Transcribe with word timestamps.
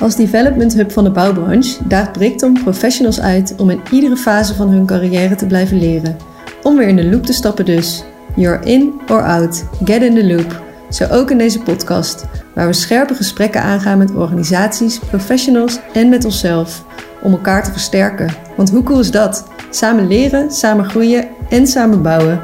Als 0.00 0.16
development 0.16 0.74
hub 0.74 0.92
van 0.92 1.04
de 1.04 1.10
bouwbranche 1.10 1.76
daagt 1.88 2.12
Brickton 2.12 2.60
professionals 2.62 3.20
uit 3.20 3.54
om 3.56 3.70
in 3.70 3.80
iedere 3.90 4.16
fase 4.16 4.54
van 4.54 4.68
hun 4.68 4.86
carrière 4.86 5.34
te 5.34 5.46
blijven 5.46 5.78
leren. 5.78 6.16
Om 6.62 6.76
weer 6.76 6.88
in 6.88 6.96
de 6.96 7.10
loop 7.10 7.22
te 7.22 7.32
stappen 7.32 7.64
dus. 7.64 8.04
You're 8.36 8.64
in 8.64 9.00
or 9.08 9.22
out. 9.22 9.64
Get 9.84 10.02
in 10.02 10.14
the 10.14 10.26
loop. 10.26 10.62
Zo 10.90 11.06
ook 11.10 11.30
in 11.30 11.38
deze 11.38 11.60
podcast, 11.60 12.26
waar 12.54 12.66
we 12.66 12.72
scherpe 12.72 13.14
gesprekken 13.14 13.62
aangaan 13.62 13.98
met 13.98 14.14
organisaties, 14.14 14.98
professionals 14.98 15.78
en 15.92 16.08
met 16.08 16.24
onszelf. 16.24 16.84
Om 17.22 17.32
elkaar 17.32 17.64
te 17.64 17.72
versterken. 17.72 18.34
Want 18.56 18.70
hoe 18.70 18.82
cool 18.82 19.00
is 19.00 19.10
dat? 19.10 19.44
Samen 19.70 20.06
leren, 20.06 20.50
samen 20.50 20.84
groeien 20.84 21.28
en 21.48 21.66
samen 21.66 22.02
bouwen. 22.02 22.40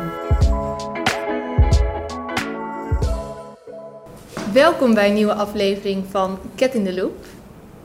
Welkom 4.52 4.94
bij 4.94 5.08
een 5.08 5.14
nieuwe 5.14 5.34
aflevering 5.34 6.04
van 6.10 6.38
Cat 6.56 6.74
in 6.74 6.84
the 6.84 6.94
Loop. 6.94 7.26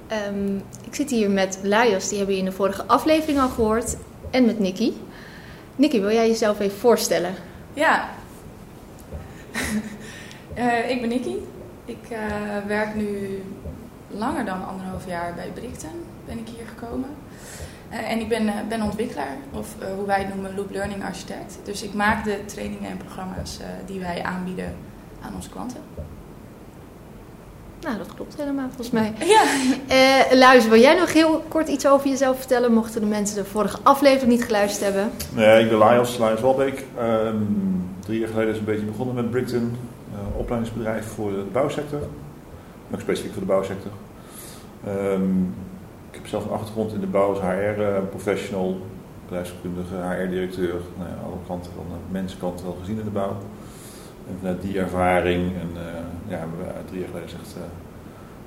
Ehm, 0.10 0.56
ik 0.86 0.96
zit 0.96 1.10
hier 1.10 1.30
met 1.30 1.60
Lajos, 1.64 2.08
die 2.08 2.18
hebben 2.18 2.36
we 2.36 2.42
in 2.42 2.48
de 2.48 2.56
vorige 2.56 2.84
aflevering 2.86 3.40
al 3.40 3.50
gehoord, 3.50 3.96
en 4.32 4.46
met 4.46 4.60
Nicky. 4.60 4.92
Nicky, 5.76 6.00
wil 6.00 6.12
jij 6.12 6.28
jezelf 6.28 6.60
even 6.60 6.78
voorstellen? 6.78 7.34
Ja, 7.74 8.10
uh, 10.58 10.90
ik 10.92 11.00
ben 11.00 11.10
Nicky. 11.10 11.36
Ik 11.86 12.10
uh, 12.12 12.18
werk 12.68 12.96
nu 12.96 13.42
langer 14.08 14.46
dan 14.46 14.68
anderhalf 14.68 15.08
jaar 15.08 15.34
bij 15.34 15.50
Brickton, 15.54 16.06
ben 16.26 16.38
ik 16.38 16.48
hier 16.48 16.68
gekomen. 16.68 17.10
Uh, 17.92 18.12
en 18.12 18.20
ik 18.20 18.28
ben, 18.28 18.54
ben 18.70 18.82
ontwikkelaar, 18.82 19.38
of 19.54 19.76
hoe 19.96 20.06
wij 20.06 20.20
het 20.20 20.34
noemen, 20.34 20.56
Loop 20.56 20.72
Learning 20.72 21.04
Architect. 21.04 21.60
Dus 21.64 21.84
ik 21.84 21.94
maak 21.94 22.24
de 22.24 22.46
trainingen 22.46 22.90
en 22.90 22.98
programma's 22.98 23.60
die 23.86 24.00
wij 24.00 24.24
aanbieden 24.24 24.76
aan 25.22 25.36
onze 25.36 25.50
klanten. 25.50 25.82
Nou, 27.82 27.98
dat 27.98 28.14
klopt 28.16 28.36
helemaal 28.38 28.68
volgens 28.68 28.92
mij. 28.92 29.14
Ja. 29.20 29.44
Uh, 30.32 30.38
luister, 30.40 30.72
wil 30.72 30.80
jij 30.80 30.96
nog 30.96 31.14
heel 31.14 31.44
kort 31.48 31.68
iets 31.68 31.88
over 31.88 32.10
jezelf 32.10 32.38
vertellen? 32.38 32.74
Mochten 32.74 33.02
de 33.02 33.08
mensen 33.08 33.36
de 33.36 33.50
vorige 33.50 33.78
aflevering 33.84 34.32
niet 34.32 34.44
geluisterd 34.44 34.94
hebben. 34.94 35.12
Nee, 35.34 35.64
ik 35.64 35.70
ben 35.70 35.78
Lajos, 35.78 36.18
Lajos 36.18 36.42
Walbeek. 36.42 36.86
Um, 37.02 37.90
drie 38.00 38.20
jaar 38.20 38.30
geleden 38.30 38.54
is 38.54 38.60
een 38.60 38.66
beetje 38.66 38.86
begonnen 38.86 39.16
met 39.16 39.32
Brickton. 39.32 39.76
Uh, 40.14 40.40
opleidingsbedrijf 40.40 41.06
voor 41.06 41.32
de 41.32 41.46
bouwsector. 41.52 42.00
Ook 42.94 43.00
specifiek 43.00 43.32
voor 43.32 43.42
de 43.42 43.48
bouwsector. 43.48 43.92
Um, 44.88 45.54
ik 46.10 46.16
heb 46.16 46.28
zelf 46.28 46.46
een 46.46 46.52
achtergrond 46.52 46.94
in 46.94 47.00
de 47.00 47.08
bouw 47.08 47.30
als 47.30 47.40
HR-professional. 47.40 48.70
Eh, 48.70 48.98
bedrijfskundige, 49.26 49.96
HR-directeur. 49.96 50.76
Nou 50.98 51.10
ja, 51.10 51.16
alle 51.26 51.38
kanten 51.48 51.72
van 51.76 51.86
de 51.90 52.12
mensenkant 52.12 52.62
wel 52.62 52.78
gezien 52.80 52.98
in 52.98 53.04
de 53.04 53.10
bouw. 53.10 53.38
En 54.30 54.36
vanuit 54.40 54.62
die 54.62 54.80
ervaring, 54.80 55.54
en 55.64 55.72
uh, 55.74 55.82
ja, 56.28 56.46
we 56.58 56.86
drie 56.86 57.00
jaar 57.00 57.10
geleden 57.10 57.30
gezegd, 57.30 57.56
uh, 57.58 57.64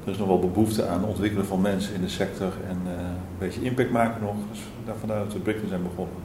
er 0.04 0.12
is 0.12 0.18
nog 0.18 0.28
wel 0.28 0.38
behoefte 0.38 0.86
aan 0.86 1.04
ontwikkelen 1.04 1.46
van 1.46 1.60
mensen 1.60 1.94
in 1.94 2.00
de 2.00 2.08
sector 2.08 2.52
en 2.68 2.78
uh, 2.86 2.92
een 2.92 3.38
beetje 3.38 3.62
impact 3.62 3.90
maken 3.90 4.22
nog. 4.22 4.34
Dus 4.50 4.60
daar 4.84 4.96
vandaar 4.96 5.18
dat 5.24 5.32
we 5.32 5.38
Brickton 5.38 5.68
zijn 5.68 5.82
begonnen. 5.82 6.16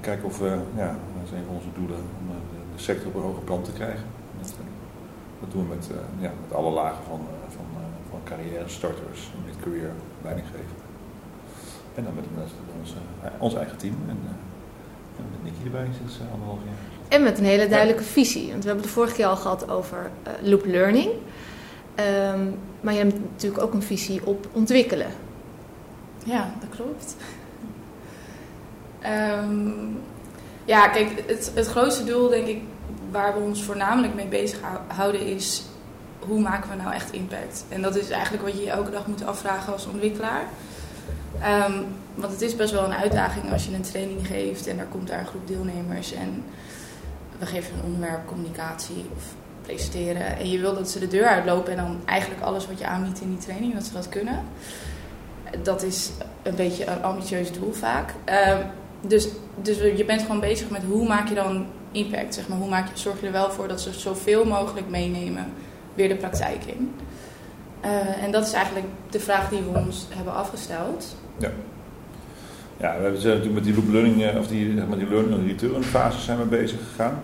Kijken 0.00 0.24
of 0.24 0.38
we, 0.38 0.58
ja, 0.76 0.86
dat 0.86 1.28
van 1.46 1.54
onze 1.54 1.68
doelen, 1.74 1.96
om 2.20 2.26
de, 2.26 2.76
de 2.76 2.82
sector 2.82 3.06
op 3.08 3.14
een 3.14 3.22
hoger 3.22 3.42
plan 3.42 3.62
te 3.62 3.72
krijgen. 3.72 4.04
Dat, 5.40 5.52
doen 5.52 5.68
we 5.68 5.74
met, 5.74 5.90
ja, 6.18 6.30
met 6.42 6.56
alle 6.58 6.70
lagen 6.70 7.04
van, 7.08 7.20
van, 7.48 7.66
van 8.10 8.20
carrière, 8.24 8.68
starters, 8.68 9.30
mid-career, 9.46 9.90
leidinggeven. 10.22 10.76
En 11.94 12.04
dan 12.04 12.14
met, 12.14 12.24
ons, 12.80 12.94
ons 13.38 13.54
eigen 13.54 13.76
team 13.76 13.94
en, 14.08 14.18
en 15.18 15.24
met 15.30 15.42
Nicky 15.44 15.64
erbij 15.64 15.88
sinds 15.98 16.20
anderhalf 16.32 16.60
jaar. 16.64 16.95
En 17.08 17.22
met 17.22 17.38
een 17.38 17.44
hele 17.44 17.68
duidelijke 17.68 18.02
visie. 18.02 18.50
Want 18.50 18.62
we 18.62 18.66
hebben 18.68 18.86
de 18.86 18.92
vorige 18.92 19.14
keer 19.14 19.26
al 19.26 19.36
gehad 19.36 19.70
over 19.70 20.10
uh, 20.26 20.48
loop 20.48 20.64
learning. 20.66 21.10
Um, 22.30 22.58
maar 22.80 22.92
je 22.92 22.98
hebt 22.98 23.14
natuurlijk 23.30 23.62
ook 23.62 23.74
een 23.74 23.82
visie 23.82 24.26
op 24.26 24.46
ontwikkelen. 24.52 25.10
Ja, 26.24 26.52
dat 26.60 26.68
klopt. 26.76 27.16
um, 29.42 29.98
ja, 30.64 30.88
kijk, 30.88 31.22
het, 31.26 31.50
het 31.54 31.66
grootste 31.66 32.04
doel, 32.04 32.28
denk 32.28 32.46
ik, 32.46 32.60
waar 33.10 33.34
we 33.34 33.40
ons 33.40 33.62
voornamelijk 33.62 34.14
mee 34.14 34.26
bezig 34.26 34.58
houden, 34.86 35.20
is 35.20 35.62
hoe 36.18 36.40
maken 36.40 36.70
we 36.70 36.76
nou 36.76 36.94
echt 36.94 37.12
impact? 37.12 37.64
En 37.68 37.82
dat 37.82 37.96
is 37.96 38.10
eigenlijk 38.10 38.42
wat 38.42 38.52
je 38.52 38.64
je 38.64 38.70
elke 38.70 38.90
dag 38.90 39.06
moet 39.06 39.24
afvragen 39.24 39.72
als 39.72 39.86
ontwikkelaar. 39.86 40.44
Um, 41.68 41.84
want 42.14 42.32
het 42.32 42.42
is 42.42 42.56
best 42.56 42.72
wel 42.72 42.84
een 42.84 42.94
uitdaging 42.94 43.52
als 43.52 43.64
je 43.64 43.74
een 43.74 43.82
training 43.82 44.26
geeft 44.26 44.66
en 44.66 44.78
er 44.78 44.86
komt 44.86 45.08
daar 45.08 45.20
een 45.20 45.26
groep 45.26 45.46
deelnemers 45.46 46.12
en 46.12 46.44
we 47.38 47.46
geven 47.46 47.74
een 47.74 47.84
onderwerp 47.84 48.26
communicatie 48.26 49.04
of 49.16 49.24
presenteren. 49.62 50.36
En 50.36 50.50
je 50.50 50.58
wil 50.58 50.74
dat 50.74 50.90
ze 50.90 50.98
de 50.98 51.08
deur 51.08 51.26
uitlopen 51.26 51.72
en 51.72 51.78
dan 51.78 52.00
eigenlijk 52.04 52.42
alles 52.42 52.66
wat 52.66 52.78
je 52.78 52.86
aanbiedt 52.86 53.20
in 53.20 53.28
die 53.28 53.38
training, 53.38 53.74
dat 53.74 53.84
ze 53.84 53.92
dat 53.92 54.08
kunnen. 54.08 54.44
Dat 55.62 55.82
is 55.82 56.10
een 56.42 56.54
beetje 56.54 56.86
een 56.86 57.02
ambitieus 57.02 57.52
doel 57.52 57.72
vaak. 57.72 58.14
Uh, 58.28 58.58
dus, 59.00 59.28
dus 59.62 59.76
je 59.76 60.04
bent 60.04 60.22
gewoon 60.22 60.40
bezig 60.40 60.70
met 60.70 60.82
hoe 60.82 61.06
maak 61.06 61.28
je 61.28 61.34
dan 61.34 61.66
impact, 61.92 62.34
zeg 62.34 62.48
maar. 62.48 62.58
Hoe 62.58 62.68
maak 62.68 62.88
je, 62.88 62.98
zorg 63.00 63.20
je 63.20 63.26
er 63.26 63.32
wel 63.32 63.50
voor 63.50 63.68
dat 63.68 63.80
ze 63.80 63.92
zoveel 63.92 64.44
mogelijk 64.44 64.88
meenemen 64.88 65.52
weer 65.94 66.08
de 66.08 66.16
praktijk 66.16 66.64
in. 66.64 66.94
Uh, 67.84 68.22
en 68.22 68.30
dat 68.30 68.46
is 68.46 68.52
eigenlijk 68.52 68.86
de 69.10 69.20
vraag 69.20 69.48
die 69.48 69.60
we 69.60 69.78
ons 69.78 70.06
hebben 70.10 70.34
afgesteld. 70.34 71.16
Ja. 71.38 71.50
Ja, 72.80 73.00
we 73.00 73.20
zijn 73.20 73.36
natuurlijk 73.36 73.54
met 73.54 73.64
die 73.64 73.74
loop 73.74 73.92
learning, 73.92 74.38
of 74.38 74.46
die, 74.46 74.74
met 74.74 74.98
die 74.98 75.08
learning 75.08 75.46
return 75.46 75.82
fase 75.82 76.20
zijn 76.20 76.38
we 76.38 76.44
bezig 76.44 76.78
gegaan. 76.88 77.18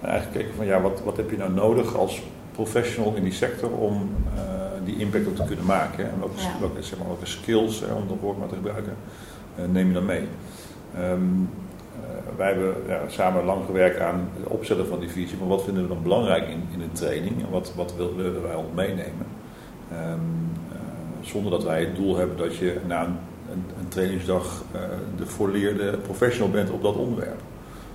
En 0.00 0.08
eigenlijk 0.08 0.38
kijken 0.38 0.56
van 0.56 0.66
ja, 0.66 0.80
wat, 0.80 1.02
wat 1.04 1.16
heb 1.16 1.30
je 1.30 1.36
nou 1.36 1.52
nodig 1.52 1.96
als 1.96 2.22
professional 2.52 3.14
in 3.14 3.22
die 3.22 3.32
sector 3.32 3.70
om 3.70 4.10
uh, 4.34 4.40
die 4.84 4.96
impact 4.96 5.26
ook 5.28 5.36
te 5.36 5.44
kunnen 5.44 5.64
maken. 5.64 6.04
En 6.10 6.18
welke, 6.18 6.40
ja. 6.40 6.60
welke, 6.60 6.82
zeg 6.82 6.98
maar, 6.98 7.06
welke 7.06 7.26
skills, 7.26 7.80
hè, 7.80 7.92
om 7.92 8.08
dat 8.08 8.16
woord 8.20 8.38
maar 8.38 8.48
te 8.48 8.54
gebruiken, 8.54 8.92
uh, 9.58 9.64
neem 9.72 9.86
je 9.86 9.94
dan 9.94 10.04
mee. 10.04 10.22
Um, 10.98 11.48
uh, 11.96 12.36
wij 12.36 12.46
hebben 12.46 12.74
ja, 12.88 13.00
samen 13.08 13.44
lang 13.44 13.64
gewerkt 13.66 14.00
aan 14.00 14.28
het 14.36 14.46
opzetten 14.46 14.86
van 14.86 15.00
die 15.00 15.08
visie. 15.08 15.38
Maar 15.38 15.48
wat 15.48 15.64
vinden 15.64 15.82
we 15.82 15.88
dan 15.88 16.02
belangrijk 16.02 16.48
in, 16.48 16.62
in 16.72 16.80
een 16.80 16.92
training 16.92 17.42
en 17.42 17.50
wat, 17.50 17.72
wat 17.76 17.94
willen 17.96 18.42
wij 18.42 18.54
al 18.54 18.70
meenemen? 18.74 19.26
Um, 19.92 20.50
zonder 21.20 21.50
dat 21.50 21.64
wij 21.64 21.80
het 21.80 21.96
doel 21.96 22.16
hebben 22.16 22.36
dat 22.36 22.56
je 22.56 22.76
na 22.86 23.04
een 23.04 23.16
trainingsdag 23.94 24.64
uh, 24.74 24.80
de 25.16 25.26
volleerde 25.26 25.98
professional 25.98 26.50
bent 26.50 26.70
op 26.70 26.82
dat 26.82 26.96
onderwerp. 26.96 27.40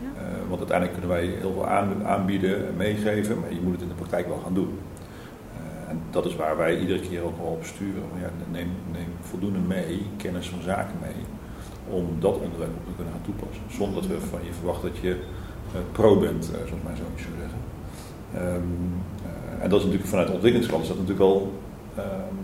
Ja. 0.01 0.07
Uh, 0.07 0.27
want 0.47 0.59
uiteindelijk 0.59 0.99
kunnen 0.99 1.15
wij 1.17 1.25
heel 1.25 1.53
veel 1.53 1.67
aan, 1.67 2.05
aanbieden 2.05 2.67
en 2.67 2.75
meegeven, 2.75 3.39
maar 3.39 3.53
je 3.53 3.61
moet 3.61 3.71
het 3.71 3.81
in 3.81 3.87
de 3.87 3.93
praktijk 3.93 4.27
wel 4.27 4.41
gaan 4.43 4.53
doen. 4.53 4.69
Uh, 4.69 5.89
en 5.89 5.99
dat 6.09 6.25
is 6.25 6.35
waar 6.35 6.57
wij 6.57 6.79
iedere 6.79 6.99
keer 6.99 7.21
ook 7.23 7.37
wel 7.37 7.51
op 7.51 7.63
sturen. 7.63 8.03
Ja, 8.21 8.29
neem, 8.51 8.69
neem 8.91 9.11
voldoende 9.21 9.59
mee, 9.59 10.05
kennis 10.17 10.49
van 10.49 10.61
zaken 10.61 10.95
mee, 11.01 11.21
om 11.89 12.05
dat 12.19 12.37
onderwerp 12.37 12.75
op 12.77 12.85
te 12.85 12.95
kunnen 12.95 13.13
gaan 13.13 13.29
toepassen. 13.29 13.63
Zonder 13.67 14.01
dat 14.01 14.11
we 14.11 14.19
van 14.19 14.39
je 14.43 14.53
verwachten 14.53 14.89
dat 14.89 15.01
je 15.01 15.15
pro 15.91 16.19
bent, 16.19 16.45
zoals 16.45 16.83
mij 16.83 16.95
zo 16.95 17.03
zou 17.15 17.33
zeggen. 17.43 17.61
Um, 18.55 19.01
en 19.61 19.69
dat 19.69 19.79
is 19.79 19.85
natuurlijk 19.85 20.09
vanuit 20.09 20.27
de 20.27 20.33
ontwikkelingskant 20.33 20.81
is 20.81 20.87
dat 20.87 20.97
natuurlijk 20.97 21.25
wel 21.29 21.53
um, 21.97 22.37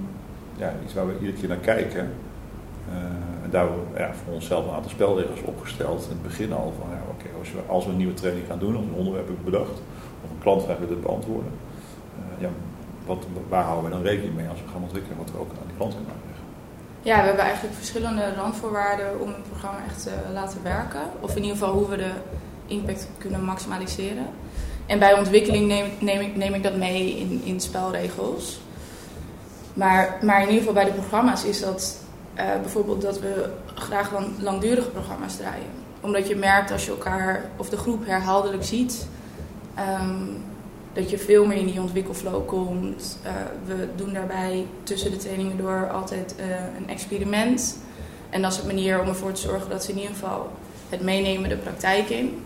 ja, 0.58 0.74
iets 0.84 0.94
waar 0.94 1.08
we 1.08 1.14
iedere 1.20 1.38
keer 1.40 1.48
naar 1.48 1.58
kijken. 1.58 2.10
Uh, 2.90 3.35
en 3.46 3.52
daar 3.52 3.66
hebben 3.66 3.94
we 3.94 4.00
ja, 4.00 4.14
voor 4.24 4.34
onszelf 4.34 4.66
een 4.66 4.74
aantal 4.74 4.90
spelregels 4.90 5.42
opgesteld. 5.42 6.04
In 6.04 6.10
het 6.10 6.24
begin 6.24 6.54
al 6.54 6.74
van, 6.80 6.88
ja, 6.90 7.02
oké, 7.14 7.28
als, 7.40 7.52
we, 7.52 7.60
als 7.68 7.86
we 7.86 7.92
een 7.92 7.98
nieuwe 7.98 8.14
training 8.14 8.46
gaan 8.48 8.60
doen, 8.60 8.78
of 8.78 8.84
een 8.84 9.00
onderwerp 9.02 9.28
hebben 9.28 9.46
bedacht, 9.52 9.78
of 10.24 10.30
een 10.32 10.44
klantvraag 10.46 10.78
willen 10.78 11.02
beantwoorden, 11.02 11.52
uh, 12.20 12.42
ja, 12.42 12.50
wat, 13.06 13.26
waar 13.50 13.64
houden 13.64 13.90
we 13.90 13.96
dan 13.96 14.06
rekening 14.06 14.36
mee 14.36 14.48
als 14.48 14.62
we 14.62 14.72
gaan 14.72 14.82
ontwikkelen, 14.82 15.18
wat 15.18 15.32
we 15.32 15.40
ook 15.40 15.50
aan 15.50 15.68
die 15.68 15.78
klant 15.78 15.94
kunnen 15.94 16.12
uitleggen? 16.16 16.46
Ja, 17.02 17.16
we 17.22 17.28
hebben 17.28 17.46
eigenlijk 17.46 17.76
verschillende 17.76 18.34
randvoorwaarden 18.36 19.22
om 19.22 19.28
het 19.28 19.50
programma 19.50 19.80
echt 19.88 20.04
te 20.04 20.14
laten 20.34 20.64
werken. 20.64 21.02
Of 21.20 21.36
in 21.36 21.44
ieder 21.44 21.58
geval 21.58 21.74
hoe 21.74 21.90
we 21.90 21.98
de 21.98 22.14
impact 22.66 23.08
kunnen 23.18 23.44
maximaliseren. 23.44 24.28
En 24.86 25.00
bij 25.00 25.14
ontwikkeling 25.18 25.68
neem, 25.68 25.86
neem, 26.00 26.22
ik, 26.22 26.36
neem 26.36 26.54
ik 26.54 26.64
dat 26.64 26.76
mee 26.76 27.18
in, 27.20 27.42
in 27.44 27.60
spelregels. 27.60 28.60
Maar, 29.74 30.18
maar 30.22 30.42
in 30.42 30.48
ieder 30.48 30.60
geval 30.60 30.74
bij 30.74 30.86
de 30.86 30.92
programma's 30.92 31.44
is 31.44 31.60
dat 31.60 32.05
uh, 32.38 32.44
bijvoorbeeld 32.62 33.02
dat 33.02 33.20
we 33.20 33.50
graag 33.74 34.12
lang, 34.12 34.28
langdurige 34.40 34.90
programma's 34.90 35.36
draaien. 35.36 35.84
Omdat 36.02 36.28
je 36.28 36.36
merkt 36.36 36.72
als 36.72 36.86
je 36.86 36.92
elkaar 36.92 37.50
of 37.56 37.70
de 37.70 37.78
groep 37.78 38.06
herhaaldelijk 38.06 38.64
ziet, 38.64 39.08
um, 40.02 40.44
dat 40.94 41.10
je 41.10 41.18
veel 41.18 41.46
meer 41.46 41.58
in 41.58 41.66
die 41.66 41.80
ontwikkelflow 41.80 42.48
komt. 42.48 43.20
Uh, 43.26 43.32
we 43.66 43.88
doen 43.96 44.14
daarbij 44.14 44.66
tussen 44.84 45.12
de 45.12 45.18
trainingen 45.18 45.58
door 45.58 45.90
altijd 45.92 46.36
uh, 46.40 46.46
een 46.78 46.90
experiment. 46.90 47.78
En 48.30 48.42
dat 48.42 48.52
is 48.52 48.58
een 48.58 48.66
manier 48.66 49.02
om 49.02 49.08
ervoor 49.08 49.32
te 49.32 49.42
zorgen 49.42 49.70
dat 49.70 49.84
ze 49.84 49.92
in 49.92 49.98
ieder 49.98 50.14
geval 50.14 50.52
het 50.90 51.02
meenemen 51.02 51.50
de 51.50 51.58
praktijk 51.58 52.10
in. 52.10 52.42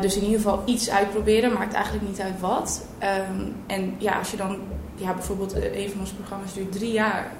dus 0.00 0.16
in 0.16 0.22
ieder 0.22 0.36
geval 0.36 0.62
iets 0.64 0.90
uitproberen, 0.90 1.52
maakt 1.52 1.74
eigenlijk 1.74 2.08
niet 2.08 2.20
uit 2.20 2.40
wat. 2.40 2.84
Um, 3.30 3.54
en 3.66 3.94
ja, 3.98 4.18
als 4.18 4.30
je 4.30 4.36
dan, 4.36 4.56
ja, 4.94 5.12
bijvoorbeeld 5.12 5.54
een 5.54 5.90
van 5.90 6.00
onze 6.00 6.14
programma's 6.14 6.54
duurt 6.54 6.72
drie 6.72 6.92
jaar. 6.92 7.32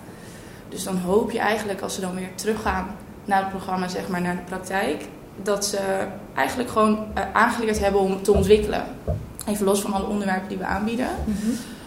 Dus 0.73 0.85
dan 0.85 0.97
hoop 0.97 1.31
je 1.31 1.39
eigenlijk 1.39 1.81
als 1.81 1.95
ze 1.95 2.01
dan 2.01 2.15
weer 2.15 2.35
teruggaan 2.35 2.87
naar 3.25 3.39
het 3.41 3.51
programma, 3.51 3.89
zeg 3.89 4.09
maar, 4.09 4.21
naar 4.21 4.37
de 4.37 4.43
praktijk, 4.43 5.05
dat 5.43 5.65
ze 5.67 5.79
eigenlijk 6.35 6.71
gewoon 6.71 6.99
uh, 7.19 7.23
aangeleerd 7.33 7.79
hebben 7.79 8.01
om 8.01 8.23
te 8.23 8.33
ontwikkelen. 8.33 8.83
Even 9.47 9.65
los 9.65 9.81
van 9.81 9.93
alle 9.93 10.07
onderwerpen 10.07 10.49
die 10.49 10.59
we 10.59 10.65
aanbieden. 10.65 11.07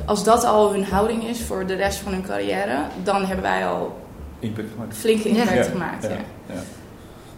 Als 0.05 0.23
dat 0.23 0.43
al 0.43 0.71
hun 0.71 0.83
houding 0.85 1.23
is 1.27 1.41
voor 1.41 1.65
de 1.65 1.73
rest 1.75 1.97
van 1.99 2.11
hun 2.11 2.23
carrière, 2.25 2.77
dan 3.03 3.25
hebben 3.25 3.41
wij 3.45 3.67
al 3.67 3.99
Impact 4.39 4.67
gemaakt. 4.73 4.95
flinke 4.97 5.27
impact 5.29 5.53
Ja. 5.53 5.63
gemaakt. 5.63 6.03
Ja. 6.03 6.09
Ja, 6.09 6.15
ja. 6.53 6.59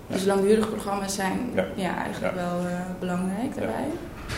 Dus 0.07 0.25
langdurige 0.25 0.67
programma's 0.67 1.15
zijn 1.15 1.49
Ja. 1.55 1.65
ja. 1.75 1.95
eigenlijk 2.03 2.35
Ja. 2.35 2.41
wel 2.41 2.67
eh, 2.69 2.73
belangrijk 2.99 3.55
daarbij. 3.55 3.85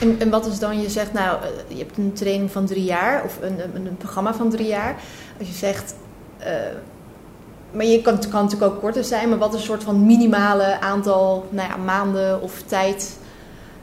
En, 0.02 0.16
en 0.20 0.30
wat 0.30 0.46
is 0.46 0.60
dan, 0.60 0.82
je 0.82 0.90
zegt 0.90 1.14
nou, 1.14 1.38
eh, 1.44 1.48
je 1.68 1.78
hebt 1.78 1.98
een 1.98 2.14
training 2.14 2.52
van 2.52 2.66
drie 2.66 2.84
jaar 2.84 3.24
of 3.24 3.38
een, 3.42 3.60
een, 3.76 3.86
een 3.86 3.98
programma 3.98 4.34
van 4.34 4.50
drie 4.50 4.68
jaar. 4.68 4.96
Als 5.40 5.48
je 5.48 5.54
zegt, 5.54 5.96
eh, 6.38 6.52
maar 7.72 7.86
je 7.86 8.02
kan, 8.02 8.14
het 8.14 8.30
kan 8.30 8.44
natuurlijk 8.44 8.72
ook 8.72 8.80
korter 8.80 9.04
zijn, 9.04 9.30
maar 9.30 9.38
wat 9.38 9.54
is 9.54 9.60
een 9.60 9.66
soort 9.66 9.84
van 9.84 10.06
minimale 10.06 10.82
aantal 10.82 11.48
nou 11.50 11.70
ja, 11.70 11.78
maanden 11.78 12.42
of 12.42 12.62
tijd 12.66 13.18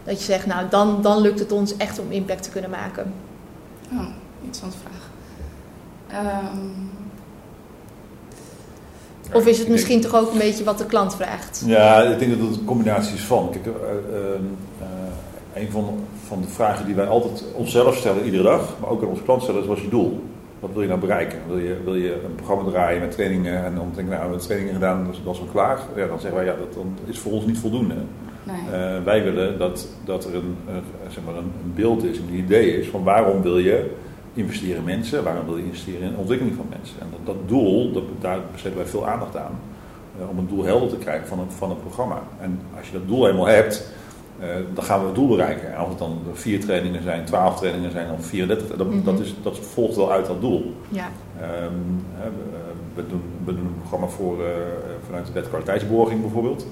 dat 0.04 0.18
je 0.18 0.24
zegt, 0.24 0.46
nou 0.46 0.68
dan, 0.70 1.02
dan 1.02 1.20
lukt 1.20 1.38
het 1.38 1.52
ons 1.52 1.76
echt 1.76 1.98
om 1.98 2.10
impact 2.12 2.42
te 2.42 2.50
kunnen 2.50 2.70
maken. 2.70 3.12
Oh, 3.92 4.06
interessante 4.38 4.76
vraag. 4.78 5.10
Ehm, 6.24 6.56
Of 9.32 9.42
is 9.46 9.48
het 9.48 9.56
denk- 9.56 9.68
misschien 9.68 10.00
toch 10.00 10.14
ook 10.14 10.32
een 10.32 10.38
beetje 10.38 10.64
wat 10.64 10.78
de 10.78 10.86
klant 10.86 11.14
vraagt? 11.14 11.62
Ja, 11.66 12.02
ik 12.02 12.18
denk 12.18 12.38
dat 12.38 12.48
het 12.48 12.58
een 12.58 12.64
combinatie 12.64 13.14
is 13.14 13.24
van. 13.24 13.50
Kijk, 13.50 13.66
eh, 13.66 13.72
eh, 13.72 14.34
eh, 14.80 15.62
een 15.62 15.70
van, 15.70 16.04
van 16.26 16.40
de 16.40 16.48
vragen 16.48 16.86
die 16.86 16.94
wij 16.94 17.06
altijd 17.06 17.44
onszelf 17.54 17.96
stellen 17.96 18.24
iedere 18.24 18.42
dag, 18.42 18.74
maar 18.80 18.90
ook 18.90 19.02
aan 19.02 19.08
onze 19.08 19.22
klant 19.22 19.42
stellen, 19.42 19.60
is 19.60 19.66
wat 19.66 19.76
is 19.76 19.82
je 19.82 19.88
doel? 19.88 20.24
Wat 20.60 20.70
wil 20.72 20.82
je 20.82 20.88
nou 20.88 21.00
bereiken? 21.00 21.38
Wil 21.46 21.58
je, 21.58 21.76
wil 21.84 21.94
je 21.94 22.12
een 22.24 22.34
programma 22.34 22.70
draaien 22.70 23.00
met 23.00 23.10
trainingen 23.10 23.64
en 23.64 23.74
dan 23.74 23.84
denk 23.94 23.96
ik, 23.96 24.04
nou, 24.06 24.10
we 24.16 24.20
hebben 24.20 24.38
trainingen 24.38 24.74
gedaan, 24.74 25.04
dat 25.04 25.14
is, 25.14 25.20
dat 25.24 25.34
is 25.34 25.40
wel 25.40 25.48
klaar. 25.52 25.78
Ja, 25.96 26.06
dan 26.06 26.20
zeggen 26.20 26.38
wij, 26.38 26.46
ja, 26.48 26.54
dat 26.58 26.74
dan 26.74 26.94
is 27.04 27.18
voor 27.18 27.32
ons 27.32 27.46
niet 27.46 27.58
voldoende. 27.58 27.94
nee. 28.42 28.56
Eh, 28.80 29.02
wij 29.04 29.22
willen 29.22 29.58
dat, 29.58 29.88
dat 30.04 30.24
er 30.24 30.34
een, 30.34 30.56
eh, 30.68 30.74
zeg 31.08 31.24
maar 31.24 31.34
een, 31.34 31.52
een 31.64 31.72
beeld 31.74 32.04
is, 32.04 32.18
een 32.18 32.34
idee 32.34 32.78
is 32.80 32.88
van 32.88 33.02
waarom 33.02 33.42
wil 33.42 33.58
je 33.58 33.90
investeren 34.34 34.76
in 34.76 34.84
mensen, 34.84 35.24
waarom 35.24 35.46
wil 35.46 35.56
je 35.56 35.64
investeren 35.64 36.00
in 36.02 36.10
de 36.12 36.16
ontwikkeling 36.18 36.56
van 36.56 36.66
mensen. 36.70 36.96
En 37.00 37.06
dat, 37.10 37.36
dat 37.36 37.48
doel, 37.48 37.92
dat, 37.92 38.02
daar 38.20 38.38
besteden 38.52 38.76
wij 38.78 38.86
veel 38.86 39.06
aandacht 39.06 39.36
aan. 39.36 39.58
eh, 40.20 40.28
om 40.30 40.38
een 40.38 40.48
doel 40.48 40.64
helder 40.64 40.88
te 40.88 40.96
krijgen 40.96 41.26
van 41.26 41.38
een, 41.38 41.50
van 41.50 41.70
een 41.70 41.80
programma. 41.80 42.22
En 42.40 42.60
als 42.78 42.86
je 42.86 42.92
dat 42.92 43.08
doel 43.08 43.24
helemaal 43.24 43.46
hebt, 43.48 43.90
eh, 44.40 44.48
dan 44.74 44.84
gaan 44.84 45.00
we 45.00 45.06
het 45.06 45.14
doel 45.14 45.28
bereiken. 45.28 45.74
En 45.74 45.80
of 45.82 45.88
het 45.88 45.98
dan 45.98 46.18
vier 46.32 46.60
trainingen 46.60 47.02
zijn, 47.02 47.24
twaalf 47.24 47.56
trainingen 47.58 47.90
zijn 47.90 48.10
of 48.10 48.26
34, 48.26 48.76
dat, 48.76 48.86
Mhm. 48.86 49.04
dat, 49.04 49.20
is, 49.20 49.34
dat 49.42 49.58
volgt 49.58 49.96
wel 49.96 50.12
uit 50.12 50.26
dat 50.26 50.40
doel. 50.40 50.72
Ja. 50.88 51.08
Ehm, 51.40 51.72
hè, 52.14 52.28
we, 52.94 53.06
doen, 53.08 53.22
we 53.44 53.54
doen 53.54 53.66
een 53.66 53.78
programma 53.80 54.06
voor, 54.06 54.44
eh, 54.44 54.50
vanuit 55.06 55.26
de 55.26 55.32
wet 55.32 55.48
kwaliteitsborging 55.48 56.20
bijvoorbeeld. 56.20 56.66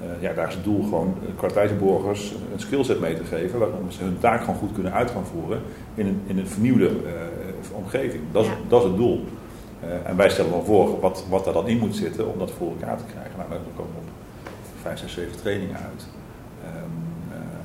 Eh, 0.00 0.22
ja, 0.22 0.32
daar 0.32 0.48
is 0.48 0.54
het 0.54 0.64
doel 0.64 0.82
gewoon 0.82 1.14
eh, 1.22 1.36
kwaliteitsborgers 1.36 2.32
een 2.52 2.60
skillset 2.60 3.00
mee 3.00 3.14
te 3.16 3.24
geven, 3.24 3.58
waarom 3.58 3.90
ze 3.90 4.02
hun 4.02 4.18
taak 4.18 4.40
gewoon 4.40 4.54
goed 4.58 4.72
kunnen 4.72 4.92
uit 4.92 5.10
gaan 5.10 5.24
voeren 5.24 5.60
in 5.94 6.06
een, 6.06 6.20
in 6.26 6.38
een 6.38 6.46
vernieuwde 6.48 6.86
eh, 6.88 6.92
omgeving. 7.76 8.22
Dat 8.32 8.44
Ja. 8.44 8.50
dat 8.68 8.82
is 8.82 8.88
het 8.88 8.96
doel. 8.96 9.24
Eh, 9.80 9.88
en 10.10 10.16
wij 10.16 10.30
stellen 10.30 10.50
dan 10.50 10.64
voor 10.64 11.00
wat, 11.00 11.24
wat 11.28 11.46
er 11.46 11.52
dan 11.52 11.68
in 11.68 11.78
moet 11.78 11.96
zitten 11.96 12.32
om 12.32 12.38
dat 12.38 12.50
voor 12.50 12.68
elkaar 12.68 12.96
te 12.96 13.04
krijgen. 13.12 13.32
Nou, 13.36 13.48
daar 13.50 13.58
komen 13.76 13.92
we 13.92 13.98
op 14.00 14.80
vijf, 14.82 14.98
zes, 14.98 15.12
zeven 15.12 15.36
trainingen 15.40 15.76
uit. 15.76 16.06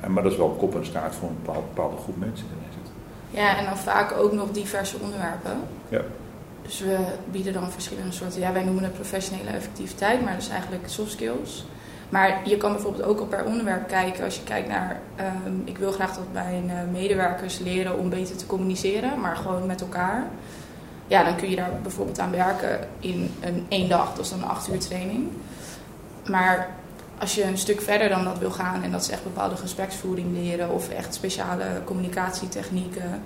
En, 0.06 0.12
maar 0.12 0.22
dat 0.22 0.32
is 0.32 0.38
wel 0.38 0.56
kop 0.58 0.74
en 0.74 0.86
staart 0.86 1.14
voor 1.14 1.28
een 1.28 1.38
bepaalde, 1.42 1.66
bepaalde 1.74 1.96
groep 1.96 2.16
mensen 2.16 2.46
die 2.46 2.56
erin 2.56 2.72
zit. 2.82 2.92
Ja, 3.40 3.56
en 3.56 3.64
dan 3.64 3.76
vaak 3.76 4.12
ook 4.12 4.32
nog 4.32 4.50
diverse 4.50 4.96
onderwerpen. 5.02 5.56
Ja. 5.88 6.00
Dus 6.62 6.80
we 6.80 6.98
bieden 7.30 7.52
dan 7.52 7.70
verschillende 7.70 8.12
soorten, 8.12 8.40
ja, 8.40 8.52
wij 8.52 8.64
noemen 8.64 8.82
het 8.82 8.94
professionele 8.94 9.50
effectiviteit, 9.50 10.22
maar 10.22 10.32
dat 10.32 10.42
is 10.42 10.48
eigenlijk 10.48 10.88
soft 10.88 11.10
skills. 11.10 11.66
Maar 12.08 12.48
je 12.48 12.56
kan 12.56 12.72
bijvoorbeeld 12.72 13.04
ook 13.04 13.20
op 13.20 13.30
per 13.30 13.44
onderwerp 13.44 13.88
kijken. 13.88 14.24
Als 14.24 14.36
je 14.36 14.42
kijkt 14.42 14.68
naar, 14.68 15.00
ehm, 15.16 15.54
ik 15.64 15.78
wil 15.78 15.92
graag 15.92 16.14
dat 16.14 16.32
mijn 16.32 16.70
eh, 16.70 16.76
medewerkers 16.92 17.58
leren 17.58 17.98
om 17.98 18.08
beter 18.08 18.36
te 18.36 18.46
communiceren, 18.46 19.20
maar 19.20 19.36
gewoon 19.36 19.66
met 19.66 19.80
elkaar. 19.80 20.26
Ja, 21.06 21.24
dan 21.24 21.36
kun 21.36 21.50
je 21.50 21.56
daar 21.56 21.70
bijvoorbeeld 21.82 22.18
aan 22.18 22.30
werken 22.30 22.88
in 23.00 23.34
een 23.40 23.66
één 23.68 23.88
dag, 23.88 24.14
dat 24.14 24.24
is 24.24 24.30
dan 24.30 24.42
een 24.42 24.48
acht 24.48 24.68
uur 24.68 24.78
training. 24.78 25.28
Maar 26.26 26.68
als 27.18 27.34
je 27.34 27.44
een 27.44 27.58
stuk 27.58 27.80
verder 27.80 28.08
dan 28.08 28.24
dat 28.24 28.38
wil 28.38 28.50
gaan 28.50 28.82
en 28.82 28.90
dat 28.90 29.00
is 29.00 29.08
echt 29.10 29.22
bepaalde 29.22 29.56
gespreksvoering 29.56 30.26
leren 30.32 30.70
of 30.70 30.88
echt 30.88 31.14
speciale 31.14 31.64
communicatietechnieken, 31.84 33.22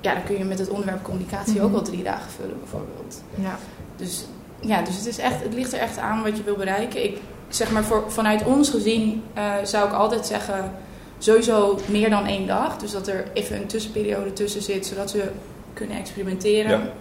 ja, 0.00 0.14
dan 0.14 0.24
kun 0.24 0.38
je 0.38 0.44
met 0.44 0.58
het 0.58 0.68
onderwerp 0.68 1.02
communicatie 1.02 1.54
ook 1.60 1.62
Mhm. 1.62 1.72
wel 1.72 1.82
drie 1.82 2.02
dagen 2.02 2.30
vullen 2.30 2.58
bijvoorbeeld. 2.58 3.22
Ja. 3.34 3.58
Dus 3.96 4.24
ja, 4.60 4.82
dus 4.82 4.96
het, 4.96 5.06
is 5.06 5.18
echt, 5.18 5.42
het 5.42 5.54
ligt 5.54 5.72
er 5.72 5.78
echt 5.78 5.98
aan 5.98 6.22
wat 6.22 6.36
je 6.36 6.42
wil 6.42 6.56
bereiken. 6.56 7.04
Ik 7.04 7.20
zeg 7.48 7.70
maar, 7.70 7.84
voor, 7.84 8.04
vanuit 8.10 8.44
ons 8.44 8.70
gezien 8.70 9.22
eh, 9.34 9.52
zou 9.62 9.88
ik 9.88 9.94
altijd 9.94 10.26
zeggen, 10.26 10.72
sowieso 11.18 11.78
meer 11.88 12.10
dan 12.10 12.26
één 12.26 12.46
dag. 12.46 12.76
Dus 12.78 12.90
dat 12.92 13.08
er 13.08 13.24
even 13.32 13.56
een 13.56 13.66
tussenperiode 13.66 14.32
tussen 14.32 14.62
zit, 14.62 14.86
zodat 14.86 15.10
ze 15.10 15.30
kunnen 15.74 15.96
experimenteren. 15.96 16.70
Ja. 16.70 16.92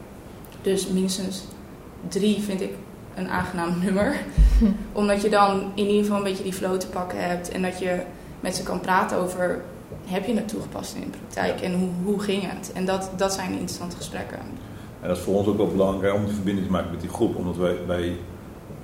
Dus 0.61 0.87
minstens 0.87 1.41
drie 2.09 2.41
vind 2.41 2.61
ik 2.61 2.73
een 3.15 3.29
aangenaam 3.29 3.79
nummer. 3.83 4.15
Omdat 4.91 5.21
je 5.21 5.29
dan 5.29 5.71
in 5.75 5.85
ieder 5.87 6.01
geval 6.03 6.17
een 6.17 6.23
beetje 6.23 6.43
die 6.43 6.53
flow 6.53 6.77
te 6.77 6.87
pakken 6.87 7.27
hebt. 7.29 7.49
En 7.51 7.61
dat 7.61 7.79
je 7.79 7.99
met 8.39 8.55
ze 8.55 8.63
kan 8.63 8.79
praten 8.79 9.17
over, 9.17 9.61
heb 10.05 10.25
je 10.25 10.33
het 10.35 10.47
toegepast 10.47 10.95
in 10.95 11.01
de 11.01 11.17
praktijk? 11.17 11.59
Ja. 11.59 11.65
En 11.65 11.73
hoe, 11.79 11.89
hoe 12.03 12.19
ging 12.19 12.43
het? 12.51 12.71
En 12.73 12.85
dat, 12.85 13.11
dat 13.15 13.33
zijn 13.33 13.51
interessante 13.51 13.95
gesprekken. 13.95 14.37
En 15.01 15.07
dat 15.07 15.17
is 15.17 15.23
voor 15.23 15.35
ons 15.35 15.47
ook 15.47 15.57
wel 15.57 15.67
belangrijk 15.67 16.13
om 16.13 16.25
de 16.25 16.33
verbinding 16.33 16.65
te 16.65 16.71
maken 16.71 16.91
met 16.91 17.01
die 17.01 17.09
groep. 17.09 17.35
Omdat 17.35 17.57
wij, 17.57 17.75
wij, 17.87 18.15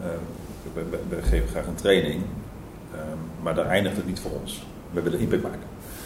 eh, 0.01 0.07
wij, 0.73 0.83
wij- 0.89 0.99
wij 1.09 1.21
geven 1.21 1.47
graag 1.47 1.65
een 1.67 1.75
training, 1.75 2.21
eh, 2.93 2.99
maar 3.41 3.55
daar 3.55 3.65
eindigt 3.65 3.95
het 3.95 4.05
niet 4.07 4.19
voor 4.19 4.31
ons. 4.41 4.63
We 4.91 5.01
willen 5.01 5.19
impact 5.19 5.43
maken. 5.43 5.59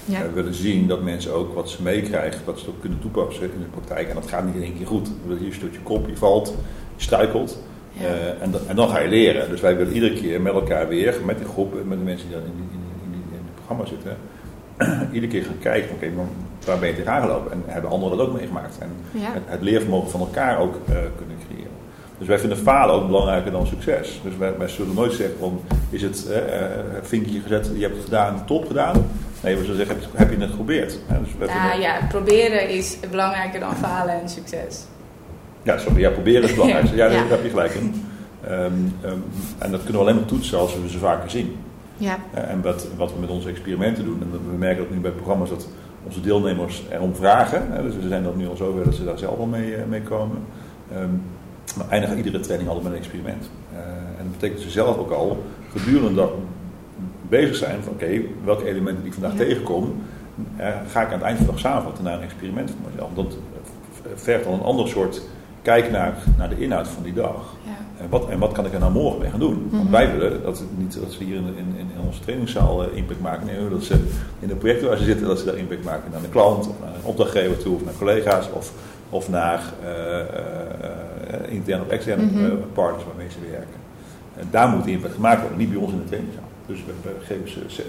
Ja. 0.06 0.22
We 0.22 0.32
willen 0.32 0.54
zien 0.54 0.88
dat 0.88 1.02
mensen 1.02 1.34
ook 1.34 1.54
wat 1.56 1.70
ze 1.70 1.82
meekrijgen, 1.82 2.42
dat 2.46 2.60
ze 2.60 2.66
het 2.66 2.74
ook 2.76 2.82
kunnen 2.82 3.00
toepassen 3.00 3.44
in 3.54 3.60
de 3.60 3.66
praktijk. 3.66 4.08
En 4.10 4.16
dat 4.16 4.28
gaat 4.28 4.46
niet 4.46 4.56
in 4.56 4.64
één 4.64 4.78
keer 4.78 4.88
goed. 4.88 5.12
Hier 5.40 5.54
stoot 5.54 5.74
je 5.74 5.80
kop, 5.80 6.08
je 6.08 6.18
valt, 6.18 6.48
je 6.96 7.04
struikelt. 7.04 7.58
Ja. 8.02 8.08
eh, 8.08 8.42
en, 8.42 8.52
dan- 8.52 8.62
en 8.68 8.76
dan 8.76 8.90
ga 8.90 9.00
je 9.00 9.08
leren. 9.10 9.50
Dus 9.50 9.62
wij 9.62 9.76
willen 9.78 9.94
iedere 9.94 10.14
keer 10.14 10.42
met 10.42 10.54
elkaar 10.54 10.88
weer, 10.88 11.16
met 11.26 11.38
die 11.38 11.48
groep, 11.48 11.74
met 11.86 11.98
de 11.98 12.04
mensen 12.04 12.28
die 12.28 12.38
dan 12.38 12.46
in, 12.46 12.54
die, 12.56 12.64
in, 12.74 13.12
die, 13.12 13.22
in, 13.40 13.44
het 13.46 13.56
programma 13.56 13.86
zitten, 13.86 14.18
iedere 15.16 15.32
keer 15.32 15.44
gaan 15.44 15.60
kijken, 15.60 15.90
oké, 15.96 16.08
waar 16.66 16.80
ben 16.80 16.90
je 16.90 16.96
tegenaan 16.96 17.22
gelopen? 17.22 17.52
En 17.52 17.64
hebben 17.66 17.92
anderen 17.92 18.18
dat 18.18 18.28
ook 18.28 18.34
meegemaakt? 18.34 18.78
En 18.80 18.90
Ja. 19.12 19.32
het, 19.34 19.44
het 19.46 19.62
leervermogen 19.62 20.10
van 20.10 20.20
elkaar 20.20 20.60
ook 20.60 20.76
eh, 20.76 20.94
kunnen 21.18 21.38
creëren. 21.48 21.70
Dus 22.18 22.28
wij 22.30 22.40
vinden 22.40 22.58
falen 22.58 22.96
ook 22.96 23.08
belangrijker 23.08 23.52
dan 23.52 23.68
succes. 23.68 24.22
Dus 24.24 24.38
wij, 24.38 24.58
wij 24.58 24.68
zullen 24.68 24.94
nooit 24.94 25.14
zeggen 25.14 25.36
van, 25.40 25.62
is 25.90 26.02
het 26.02 26.28
eh, 26.30 26.40
vinkje 27.02 27.40
gezet, 27.42 27.72
je 27.76 27.82
hebt 27.82 27.96
het 27.96 28.04
gedaan, 28.04 28.46
top 28.46 28.68
gedaan. 28.68 29.06
Nee, 29.44 29.56
we 29.56 29.62
zullen 29.62 29.78
zeggen, 29.78 29.96
heb, 29.96 30.04
je- 30.12 30.18
heb 30.18 30.30
je 30.32 30.38
het 30.38 30.50
geprobeerd? 30.50 31.00
Hè, 31.08 31.20
dus 31.20 31.30
wij 31.40 31.48
Ja, 31.48 31.62
vinden- 31.70 31.80
ja, 31.82 32.00
proberen 32.10 32.70
is 32.70 32.98
belangrijker 33.12 33.60
dan 33.60 33.76
falen 33.76 34.22
en 34.22 34.30
succes. 34.30 34.84
Ja, 35.64 35.78
sorry, 35.78 36.00
ja, 36.00 36.10
proberen 36.10 36.42
is 36.42 36.48
het 36.48 36.56
belangrijkste. 36.56 36.96
Ja, 37.02 37.06
Ja. 37.06 37.12
daar 37.20 37.30
heb 37.30 37.44
je 37.44 37.50
gelijk 37.50 37.74
in. 37.74 37.94
Ehm, 38.44 38.54
ehm, 39.02 39.18
en 39.58 39.72
dat 39.72 39.84
kunnen 39.84 40.02
we 40.02 40.08
alleen 40.08 40.16
maar 40.16 40.26
toetsen 40.26 40.60
als 40.60 40.76
we 40.82 40.90
ze 40.90 40.98
vaker 40.98 41.30
zien. 41.30 41.56
Ja. 41.98 42.18
Eh, 42.34 42.50
En 42.50 42.62
wat, 42.62 42.88
wat 42.98 43.14
we 43.14 43.20
met 43.20 43.30
onze 43.30 43.50
experimenten 43.50 44.06
doen, 44.06 44.22
en 44.22 44.32
we 44.52 44.58
merken 44.58 44.84
dat 44.84 44.94
nu 44.94 45.00
bij 45.00 45.12
programma's 45.12 45.50
dat 45.50 45.68
onze 46.06 46.22
deelnemers 46.22 46.84
erom 46.90 47.16
vragen. 47.16 47.72
Hè, 47.72 47.82
dus 47.82 47.96
we 47.96 48.08
zijn 48.08 48.24
dat 48.24 48.36
nu 48.36 48.48
al 48.48 48.56
zover 48.56 48.84
dat 48.84 48.96
ze 48.96 49.04
daar 49.04 49.18
zelf 49.18 49.40
al 49.40 49.46
mee, 49.46 49.76
eh, 49.76 49.86
mee 49.90 50.02
komen. 50.02 50.38
Ehm, 50.92 51.10
maar 51.78 51.86
eindigen 51.90 52.18
iedere 52.18 52.40
training 52.40 52.70
altijd 52.70 52.88
met 52.88 52.98
een 52.98 53.04
experiment. 53.04 53.50
Eh, 53.74 53.80
en 54.20 54.24
dat 54.24 54.32
betekent 54.32 54.58
dat 54.58 54.68
ze 54.68 54.70
zelf 54.72 54.98
ook 54.98 55.12
al 55.12 55.44
gedurende 55.72 56.14
dat 56.16 56.32
bezig 57.30 57.56
zijn 57.56 57.84
van 57.84 57.94
oké, 57.94 58.22
welke 58.46 58.66
elementen 58.68 59.04
die 59.04 59.12
ik 59.14 59.20
vandaag 59.20 59.38
Ja. 59.40 59.46
tegenkom, 59.46 60.02
ga 60.88 61.02
ik 61.02 61.08
aan 61.08 61.14
het 61.14 61.22
eind 61.22 61.38
van 61.38 61.46
de 61.46 61.52
dag 61.52 61.60
samenvatten 61.62 62.04
naar 62.04 62.14
een 62.14 62.22
experiment 62.24 62.70
voor 62.70 62.90
mezelf. 62.92 63.10
Dat 63.16 63.38
vergt 64.16 64.46
al 64.46 64.54
een 64.54 64.62
ander 64.62 64.88
soort 64.88 65.22
kijk 65.62 65.92
naar, 65.92 66.14
naar 66.38 66.50
de 66.50 66.60
inhoud 66.60 66.88
van 66.88 67.04
die 67.04 67.14
dag. 67.14 67.56
Ja. 67.64 67.72
En 68.04 68.10
wat, 68.10 68.30
en 68.30 68.40
wat 68.40 68.52
kan 68.52 68.66
ik 68.66 68.74
er 68.74 68.80
nou 68.80 68.92
morgen 68.92 69.20
mee 69.20 69.30
gaan 69.30 69.40
doen? 69.40 69.68
Want 69.72 69.84
Mhm. 69.84 69.92
wij 69.92 70.12
willen 70.18 70.44
dat, 70.44 70.64
niet, 70.78 71.00
dat 71.02 71.12
ze 71.12 71.24
hier 71.24 71.36
in, 71.36 71.46
in, 71.58 71.76
in 71.78 72.02
onze 72.06 72.20
trainingszaal 72.20 72.84
eh, 72.84 72.98
impact 72.98 73.22
maken. 73.22 73.46
Nee, 73.46 73.56
we 73.56 73.62
willen 73.64 73.78
dat 73.78 73.88
ze 73.88 73.94
in 74.40 74.48
de 74.48 74.56
projecten 74.56 74.88
waar 74.88 74.98
ze 74.98 75.04
zitten, 75.04 75.28
dat 75.28 75.40
ze 75.40 75.46
daar 75.46 75.56
impact 75.58 75.84
maken 75.84 76.12
naar 76.12 76.22
de 76.22 76.30
klant, 76.30 76.68
of 76.68 76.76
naar 76.80 76.90
een 76.96 77.04
opdrachtgever 77.04 77.58
toe, 77.58 77.76
of 77.76 77.84
naar 77.86 77.94
collega's, 77.98 78.50
of, 78.54 78.72
of 79.10 79.30
naar 79.30 79.62
eh, 79.84 80.20
eh, 80.20 80.26
eh, 81.34 81.52
interne 81.54 81.84
of 81.84 81.90
externe 81.90 82.24
Mhm. 82.24 82.52
partners 82.74 83.04
waarmee 83.06 83.30
ze 83.30 83.38
werken. 83.52 83.80
En 84.38 84.48
daar 84.52 84.70
moet 84.70 84.84
die 84.84 84.94
impact 84.96 85.14
gemaakt 85.14 85.40
worden, 85.42 85.58
niet 85.58 85.70
bij 85.72 85.80
ons 85.82 85.92
in 85.92 85.98
de 85.98 86.06
trainingszaal. 86.06 86.44
Dus 86.66 86.80
we, 86.86 86.92
we 87.04 87.16
geven 87.26 87.50
ze 87.52 87.84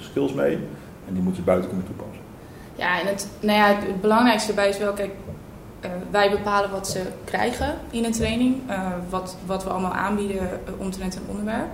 skills 0.00 0.32
mee 0.32 0.52
en 1.08 1.12
die 1.14 1.22
moeten 1.22 1.36
ze 1.42 1.42
buiten 1.42 1.68
kunnen 1.68 1.86
toepassen. 1.86 2.20
Ja, 2.76 3.00
en 3.00 3.06
het, 3.06 3.28
nou 3.40 3.58
ja, 3.58 3.66
het, 3.66 4.00
belangrijkste 4.00 4.46
daarbij 4.54 4.68
is 4.68 4.78
wel, 4.78 4.92
kijk, 4.92 5.10
eh, 5.82 5.90
wij 6.10 6.30
bepalen 6.30 6.70
wat 6.70 6.88
ze 6.88 7.02
krijgen 7.24 7.74
in 7.90 8.04
een 8.04 8.12
training, 8.12 8.70
eh, 8.70 8.86
wat, 9.08 9.36
wat 9.46 9.64
we 9.64 9.70
allemaal 9.70 9.92
aanbieden 9.92 10.36
uh, 10.36 10.80
omtrent 10.80 11.14
een 11.14 11.26
onderwerp. 11.28 11.68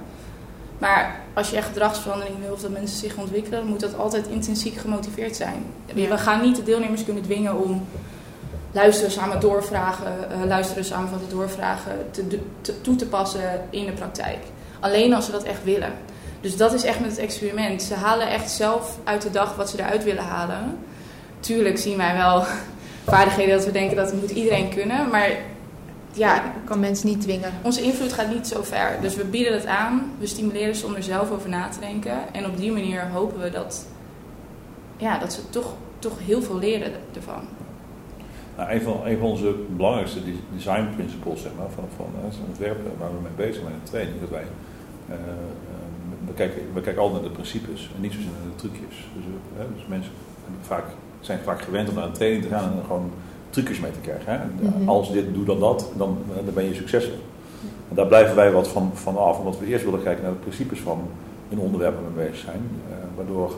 Maar 0.78 1.20
als 1.34 1.50
je 1.50 1.56
echt 1.56 1.66
gedragsverandering 1.66 2.36
wil 2.40 2.52
of 2.52 2.60
dat 2.60 2.70
mensen 2.70 2.98
zich 2.98 3.16
ontwikkelen, 3.16 3.58
dan 3.58 3.68
moet 3.68 3.80
dat 3.80 3.98
altijd 3.98 4.26
intrinsiek 4.26 4.76
gemotiveerd 4.76 5.36
zijn. 5.36 5.64
Ja. 5.94 6.08
We 6.08 6.18
gaan 6.18 6.40
niet 6.40 6.56
de 6.56 6.62
deelnemers 6.62 7.04
kunnen 7.04 7.22
dwingen 7.22 7.62
om 7.62 7.86
luisteren 8.72 9.10
samen 9.10 9.40
doorvragen, 9.40 10.30
eh, 10.30 10.46
luisteren 10.46 10.84
samenvatten 10.84 11.28
doorvragen 11.28 11.92
te, 12.10 12.40
te, 12.60 12.80
toe 12.80 12.96
te 12.96 13.06
passen 13.06 13.60
in 13.70 13.86
de 13.86 13.92
praktijk. 13.92 14.38
Alleen 14.80 15.14
als 15.14 15.24
ze 15.24 15.30
dat 15.30 15.42
echt 15.42 15.64
willen. 15.64 15.92
Dus 16.40 16.56
dat 16.56 16.72
is 16.72 16.84
echt 16.84 17.00
met 17.00 17.10
het 17.10 17.18
experiment. 17.18 17.82
Ze 17.82 17.94
halen 17.94 18.30
echt 18.30 18.50
zelf 18.50 18.98
uit 19.04 19.22
de 19.22 19.30
dag 19.30 19.56
wat 19.56 19.70
ze 19.70 19.78
eruit 19.78 20.04
willen 20.04 20.24
halen. 20.24 20.78
tuurlijk 21.40 21.78
zien 21.78 21.96
wij 21.96 22.16
wel 22.16 22.44
vaardigheden 23.08 23.56
dat 23.56 23.64
we 23.66 23.72
denken 23.72 23.96
dat 23.96 24.12
moet 24.12 24.30
iedereen 24.30 24.68
kunnen. 24.68 25.08
Maar 25.10 25.30
ja, 26.12 26.52
kan 26.64 26.80
mensen 26.80 27.08
niet 27.08 27.20
dwingen. 27.20 27.52
Onze 27.62 27.82
invloed 27.82 28.12
gaat 28.12 28.34
niet 28.34 28.46
zo 28.46 28.62
ver. 28.62 28.98
Dus 29.00 29.14
we 29.14 29.24
bieden 29.24 29.52
het 29.52 29.66
aan, 29.66 30.12
we 30.18 30.26
stimuleren 30.26 30.74
ze 30.76 30.86
om 30.86 30.94
er 30.94 31.02
zelf 31.02 31.30
over 31.30 31.48
na 31.48 31.68
te 31.68 31.80
denken. 31.80 32.34
En 32.34 32.46
op 32.46 32.56
die 32.56 32.72
manier 32.72 33.08
hopen 33.08 33.40
we 33.40 33.50
dat, 33.50 33.86
ja, 34.96 35.18
dat 35.18 35.32
ze 35.32 35.50
toch, 35.50 35.74
toch 35.98 36.18
heel 36.24 36.42
veel 36.42 36.58
leren 36.58 36.92
ervan. 37.14 37.42
Nou, 38.56 38.70
een, 38.70 38.82
van, 38.82 39.06
een 39.06 39.18
van 39.18 39.28
onze 39.28 39.54
belangrijkste 39.68 40.20
design 40.54 40.88
principles 40.94 41.42
zeg 41.42 41.52
maar, 41.58 41.70
van, 41.74 41.84
van 41.96 42.06
het 42.24 42.34
ontwerp 42.48 42.78
waar 42.98 43.10
we 43.10 43.20
mee 43.22 43.46
bezig 43.46 43.54
zijn 43.54 43.72
met 43.72 43.84
de 43.84 43.90
training, 43.90 44.20
dat 44.20 44.30
wij 44.30 44.46
uh, 45.10 45.14
we, 46.26 46.34
kijken, 46.34 46.62
we 46.74 46.80
kijken 46.80 47.02
altijd 47.02 47.20
naar 47.20 47.30
de 47.30 47.36
principes 47.36 47.90
en 47.94 48.00
niet 48.00 48.12
zozeer 48.12 48.30
naar 48.30 48.50
de 48.54 48.60
trucjes. 48.62 48.96
Dus, 49.16 49.24
uh, 49.24 49.64
dus 49.76 49.86
mensen 49.86 50.12
vaak, 50.60 50.84
zijn 51.20 51.38
vaak 51.44 51.62
gewend 51.62 51.88
om 51.88 51.94
naar 51.94 52.04
een 52.04 52.12
training 52.12 52.42
te 52.42 52.48
gaan 52.48 52.72
en 52.72 52.84
gewoon 52.86 53.10
trucjes 53.50 53.80
mee 53.80 53.90
te 53.90 54.00
krijgen. 54.00 54.32
Hè? 54.32 54.68
Mhm. 54.68 54.88
Als 54.88 55.12
dit, 55.12 55.34
doe 55.34 55.44
dan 55.44 55.60
dat, 55.60 55.90
dan, 55.96 56.18
dan 56.44 56.54
ben 56.54 56.64
je 56.64 56.74
succesvol. 56.74 57.18
En 57.88 57.94
daar 57.94 58.06
blijven 58.06 58.36
wij 58.36 58.52
wat 58.52 58.68
van, 58.68 58.90
van 58.94 59.16
af, 59.16 59.38
omdat 59.38 59.58
we 59.58 59.66
eerst 59.66 59.84
willen 59.84 60.02
kijken 60.02 60.22
naar 60.22 60.32
de 60.32 60.38
principes 60.38 60.80
van 60.80 61.00
een 61.50 61.58
onderwerp 61.58 61.94
waar 61.94 62.14
we 62.14 62.28
bezig 62.28 62.44
zijn. 62.44 62.60
Uh, 62.88 62.94
waardoor 63.16 63.52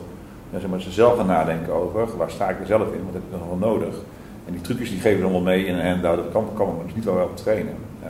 ja, 0.51 0.59
zeg 0.59 0.69
maar, 0.69 0.81
ze 0.81 0.91
zelf 0.91 1.17
gaan 1.17 1.25
nadenken 1.25 1.73
over 1.73 2.17
waar 2.17 2.31
sta 2.31 2.49
ik 2.49 2.59
er 2.59 2.65
zelf 2.65 2.93
in, 2.93 3.05
wat 3.05 3.13
heb 3.13 3.21
ik 3.21 3.39
nog 3.39 3.59
wel 3.59 3.69
nodig. 3.69 3.95
En 4.45 4.53
die 4.53 4.61
trucjes 4.61 4.89
die 4.89 4.99
geven 4.99 5.17
we 5.17 5.23
allemaal 5.23 5.41
mee 5.41 5.65
in 5.65 5.75
een 5.75 5.87
handout, 5.87 6.17
dat 6.17 6.31
kan, 6.31 6.47
kan 6.53 6.75
maar 6.75 6.85
dus 6.85 6.95
niet 6.95 7.05
waar 7.05 7.15
we 7.15 7.23
op 7.23 7.37
trainen. 7.37 7.75
Uh, 8.03 8.09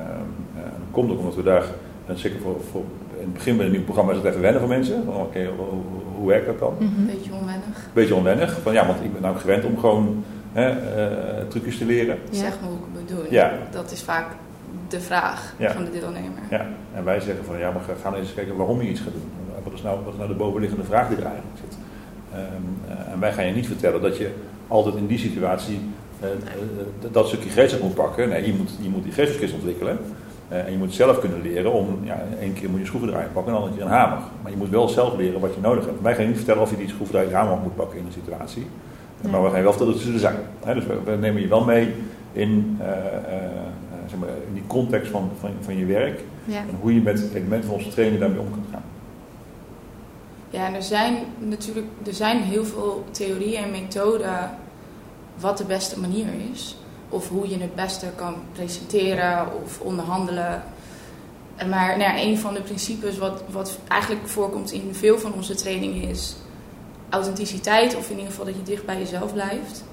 dat 0.56 0.92
komt 0.92 1.12
ook 1.12 1.20
omdat 1.20 1.36
we 1.36 1.44
daar, 1.44 1.64
en 2.06 2.18
zeker 2.18 2.40
voor, 2.40 2.58
voor 2.72 2.84
in 3.18 3.28
het 3.28 3.34
begin 3.34 3.56
met 3.56 3.66
een 3.66 3.72
nieuw 3.72 3.84
programma 3.84 4.12
is 4.12 4.18
het 4.18 4.26
even 4.26 4.42
wennen 4.42 4.62
voor 4.62 4.70
mensen. 4.70 5.08
Oké, 5.08 5.20
okay, 5.20 5.50
hoe, 6.22 6.30
werkt 6.30 6.46
dat 6.46 6.60
dan? 6.60 6.76
Een 6.80 6.94
mhm. 6.98 7.06
Beetje 7.06 7.34
onwennig. 7.34 7.90
Beetje 7.94 8.16
onwennig. 8.16 8.60
Van, 8.62 8.74
ja, 8.74 8.88
want 8.88 9.04
ik 9.04 9.14
ben 9.14 9.22
nou 9.22 9.38
gewend 9.38 9.66
om 9.66 9.78
gewoon 9.78 10.24
hè, 10.52 10.70
uh, 10.70 11.48
trucjes 11.48 11.78
te 11.78 11.86
leren. 11.86 12.18
Zeg 12.32 12.60
maar 12.60 12.70
hoe 12.70 12.78
ik 12.78 12.84
het 12.94 13.06
bedoel. 13.06 13.26
Ja. 13.30 13.52
Dat 13.72 13.92
is 13.92 14.02
vaak 14.02 14.26
de 14.88 15.02
vraag 15.02 15.54
van 15.60 15.84
de 15.84 15.92
deelnemer. 15.92 16.42
Ja, 16.50 16.68
en 16.94 17.04
wij 17.04 17.20
zeggen 17.20 17.46
van 17.46 17.58
ja, 17.58 17.72
maar 17.72 17.82
ga 18.02 18.10
nou 18.10 18.22
eens 18.22 18.34
kijken 18.34 18.56
waarom 18.56 18.82
je 18.82 18.90
iets 18.90 19.00
gaat 19.00 19.14
doen. 19.14 19.32
Wat 19.64 19.74
is 19.74 19.82
nou, 19.82 20.00
wat 20.04 20.14
is 20.14 20.18
nou 20.18 20.30
de 20.30 20.36
bovenliggende 20.36 20.84
vraag 20.84 21.08
die 21.08 21.18
er 21.18 21.26
eigenlijk 21.26 21.58
zit? 21.60 21.78
Um, 22.34 22.96
en 23.14 23.20
wij 23.20 23.34
gaan 23.34 23.46
je 23.46 23.54
niet 23.54 23.68
vertellen 23.68 24.02
dat 24.02 24.18
je 24.18 24.32
altijd 24.68 24.96
in 24.96 25.08
die 25.08 25.18
situatie 25.18 25.80
uh, 26.24 26.28
dat 27.12 27.28
stukje 27.28 27.50
geestelijk 27.50 27.84
moet 27.84 27.94
pakken. 27.94 28.30
Nee, 28.30 28.46
je 28.46 28.54
moet, 28.54 28.72
je 28.82 28.90
moet 28.90 29.04
die 29.04 29.12
geestelijkist 29.12 29.54
ontwikkelen. 29.54 29.98
Uh, 30.52 30.66
en 30.66 30.72
je 30.72 30.78
moet 30.78 30.94
zelf 30.94 31.20
kunnen 31.20 31.42
leren 31.42 31.72
om, 31.72 32.00
ja, 32.04 32.24
één 32.40 32.54
keer 32.54 32.70
moet 32.70 32.80
je 32.80 32.86
schroevendraaier 32.86 33.30
pakken 33.30 33.54
en 33.54 33.60
dan 33.60 33.68
een 33.68 33.76
keer 33.76 33.86
een 33.86 33.92
hamer. 33.92 34.18
Maar 34.42 34.52
je 34.52 34.58
moet 34.58 34.70
wel 34.70 34.90
zelf 34.90 35.18
leren 35.18 35.40
wat 35.40 35.54
je 35.56 35.62
nodig 35.62 35.86
hebt. 35.86 36.02
Wij 36.02 36.16
gaan 36.16 36.28
niet 36.28 36.36
vertellen 36.36 36.62
of 36.62 36.70
je 36.70 36.78
die 36.78 36.88
schroevendraaier 36.88 37.34
hamer 37.34 37.58
moet 37.58 37.76
pakken 37.76 37.98
in 37.98 38.06
een 38.06 38.12
situatie. 38.12 38.68
Maar 39.30 39.44
we 39.44 39.50
gaan 39.50 39.62
wel 39.62 39.72
vertellen 39.72 39.94
dat 39.94 40.02
ze 40.02 40.14
er 40.14 40.20
zijn. 40.20 40.36
dus 40.76 40.86
we, 40.86 41.18
nemen 41.20 41.42
je 41.42 41.48
wel 41.48 41.64
mee 41.64 41.94
in, 42.32 42.78
uh, 42.82 42.88
zeg 44.08 44.20
maar, 44.20 44.30
in 44.48 44.54
die 44.54 44.64
context 44.68 45.12
van, 45.12 45.32
van, 45.40 45.50
van 45.62 45.78
je 45.78 45.86
werk. 45.86 46.20
Ja. 46.46 46.58
En 46.58 46.76
hoe 46.80 46.94
je 46.94 47.02
met 47.02 47.30
elementen 47.34 47.70
van 47.70 47.78
onze 47.78 47.90
training 47.90 48.20
daarmee 48.20 48.40
om 48.40 48.52
kunt 48.52 48.66
gaan. 48.72 48.84
Ja, 50.50 50.68
en 50.68 50.74
er 50.74 50.84
zijn 50.84 51.16
natuurlijk 51.38 51.88
er 52.06 52.14
zijn 52.14 52.42
heel 52.42 52.66
veel 52.66 53.06
theorieën 53.12 53.64
en 53.64 53.72
methoden 53.72 54.50
wat 55.40 55.58
de 55.58 55.66
beste 55.66 56.00
manier 56.00 56.28
is. 56.52 56.81
Of 57.12 57.30
hoe 57.30 57.50
je 57.50 57.58
het 57.58 57.76
beste 57.76 58.06
kan 58.16 58.36
presenteren 58.52 59.48
of 59.64 59.80
onderhandelen. 59.80 60.64
Maar 61.70 61.98
nou 61.98 62.00
ja, 62.00 62.22
een 62.22 62.38
van 62.38 62.54
de 62.54 62.62
principes 62.62 63.18
wat, 63.18 63.44
wat 63.50 63.78
eigenlijk 63.88 64.28
voorkomt 64.28 64.72
in 64.72 64.90
veel 64.92 65.20
van 65.20 65.34
onze 65.34 65.56
trainingen 65.56 66.10
is 66.10 66.36
authenticiteit. 67.10 67.96
Of 67.96 68.10
in 68.10 68.16
ieder 68.16 68.30
geval 68.30 68.46
dat 68.46 68.56
je 68.56 68.64
dicht 68.64 68.86
bij 68.86 68.98
jezelf 68.98 69.34
blijft. 69.34 69.84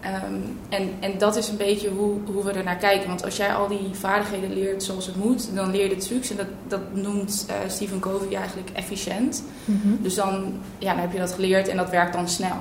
Ehm, 0.00 0.34
en, 0.68 0.90
en 1.00 1.18
dat 1.18 1.36
is 1.36 1.48
een 1.48 1.56
beetje 1.56 1.88
hoe, 1.88 2.18
hoe 2.32 2.44
we 2.44 2.52
er 2.52 2.64
naar 2.64 2.76
kijken. 2.76 3.08
Want 3.08 3.24
als 3.24 3.36
jij 3.36 3.54
al 3.54 3.68
die 3.68 3.88
vaardigheden 3.92 4.52
leert 4.52 4.82
zoals 4.82 5.06
het 5.06 5.16
moet, 5.16 5.54
dan 5.54 5.70
leer 5.70 5.82
je 5.82 5.96
de 5.96 6.04
trucs. 6.04 6.30
En 6.30 6.36
dat, 6.36 6.46
dat 6.68 6.80
noemt 6.92 7.46
uh, 7.48 7.54
Stephen 7.68 8.00
Covey 8.00 8.36
eigenlijk 8.36 8.70
efficiënt. 8.72 9.42
Mhm. 9.64 10.02
Dus 10.02 10.14
dan, 10.14 10.52
ja, 10.78 10.92
dan 10.92 11.00
heb 11.00 11.12
je 11.12 11.18
dat 11.18 11.32
geleerd 11.32 11.68
en 11.68 11.76
dat 11.76 11.90
werkt 11.90 12.12
dan 12.12 12.28
snel. 12.28 12.56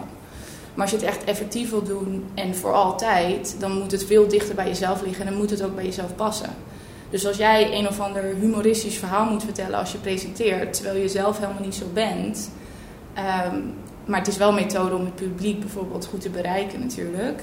Maar 0.73 0.81
als 0.81 0.91
je 0.91 1.05
het 1.05 1.15
echt 1.15 1.23
effectief 1.23 1.69
wil 1.69 1.83
doen 1.83 2.25
en 2.33 2.55
voor 2.55 2.73
altijd, 2.73 3.55
dan 3.59 3.71
moet 3.71 3.91
het 3.91 4.05
veel 4.05 4.27
dichter 4.27 4.55
bij 4.55 4.67
jezelf 4.67 5.01
liggen 5.01 5.25
en 5.25 5.31
dan 5.31 5.39
moet 5.39 5.49
het 5.49 5.63
ook 5.63 5.75
bij 5.75 5.85
jezelf 5.85 6.15
passen. 6.15 6.49
Dus 7.09 7.27
als 7.27 7.37
jij 7.37 7.77
een 7.77 7.87
of 7.87 7.99
ander 7.99 8.23
humoristisch 8.23 8.97
verhaal 8.97 9.25
moet 9.25 9.43
vertellen 9.43 9.79
als 9.79 9.91
je 9.91 9.97
presenteert, 9.97 10.73
terwijl 10.73 10.97
je 10.97 11.07
zelf 11.07 11.39
helemaal 11.39 11.63
niet 11.63 11.75
zo 11.75 11.85
bent. 11.93 12.51
Ehm, 13.13 13.55
maar 14.05 14.19
het 14.19 14.27
is 14.27 14.37
wel 14.37 14.49
een 14.49 14.55
methode 14.55 14.95
om 14.95 15.05
het 15.05 15.15
publiek 15.15 15.59
bijvoorbeeld 15.59 16.05
goed 16.05 16.21
te 16.21 16.29
bereiken 16.29 16.79
natuurlijk. 16.79 17.41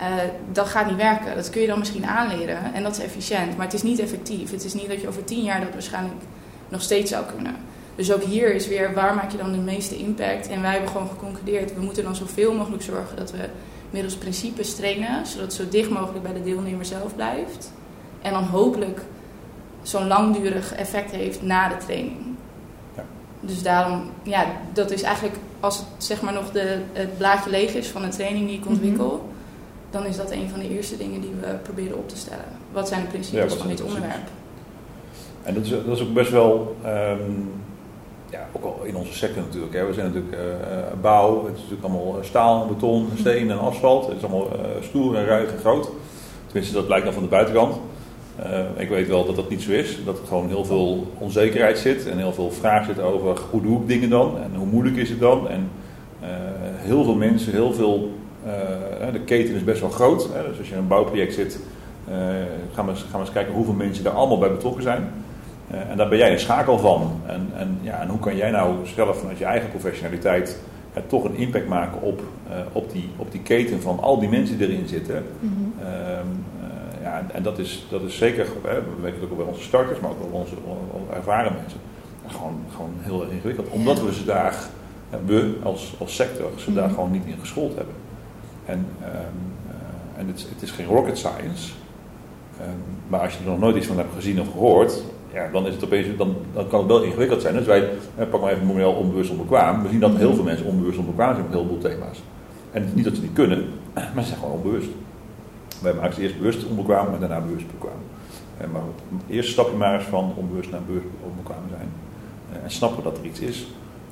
Uh, 0.00 0.04
dat 0.52 0.68
gaat 0.68 0.86
niet 0.86 0.96
werken. 0.96 1.34
Dat 1.34 1.50
kun 1.50 1.60
je 1.60 1.66
dan 1.66 1.78
misschien 1.78 2.06
aanleren 2.06 2.74
en 2.74 2.82
dat 2.82 2.96
is 2.96 3.04
efficiënt. 3.04 3.56
Maar 3.56 3.66
het 3.66 3.74
is 3.74 3.82
niet 3.82 3.98
effectief. 3.98 4.50
Het 4.50 4.64
is 4.64 4.74
niet 4.74 4.88
dat 4.88 5.00
je 5.00 5.08
over 5.08 5.24
tien 5.24 5.42
jaar 5.42 5.60
dat 5.60 5.72
waarschijnlijk 5.72 6.22
nog 6.68 6.82
steeds 6.82 7.10
zou 7.10 7.24
kunnen. 7.34 7.56
Dus 7.96 8.12
ook 8.12 8.22
hier 8.22 8.54
is 8.54 8.68
weer, 8.68 8.94
waar 8.94 9.14
maak 9.14 9.30
je 9.30 9.36
dan 9.36 9.52
de 9.52 9.58
meeste 9.58 9.96
impact? 9.96 10.48
En 10.48 10.62
wij 10.62 10.70
hebben 10.70 10.90
gewoon 10.90 11.08
geconcludeerd, 11.08 11.74
we 11.74 11.80
moeten 11.80 12.04
dan 12.04 12.16
zoveel 12.16 12.54
mogelijk 12.54 12.82
zorgen 12.82 13.16
dat 13.16 13.30
we 13.30 13.48
middels 13.90 14.14
principes 14.14 14.74
trainen, 14.74 15.26
zodat 15.26 15.44
het 15.44 15.52
zo 15.54 15.68
dicht 15.68 15.90
mogelijk 15.90 16.22
bij 16.22 16.32
de 16.32 16.42
deelnemer 16.42 16.84
zelf 16.84 17.14
blijft. 17.14 17.72
En 18.22 18.32
dan 18.32 18.42
hopelijk 18.42 19.00
zo'n 19.82 20.06
langdurig 20.06 20.74
effect 20.74 21.10
heeft 21.10 21.42
na 21.42 21.68
de 21.68 21.76
training. 21.76 22.18
Ja. 22.96 23.04
Dus 23.40 23.62
daarom, 23.62 24.10
ja, 24.22 24.46
dat 24.72 24.90
is 24.90 25.02
eigenlijk, 25.02 25.36
als 25.60 25.76
het 25.76 25.86
zeg 25.96 26.22
maar 26.22 26.32
nog 26.32 26.50
de, 26.50 26.78
het 26.92 27.18
blaadje 27.18 27.50
leeg 27.50 27.74
is 27.74 27.88
van 27.88 28.02
een 28.02 28.10
training 28.10 28.46
die 28.46 28.58
ik 28.58 28.66
ontwikkel, 28.66 29.10
mhm. 29.10 29.26
dan 29.90 30.06
is 30.06 30.16
dat 30.16 30.30
een 30.30 30.48
van 30.48 30.58
de 30.58 30.68
eerste 30.68 30.96
dingen 30.96 31.20
die 31.20 31.32
we 31.40 31.54
proberen 31.62 31.98
op 31.98 32.08
te 32.08 32.16
stellen. 32.16 32.44
Wat 32.72 32.88
zijn 32.88 33.00
de 33.00 33.08
principes 33.08 33.54
van 33.54 33.68
dit 33.68 33.82
onderwerp? 33.82 34.28
En 35.42 35.54
dat 35.54 35.64
is, 35.64 35.70
dat 35.70 35.96
is 35.96 36.00
ook 36.00 36.12
best 36.14 36.30
wel 36.30 36.76
um, 36.86 37.52
ook 38.52 38.64
al 38.64 38.80
in 38.84 38.96
onze 38.96 39.12
sector 39.12 39.42
natuurlijk. 39.42 39.74
Hè. 39.74 39.86
We 39.86 39.92
zijn 39.92 40.06
natuurlijk 40.06 40.34
uh, 40.34 41.00
bouw, 41.00 41.44
het 41.44 41.54
is 41.54 41.60
natuurlijk 41.60 41.88
allemaal 41.88 42.18
staal, 42.22 42.66
beton, 42.66 43.08
steen 43.18 43.50
en 43.50 43.58
asfalt. 43.58 44.06
Het 44.06 44.16
is 44.16 44.22
allemaal 44.22 44.48
stoer 44.80 45.16
en 45.16 45.26
ruig 45.26 45.52
en 45.52 45.58
groot. 45.58 45.88
Tenminste, 46.46 46.74
dat 46.74 46.86
blijkt 46.86 47.04
dan 47.04 47.14
van 47.14 47.22
de 47.22 47.28
buitenkant. 47.28 47.76
Ik 48.76 48.88
weet 48.88 49.08
wel 49.08 49.26
dat 49.26 49.36
dat 49.36 49.50
niet 49.50 49.62
zo 49.62 49.70
is. 49.70 49.98
Dat 50.04 50.18
er 50.18 50.26
gewoon 50.26 50.48
heel 50.48 50.64
veel 50.64 51.06
onzekerheid 51.18 51.78
zit 51.78 52.08
en 52.08 52.18
heel 52.18 52.32
veel 52.32 52.50
vraag 52.50 52.86
zit 52.86 53.00
over 53.00 53.38
hoe 53.50 53.62
doe 53.62 53.80
ik 53.80 53.88
dingen 53.88 54.10
dan 54.10 54.38
en 54.42 54.50
hoe 54.56 54.66
moeilijk 54.66 54.96
is 54.96 55.10
het 55.10 55.20
dan. 55.20 55.48
En 55.48 55.70
heel 56.76 57.04
veel 57.04 57.14
mensen, 57.14 57.52
heel 57.52 57.72
veel. 57.72 58.12
de 59.12 59.20
keten 59.24 59.54
is 59.54 59.64
best 59.64 59.80
wel 59.80 59.90
groot. 59.90 60.28
Hè. 60.32 60.48
Dus 60.48 60.58
als 60.58 60.68
je 60.68 60.72
in 60.74 60.80
een 60.80 60.88
bouwproject 60.88 61.34
zit, 61.34 61.58
gaan, 62.72 62.86
we, 62.86 62.94
gaan 62.94 63.12
we 63.12 63.18
eens 63.18 63.32
kijken 63.32 63.54
hoeveel 63.54 63.74
mensen 63.74 64.04
daar 64.04 64.12
allemaal 64.12 64.38
bij 64.38 64.50
betrokken 64.50 64.82
zijn. 64.82 65.08
Eh, 65.70 65.90
en 65.90 65.96
daar 65.96 66.08
ben 66.08 66.18
jij 66.18 66.32
een 66.32 66.40
schakel 66.40 66.78
van. 66.78 67.20
En, 67.26 67.50
en, 67.56 67.78
ja, 67.80 68.00
en 68.00 68.08
hoe 68.08 68.18
kan 68.18 68.36
jij 68.36 68.50
nou 68.50 68.86
zelf 68.86 69.18
vanuit 69.18 69.38
je 69.38 69.44
eigen 69.44 69.70
professionaliteit 69.70 70.58
ja, 70.94 71.02
toch 71.06 71.24
een 71.24 71.36
impact 71.36 71.68
maken 71.68 72.02
op, 72.02 72.22
uh, 72.48 72.54
op, 72.72 72.92
die, 72.92 73.10
op 73.16 73.32
die 73.32 73.40
keten 73.40 73.80
van 73.80 74.00
al 74.00 74.18
die 74.18 74.28
mensen 74.28 74.58
die 74.58 74.68
erin 74.68 74.88
zitten. 74.88 75.24
Mm 75.40 75.54
-hmm. 75.56 75.74
uh, 75.80 77.02
ja, 77.02 77.26
en 77.32 77.42
dat 77.42 77.58
is, 77.58 77.86
dat 77.90 78.02
is 78.02 78.16
zeker, 78.16 78.46
we 78.62 78.82
weten 79.00 79.20
het 79.20 79.30
ook 79.30 79.36
bij 79.36 79.46
onze 79.46 79.62
starters, 79.62 80.00
maar 80.00 80.10
ook 80.10 80.30
bij 80.30 80.40
onze, 80.40 80.54
onze 80.90 81.12
ervaren 81.14 81.52
mensen. 81.60 81.80
Gewoon, 82.26 82.58
gewoon 82.74 82.92
heel 83.00 83.22
erg 83.22 83.30
ingewikkeld. 83.30 83.68
Omdat 83.68 84.02
we 84.02 84.14
ze 84.14 84.24
daar, 84.24 84.54
we 85.26 85.54
als, 85.62 85.94
als 85.98 86.14
sector, 86.14 86.50
ze 86.56 86.72
daar 86.72 86.84
mhm. 86.84 86.94
gewoon 86.94 87.10
niet 87.10 87.26
in 87.26 87.38
geschoold 87.40 87.76
hebben. 87.76 87.94
En, 88.66 88.86
um, 89.02 89.52
en 90.16 90.26
het, 90.26 90.46
het, 90.54 90.62
is 90.62 90.70
geen 90.70 90.86
rocket 90.86 91.18
science. 91.18 91.72
Um, 92.60 92.68
maar 93.08 93.20
als 93.20 93.32
je 93.32 93.38
er 93.44 93.50
nog 93.50 93.58
nooit 93.58 93.76
iets 93.76 93.86
van 93.86 93.96
hebt 93.96 94.14
gezien 94.14 94.40
of 94.40 94.50
gehoord, 94.50 95.02
ja, 95.34 95.48
dan, 95.52 95.66
is 95.66 95.74
het 95.74 95.84
opeens, 95.84 96.16
dan, 96.16 96.36
dan 96.52 96.68
kan 96.68 96.78
het 96.78 96.88
wel 96.88 97.02
ingewikkeld 97.02 97.40
zijn. 97.40 97.54
Dus 97.54 97.66
wij, 97.66 97.88
eh, 98.16 98.28
pak 98.28 98.40
maar 98.40 98.52
even 98.52 98.66
model 98.66 98.92
onbewust 98.92 99.30
onbekwaam. 99.30 99.82
We 99.82 99.88
zien 99.88 100.00
dat 100.00 100.16
heel 100.16 100.34
veel 100.34 100.44
mensen 100.44 100.66
onbewust 100.66 100.98
onbekwaam 100.98 101.34
zijn 101.34 101.46
op 101.46 101.52
heel 101.52 101.66
veel 101.66 101.78
thema's. 101.78 102.22
En 102.70 102.88
niet 102.94 103.04
dat 103.04 103.14
ze 103.14 103.20
niet 103.20 103.32
kunnen, 103.32 103.64
maar 103.94 104.22
ze 104.22 104.28
zijn 104.28 104.38
gewoon 104.38 104.54
onbewust. 104.54 104.88
Wij 105.82 105.94
maken 105.94 106.14
ze 106.14 106.22
eerst 106.22 106.38
bewust 106.38 106.66
onbekwaam 106.66 107.14
en 107.14 107.20
daarna 107.20 107.40
bewust 107.40 107.66
bekwaam. 107.66 108.00
En 108.56 108.70
maar 108.70 108.82
eerst 109.28 109.50
stap 109.50 109.70
je 109.70 109.76
maar 109.76 109.94
eens 109.94 110.04
van 110.04 110.32
onbewust 110.36 110.70
naar 110.70 110.82
bewust 110.86 111.06
onbekwaam 111.24 111.64
zijn. 111.68 111.88
Eh, 112.52 112.64
en 112.64 112.70
snappen 112.70 113.02
dat 113.02 113.18
er 113.18 113.24
iets 113.24 113.40
is. 113.40 113.66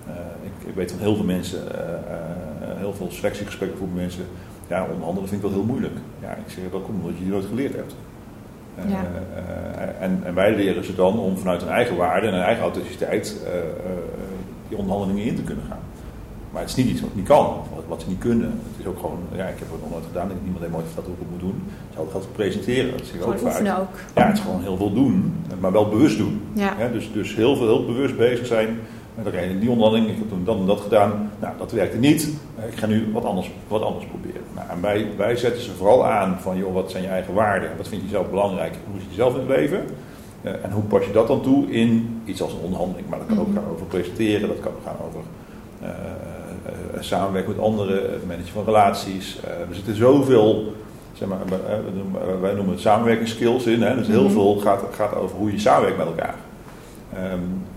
Uh, 0.09 0.15
ik, 0.43 0.69
ik, 0.69 0.75
weet 0.75 0.91
van 0.91 1.01
heel 1.01 1.17
veel 1.17 1.25
mensen, 1.25 1.63
heel 2.77 2.93
veel 2.93 3.11
selectiegesprekken 3.11 3.79
voor 3.79 3.89
mensen. 3.95 4.25
Ja, 4.69 4.87
onderhandelen 4.93 5.29
vind 5.29 5.43
ik 5.43 5.49
wel 5.49 5.59
heel 5.59 5.67
moeilijk. 5.67 5.95
Ja, 6.21 6.31
ik 6.31 6.51
zeg 6.53 6.65
dat 6.71 6.83
komt 6.83 7.01
omdat 7.01 7.13
je 7.17 7.23
die 7.23 7.33
nooit 7.33 7.45
geleerd 7.45 7.75
hebt. 7.75 7.95
Ja. 8.77 8.83
Eh, 8.83 8.99
eh, 8.99 10.03
en, 10.03 10.21
en, 10.25 10.35
wij 10.35 10.55
leren 10.55 10.85
ze 10.85 10.95
dan 10.95 11.19
om 11.19 11.37
vanuit 11.37 11.61
hun 11.61 11.71
eigen 11.71 11.97
waarde 11.97 12.27
en 12.27 12.33
hun 12.33 12.43
eigen 12.43 12.63
authenticiteit 12.63 13.37
eh, 13.47 13.53
die 14.69 14.79
onderhandelingen 14.79 15.25
in 15.25 15.37
te 15.37 15.43
kunnen 15.43 15.65
gaan. 15.69 15.79
Maar 16.51 16.61
het 16.61 16.71
is 16.71 16.77
niet 16.77 16.87
iets 16.87 17.01
wat 17.01 17.15
niet 17.15 17.27
kan, 17.27 17.47
wat, 17.75 17.85
wat, 17.89 18.01
ze 18.03 18.09
niet 18.09 18.19
kunnen. 18.19 18.51
Het 18.51 18.81
is 18.81 18.87
ook 18.87 18.99
gewoon, 18.99 19.19
ja, 19.33 19.45
ik 19.45 19.59
heb 19.59 19.71
het 19.71 19.81
nog 19.81 19.91
nooit 19.91 20.05
gedaan, 20.07 20.31
ik 20.31 20.37
niemand 20.43 20.65
heeft 20.65 20.87
verteld 20.87 21.07
hoe 21.07 21.15
ik 21.15 21.21
het 21.21 21.31
moet 21.31 21.41
doen. 21.41 21.63
Je 21.89 21.95
zou 21.95 22.07
het 22.07 22.15
gaan 22.15 22.33
presenteren. 22.33 22.91
Dat 22.91 23.01
is 23.01 23.23
ook 23.23 23.39
vaak. 23.39 23.79
ook. 23.81 23.97
Ja, 24.15 24.27
het 24.27 24.37
is 24.37 24.43
gewoon 24.43 24.63
heel 24.63 24.77
veel 24.77 24.93
doen, 24.93 25.35
maar 25.61 25.73
wel 25.73 25.89
bewust 25.89 26.19
doen. 26.19 26.41
Ja. 26.53 26.75
dus, 26.93 27.13
dus 27.13 27.35
heel 27.35 27.57
veel 27.57 27.67
heel 27.67 27.87
bewust 27.87 28.17
bezig 28.17 28.47
zijn 28.47 28.79
met 29.15 29.27
oké, 29.27 29.39
in 29.39 29.59
die 29.61 29.71
onderhandeling, 29.71 30.11
ik 30.11 30.19
heb 30.19 30.29
toen 30.29 30.45
dat 30.45 30.57
en 30.57 30.67
dat 30.67 30.81
gedaan. 30.81 31.31
Nou, 31.41 31.53
dat 31.59 31.73
werkte 31.73 31.97
niet. 31.97 32.31
Eh, 32.59 32.67
ik 32.73 32.79
ga 32.79 32.87
nu 32.87 33.11
wat 33.13 33.25
anders, 33.25 33.51
wat 33.69 33.83
anders 33.83 34.05
proberen. 34.07 34.43
Nou, 34.55 34.67
en 34.71 34.81
wij, 34.81 35.07
wij 35.17 35.37
zetten 35.37 35.63
ze 35.63 35.71
vooral 35.73 36.07
aan 36.07 36.39
van, 36.41 36.57
joh, 36.57 36.75
wat 36.75 36.91
zijn 36.91 37.03
je 37.03 37.09
eigen 37.09 37.35
waarden? 37.35 37.71
Wat 37.77 37.89
vind 37.89 38.03
je 38.03 38.09
zelf 38.09 38.31
belangrijk? 38.31 38.75
Hoe 38.91 39.01
zit 39.01 39.09
je 39.09 39.15
zelf 39.17 39.35
in 39.35 39.41
het 39.41 39.49
leven? 39.49 39.85
Eh, 40.43 40.53
en 40.63 40.71
hoe 40.71 40.83
pas 40.83 41.07
je 41.07 41.13
dat 41.13 41.27
dan 41.27 41.41
toe 41.43 41.71
in 41.71 42.21
iets 42.25 42.43
als 42.43 42.53
een 42.53 42.59
onderhandeling? 42.65 43.09
Maar 43.09 43.19
dat 43.19 43.29
kan 43.29 43.39
ook 43.39 43.47
Mhm. 43.49 43.57
gaan 43.57 43.71
over 43.73 43.87
presenteren, 43.87 44.49
dat 44.49 44.61
kan 44.61 44.73
ook 44.73 44.85
gaan 44.85 45.07
over 45.09 45.21
eh, 45.83 45.89
samenwerken 47.01 47.53
met 47.57 47.65
anderen, 47.65 48.13
het 48.13 48.27
managen 48.27 48.53
van 48.53 48.65
relaties. 48.65 49.39
Eh, 49.45 49.51
er 49.69 49.75
zitten 49.75 49.97
zoveel, 49.97 50.73
zeg 51.13 51.29
maar, 51.29 51.39
wij- 52.41 52.53
noemen- 52.55 52.71
het 52.75 52.81
samenwerkingsskills 52.81 53.65
in. 53.67 53.83
Hè? 53.83 53.97
Dus 53.97 54.07
heel 54.07 54.23
Mhm. 54.23 54.33
veel 54.33 54.57
gaat, 54.57 54.83
gaat 54.95 55.15
over 55.17 55.37
hoe 55.37 55.53
je 55.53 55.59
samenwerkt 55.59 55.99
met 55.99 56.07
elkaar. 56.07 56.35
Ehm, 57.15 57.23
eh, 57.23 57.72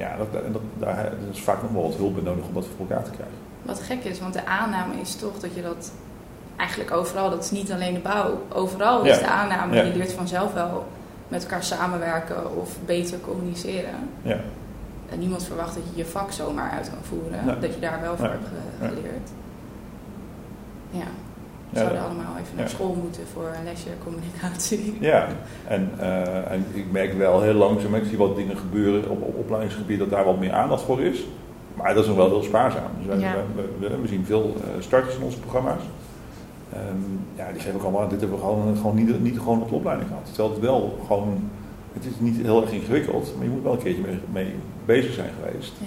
ja, 0.00 0.16
dat, 0.16 0.32
dat, 0.52 0.62
daar 0.78 1.12
is 1.32 1.40
vaak 1.40 1.62
nog 1.62 1.70
wel 1.72 1.82
wat 1.82 1.94
hulp 1.94 2.14
bij 2.14 2.22
nodig 2.22 2.44
om 2.46 2.54
dat 2.54 2.66
voor 2.76 2.86
elkaar 2.88 3.04
te 3.04 3.10
krijgen. 3.10 3.36
Wat 3.62 3.80
gek 3.80 4.04
is, 4.04 4.20
want 4.20 4.32
de 4.34 4.46
aanname 4.46 4.94
is 5.00 5.14
toch 5.16 5.38
dat 5.38 5.54
je 5.54 5.62
dat 5.62 5.92
eigenlijk 6.56 6.90
overal, 6.90 7.30
dat 7.30 7.44
is 7.44 7.50
niet 7.50 7.72
alleen 7.72 7.94
de 7.94 8.00
bouw, 8.00 8.42
overal 8.52 9.02
is 9.04 9.18
de 9.18 9.26
aanname, 9.26 9.74
Ja. 9.74 9.82
je 9.82 9.96
leert 9.96 10.12
vanzelf 10.12 10.52
wel 10.52 10.86
met 11.28 11.42
elkaar 11.42 11.62
samenwerken 11.64 12.56
of 12.56 12.76
beter 12.86 13.20
communiceren. 13.20 13.94
Ja. 14.22 14.36
En 15.10 15.18
niemand 15.18 15.44
verwacht 15.44 15.74
dat 15.74 15.82
je 15.90 15.96
je 15.96 16.06
vak 16.06 16.32
zomaar 16.32 16.70
uit 16.70 16.88
kan 16.90 16.98
voeren, 17.02 17.44
Nee. 17.44 17.58
dat 17.58 17.74
je 17.74 17.80
daar 17.80 18.00
wel 18.00 18.16
voor 18.16 18.26
Nee. 18.28 18.36
hebt 18.78 18.94
geleerd. 18.94 19.28
Ja, 20.90 21.06
we 21.70 21.78
Ja, 21.78 21.80
zouden 21.84 22.04
allemaal 22.04 22.36
even 22.40 22.56
naar 22.56 22.64
ja. 22.64 22.70
school 22.70 22.94
moeten 23.02 23.22
voor 23.32 23.48
een 23.58 23.64
lesje 23.64 23.88
communicatie. 24.04 24.96
Ja, 25.00 25.26
en, 25.68 25.90
eh, 25.98 26.50
en 26.52 26.64
ik 26.72 26.90
merk 26.92 27.12
wel 27.18 27.40
heel 27.42 27.54
langzaam, 27.54 27.94
ik 27.94 28.04
zie 28.08 28.18
wat 28.18 28.36
dingen 28.36 28.56
gebeuren 28.56 29.10
op, 29.10 29.22
op 29.22 29.38
opleidingsgebied, 29.38 29.98
dat 29.98 30.10
daar 30.10 30.24
wat 30.24 30.38
meer 30.38 30.52
aandacht 30.52 30.82
voor 30.82 31.00
is. 31.00 31.24
Maar 31.74 31.94
dat 31.94 32.02
is 32.02 32.08
nog 32.08 32.16
wel 32.18 32.28
heel 32.28 32.42
spaarzaam. 32.42 32.90
Dus 32.98 33.06
wij- 33.06 33.18
Ja. 33.18 33.34
we, 33.56 33.88
we, 33.88 33.96
we 34.00 34.08
zien 34.08 34.24
veel 34.24 34.54
eh, 34.56 34.82
starters 34.82 35.16
in 35.16 35.22
onze 35.22 35.38
programma's. 35.38 35.82
Ehm, 36.72 36.80
ja, 37.36 37.52
die 37.52 37.60
geven 37.60 37.76
ook 37.78 37.82
allemaal, 37.82 38.08
dit 38.08 38.20
hebben 38.20 38.38
we 38.38 38.44
gewoon, 38.44 38.76
gewoon 38.76 38.94
niet, 38.96 39.20
niet 39.22 39.38
gewoon 39.38 39.62
op 39.62 39.68
de 39.68 39.74
opleiding 39.74 40.08
gehad. 40.08 40.24
Terwijl 40.26 40.50
het 40.50 40.60
wel 40.60 40.98
gewoon, 41.06 41.50
het 41.92 42.04
is 42.04 42.12
niet 42.18 42.36
heel 42.36 42.62
erg 42.62 42.72
ingewikkeld, 42.72 43.32
maar 43.36 43.44
je 43.44 43.50
moet 43.50 43.62
wel 43.62 43.72
een 43.72 43.78
keertje 43.78 44.02
mee, 44.02 44.18
mee 44.32 44.54
bezig 44.84 45.12
zijn 45.14 45.30
geweest. 45.40 45.72
Ja. 45.78 45.86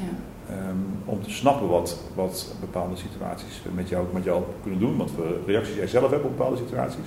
Ehm, 0.49 0.77
om 1.05 1.21
te 1.21 1.29
snappen 1.29 1.67
wat, 1.67 1.99
wat 2.15 2.55
bepaalde 2.59 2.95
situaties 2.95 3.61
met 3.75 3.89
jou, 3.89 4.05
met 4.13 4.23
jou 4.23 4.43
kunnen 4.61 4.79
doen. 4.79 4.97
Wat 4.97 5.09
voor 5.15 5.37
reacties 5.45 5.75
jij 5.75 5.87
zelf 5.87 6.09
hebt 6.09 6.23
op 6.23 6.37
bepaalde 6.37 6.57
situaties. 6.57 7.05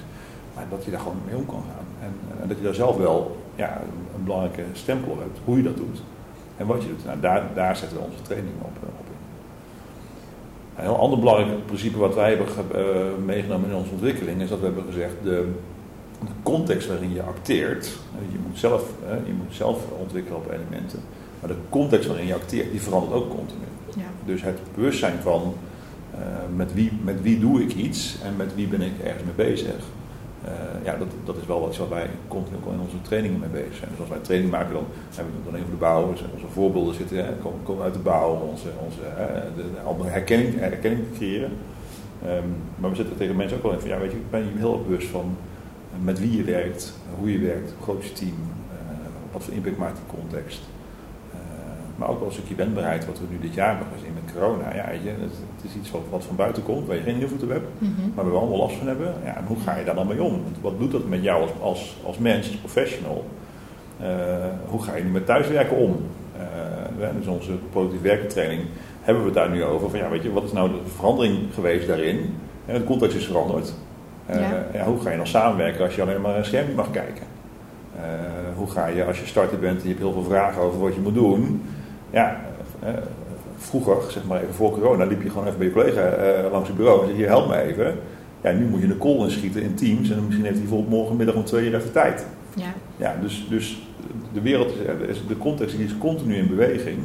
Maar 0.55 0.67
dat 0.71 0.85
je 0.85 0.91
daar 0.91 1.01
gewoon 1.01 1.17
mee 1.27 1.37
om 1.37 1.47
kan 1.47 1.63
gaan. 1.71 1.87
En, 2.09 2.13
en 2.43 2.49
dat 2.49 2.57
je 2.57 2.63
daar 2.63 2.75
zelf 2.75 2.97
wel 2.97 3.37
ja, 3.55 3.81
een, 4.17 4.25
belangrijke 4.25 4.63
stempel 4.73 5.13
op 5.13 5.19
hebt. 5.19 5.39
Hoe 5.45 5.57
je 5.57 5.63
dat 5.63 5.77
doet. 5.77 6.03
En 6.57 6.67
wat 6.67 6.83
je 6.83 6.89
doet. 6.89 7.05
Nou, 7.05 7.21
daar, 7.21 7.43
daar 7.55 7.77
zetten 7.77 7.99
we 7.99 8.05
onze 8.05 8.23
training 8.23 8.55
op, 8.61 8.77
eh, 8.83 8.89
op 8.99 9.07
in. 9.07 9.21
Een 10.77 10.83
heel 10.83 10.99
ander 10.99 11.19
belangrijk 11.19 11.67
principe 11.67 11.99
wat 11.99 12.15
wij 12.15 12.29
hebben 12.29 12.47
eh, 12.75 13.25
meegenomen 13.25 13.71
in 13.71 13.77
onze 13.77 13.91
ontwikkeling. 13.91 14.41
Is 14.41 14.49
dat 14.49 14.59
we 14.59 14.65
hebben 14.65 14.85
gezegd. 14.85 15.15
De, 15.23 15.49
de 16.21 16.33
context 16.43 16.89
waarin 16.89 17.13
je 17.13 17.23
acteert. 17.23 17.85
Je 18.33 18.39
moet 18.47 18.59
zelf, 18.59 18.83
je 19.27 19.33
moet 19.33 19.55
zelf 19.55 19.79
ontwikkelen 19.99 20.39
op 20.39 20.51
elementen. 20.51 21.01
Maar 21.41 21.49
de 21.49 21.57
context 21.69 22.09
waarin 22.09 22.27
je 22.27 22.35
acteert, 22.35 22.71
die 22.71 22.81
verandert 22.81 23.15
ook 23.15 23.31
continu. 23.31 23.65
Ja. 23.97 24.03
Dus 24.25 24.43
het 24.43 24.59
bewustzijn 24.75 25.19
van 25.23 25.55
eh, 26.11 26.57
met, 26.57 26.75
wie, 26.75 26.93
met 27.05 27.23
wie 27.23 27.39
doe 27.39 27.63
ik 27.63 27.75
iets 27.75 28.17
en 28.25 28.37
met 28.37 28.55
wie 28.55 28.67
ben 28.67 28.81
ik 28.81 28.93
ergens 29.05 29.23
mee 29.25 29.47
bezig. 29.47 29.75
Eh, 30.45 30.85
ja, 30.85 30.97
dat, 30.97 31.09
dat 31.25 31.37
is 31.37 31.47
wel 31.47 31.61
wat 31.61 31.77
wat 31.77 31.89
wij 31.89 32.07
continu 32.29 32.57
ook 32.57 32.73
in 32.73 32.81
onze 32.81 33.03
trainingen 33.03 33.41
mee 33.41 33.49
bezig 33.49 33.75
zijn. 33.75 33.91
Dus 33.91 34.01
als 34.01 34.09
wij 34.09 34.19
training 34.19 34.51
maken, 34.51 34.73
dan 34.73 34.85
hebben 35.15 35.33
we 35.33 35.41
het 35.41 35.51
dan 35.51 35.61
even 35.61 35.71
de 35.71 35.77
bouw. 35.77 36.11
Dus 36.11 36.25
onze 36.35 36.47
voorbeelden 36.47 36.95
zitten, 36.95 37.17
hè, 37.25 37.33
komen, 37.33 37.63
komen 37.63 37.85
uit 37.85 37.93
de 37.93 37.99
bouw, 37.99 38.31
onze, 38.51 38.69
onze, 38.87 39.01
hè, 39.03 39.55
de, 39.57 39.63
de, 39.75 39.81
andere 39.81 40.09
herkenning, 40.09 40.59
herkenning 40.59 41.03
creëren. 41.17 41.51
Ehm, 42.23 42.49
maar 42.77 42.91
we 42.91 42.97
zitten 42.97 43.17
tegen 43.17 43.37
mensen 43.37 43.57
ook 43.57 43.63
wel 43.63 43.73
in 43.73 43.81
van, 43.81 43.89
ja 43.89 43.99
weet 43.99 44.11
je, 44.11 44.17
ik 44.17 44.31
ben 44.31 44.41
je 44.41 44.51
heel 44.57 44.83
bewust 44.87 45.09
van 45.09 45.37
met 46.03 46.19
wie 46.21 46.37
je 46.37 46.45
werkt, 46.45 46.95
hoe 47.19 47.33
je 47.33 47.39
werkt, 47.39 47.73
hoe 47.77 47.83
groot 47.83 48.05
je 48.05 48.13
team, 48.13 48.35
eh, 48.71 48.77
wat 49.33 49.45
voor 49.45 49.55
impact 49.55 49.77
maakt 49.77 49.97
die 49.97 50.21
context. 50.21 50.61
Eh, 51.33 51.39
maar 51.97 52.09
ook 52.09 52.19
wel 52.19 52.27
een 52.29 52.35
stukje 52.35 52.55
wendbaarheid, 52.55 53.07
wat 53.07 53.19
we 53.19 53.25
nu 53.31 53.39
dit 53.41 53.55
jaar 53.55 53.69
hebben 53.69 53.87
gezien 53.99 54.15
met 54.25 54.33
corona. 54.35 54.75
Ja, 54.75 54.91
je, 54.91 55.09
het, 55.09 55.33
het 55.57 55.65
is 55.71 55.75
iets 55.77 55.91
wat, 55.91 56.03
wat 56.11 56.25
van 56.25 56.37
buiten 56.37 56.63
komt, 56.63 56.87
waar 56.87 56.97
je 56.97 57.03
geen 57.03 57.21
invloed 57.21 57.43
op 57.43 57.49
hebt, 57.49 57.67
Mhm. 57.79 57.91
maar 58.15 58.25
waar 58.25 58.33
we 58.33 58.39
allemaal 58.41 58.59
last 58.59 58.77
van 58.77 58.87
hebben. 58.87 59.15
Ja, 59.25 59.37
en 59.37 59.45
hoe 59.47 59.59
ga 59.65 59.77
je 59.77 59.85
daar 59.85 59.95
dan 59.95 60.07
mee 60.07 60.23
om? 60.23 60.31
Want 60.43 60.57
wat 60.61 60.79
doet 60.79 60.93
dat 60.93 61.09
met 61.09 61.23
jou 61.23 61.43
als, 61.43 61.51
als, 61.61 61.97
als 62.05 62.19
mens, 62.19 62.47
als 62.47 62.57
professional? 62.57 63.25
Eh, 64.01 64.07
hoe 64.67 64.83
ga 64.83 64.97
je 64.97 65.05
nu 65.05 65.11
met 65.11 65.27
thuiswerken 65.27 65.77
om? 65.77 65.97
Dus 67.17 67.27
onze 67.27 67.53
productief 67.71 68.01
werken 68.01 68.29
training 68.29 68.61
hebben 69.01 69.23
we 69.23 69.29
het 69.29 69.39
daar 69.39 69.51
nu 69.51 69.65
over. 69.65 69.91
Van, 69.91 69.99
ja, 69.99 70.09
weet 70.09 70.23
je, 70.23 70.33
wat 70.33 70.45
is 70.45 70.53
nou 70.53 70.71
de 70.71 70.79
verandering 70.97 71.39
geweest 71.55 71.87
daarin? 71.87 72.35
Ja, 72.67 72.73
de 72.79 72.85
context 72.85 73.17
is 73.17 73.27
veranderd. 73.27 73.75
Eh, 74.27 74.41
Ja. 74.41 74.67
ja, 74.73 74.85
hoe 74.85 75.01
ga 75.01 75.11
je 75.11 75.17
dan 75.17 75.27
samenwerken 75.27 75.85
als 75.85 75.95
je 75.95 76.03
alleen 76.03 76.21
maar 76.21 76.37
een 76.37 76.45
scherm 76.45 76.75
mag 76.75 76.91
kijken? 76.91 77.25
Eh, 77.97 78.03
hoe 78.57 78.71
ga 78.71 78.87
je 78.87 79.05
als 79.05 79.21
je 79.21 79.27
starter 79.27 79.59
bent 79.59 79.77
en 79.77 79.83
je 79.83 79.89
hebt 79.89 80.01
heel 80.01 80.13
veel 80.13 80.23
vragen 80.23 80.63
over 80.63 80.81
wat 80.81 80.95
je 80.95 81.01
moet 81.01 81.15
doen? 81.15 81.63
Ja, 82.11 82.41
eh, 82.83 82.89
vroeger, 83.57 83.97
zeg 84.11 84.25
maar 84.25 84.41
even 84.43 84.55
voor 84.55 84.71
corona, 84.71 85.05
liep 85.05 85.23
je 85.23 85.31
gewoon 85.31 85.47
even 85.47 85.59
bij 85.59 85.67
je 85.67 85.73
collega 85.73 86.13
langs 86.51 86.69
het 86.69 86.77
bureau 86.77 87.01
en 87.01 87.07
zei: 87.07 87.19
Hier, 87.19 87.29
help 87.29 87.49
me 87.49 87.61
even. 87.61 87.95
Ja, 88.41 88.53
nu 88.53 88.65
moet 88.67 88.81
je 88.81 88.87
een 88.87 88.99
call 88.99 89.19
inschieten 89.19 89.63
in 89.63 89.75
Teams 89.75 90.11
en 90.11 90.17
misschien 90.25 90.45
heeft 90.45 90.59
hij 90.59 90.67
bijvoorbeeld 90.67 90.91
morgenmiddag 90.91 91.35
om 91.35 91.45
twee 91.45 91.69
uur 91.69 91.75
even 91.75 91.93
tijd. 91.93 92.27
Ja. 92.55 92.73
Ja, 92.97 93.15
dus, 93.21 93.47
dus 93.49 93.83
de 94.33 94.41
wereld, 94.41 94.73
is, 95.09 95.23
de 95.29 95.37
context 95.39 95.77
die 95.77 95.85
is 95.85 95.99
continu 95.99 96.35
in 96.35 96.49
beweging. 96.49 96.99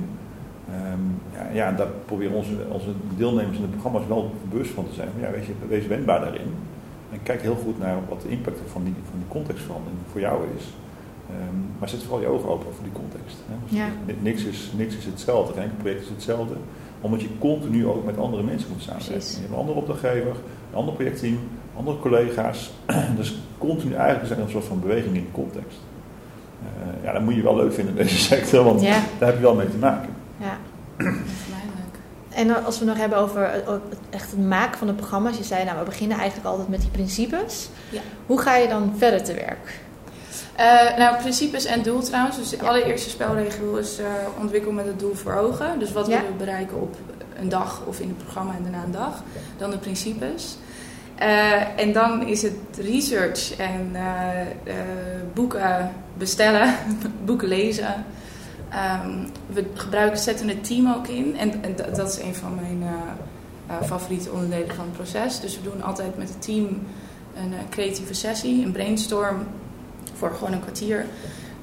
Ehm, 0.70 1.00
ja, 1.34 1.48
ja, 1.54 1.72
daar 1.72 1.88
proberen 2.06 2.34
onze, 2.36 2.52
onze 2.70 2.90
deelnemers 3.18 3.56
in 3.58 3.62
de 3.62 3.68
programma's 3.68 4.08
wel 4.08 4.32
bewust 4.50 4.72
van 4.72 4.88
te 4.90 4.94
zijn. 4.94 5.10
Ja, 5.20 5.32
weet 5.32 5.46
je, 5.46 5.52
wees 5.68 5.88
wendbaar 5.88 6.20
daarin. 6.20 6.54
Kijk 7.24 7.42
heel 7.42 7.56
goed 7.64 7.80
naar 7.80 7.98
wat 8.10 8.22
de 8.22 8.30
impact 8.30 8.60
van 8.72 8.84
die, 8.84 8.94
van 9.10 9.20
die 9.20 9.28
contextverandering 9.28 10.00
voor 10.12 10.20
jou 10.22 10.42
is. 10.58 10.64
Ehm, 11.30 11.56
maar 11.80 11.90
zet 11.90 12.04
vooral 12.04 12.22
je 12.22 12.28
ogen 12.28 12.50
open 12.50 12.74
voor 12.74 12.84
die 12.84 12.92
context. 13.02 13.38
Hè. 13.48 13.54
Dus 13.68 13.78
Ja. 13.78 13.86
niks, 14.22 14.44
is, 14.44 14.72
niks 14.78 14.96
is 14.98 15.06
hetzelfde, 15.06 15.54
geen 15.62 15.72
project 15.78 16.02
is 16.02 16.10
hetzelfde. 16.10 16.54
Omdat 17.02 17.22
je 17.22 17.28
continu 17.40 17.88
ook 17.88 18.06
met 18.06 18.18
andere 18.18 18.44
mensen 18.44 18.70
moet 18.72 18.82
samenwerken. 18.82 19.16
Je 19.32 19.38
hebt 19.40 19.50
een 19.52 19.56
andere 19.58 19.78
opdrachtgever, 19.78 20.36
een 20.72 20.78
ander 20.78 20.94
projectteam, 20.94 21.38
andere 21.76 22.00
collega's. 22.00 22.72
dus 23.20 23.40
continu 23.58 23.94
eigenlijk 23.94 24.24
is 24.32 24.38
er 24.38 24.44
een 24.44 24.50
soort 24.50 24.66
van 24.66 24.80
beweging 24.80 25.16
in 25.16 25.22
de 25.26 25.32
context. 25.32 25.78
Eh, 26.64 27.04
ja, 27.04 27.14
dat 27.14 27.22
moet 27.22 27.36
je 27.36 27.42
wel 27.42 27.56
leuk 27.56 27.74
vinden 27.74 27.98
in 27.98 28.04
deze 28.04 28.18
sector, 28.18 28.64
want 28.64 28.82
Ja. 28.82 29.00
daar 29.20 29.28
heb 29.30 29.36
je 29.38 29.42
wel 29.44 29.56
mee 29.56 29.70
te 29.70 29.78
maken. 29.78 30.10
ja. 30.38 30.58
En 32.34 32.66
als 32.66 32.80
we 32.80 32.86
nog 32.86 32.98
hebben 32.98 33.18
over 33.18 33.52
het- 33.52 33.68
ook 33.68 33.82
het- 33.90 34.00
echt 34.10 34.32
het 34.32 34.40
maken 34.48 34.78
van 34.78 34.88
de 34.88 34.94
programma's. 34.94 35.38
Je 35.38 35.44
zei, 35.44 35.64
nou, 35.64 35.78
we 35.80 35.86
beginnen 35.86 36.18
eigenlijk 36.18 36.48
altijd 36.50 36.68
met 36.68 36.82
die 36.82 36.90
principes. 36.90 37.70
Ja. 37.90 38.02
Hoe 38.26 38.42
ga 38.42 38.56
je 38.56 38.68
dan 38.68 38.94
verder 38.98 39.24
te 39.24 39.34
werk? 39.34 39.80
Eh, 40.56 40.98
nou, 40.98 41.18
principes 41.18 41.66
en 41.66 41.82
doel 41.82 42.02
trouwens. 42.02 42.38
Dus 42.38 42.50
de 42.50 42.66
allereerste 42.68 43.10
spelregel 43.10 43.78
is 43.78 43.98
eh 44.00 44.06
ontwikkel 44.40 44.72
met 44.72 44.86
het 44.86 45.00
doel 45.00 45.14
voor 45.16 45.34
ogen. 45.34 45.80
Dus 45.80 45.92
wat 45.92 46.08
Ja. 46.08 46.16
willen 46.16 46.32
we 46.32 46.38
bereiken 46.38 46.82
op 46.82 46.96
een 47.40 47.50
dag 47.50 47.82
of 47.86 48.00
in 48.00 48.08
het 48.08 48.18
programma 48.18 48.54
en 48.58 48.64
daarna 48.64 48.84
een 48.84 48.92
dag. 48.92 49.24
Dan 49.58 49.70
de 49.72 49.78
principes. 49.78 50.58
Eh, 51.16 51.80
en 51.80 51.94
dan 51.94 52.26
is 52.28 52.42
het 52.42 52.54
research 52.82 53.56
en 53.58 53.90
eh, 53.94 54.42
eh, 54.42 54.76
boeken 55.34 55.92
bestellen, 56.18 56.76
boeken 57.26 57.48
lezen. 57.48 58.06
Ehm, 58.72 59.10
we 59.48 59.66
gebruiken 59.74 60.20
zetten 60.20 60.48
het 60.48 60.64
team 60.64 60.94
ook 60.94 61.08
in. 61.08 61.38
En, 61.38 61.64
en 61.64 61.76
dat- 61.96 62.08
is 62.08 62.20
een 62.22 62.36
van 62.36 62.56
mijn 62.56 62.82
eh, 62.82 63.76
eh, 63.76 63.84
favoriete 63.88 64.32
onderdelen 64.32 64.76
van 64.76 64.86
het 64.86 64.94
proces. 64.94 65.40
Dus 65.40 65.56
we 65.56 65.64
doen 65.64 65.84
altijd 65.84 66.18
met 66.18 66.30
het 66.30 66.42
team 66.42 66.66
een 67.36 67.54
eh, 67.54 67.60
creatieve 67.70 68.14
sessie, 68.14 68.66
een 68.66 68.72
brainstorm 68.72 69.38
voor 70.14 70.32
gewoon 70.32 70.54
een 70.54 70.60
kwartier. 70.62 71.06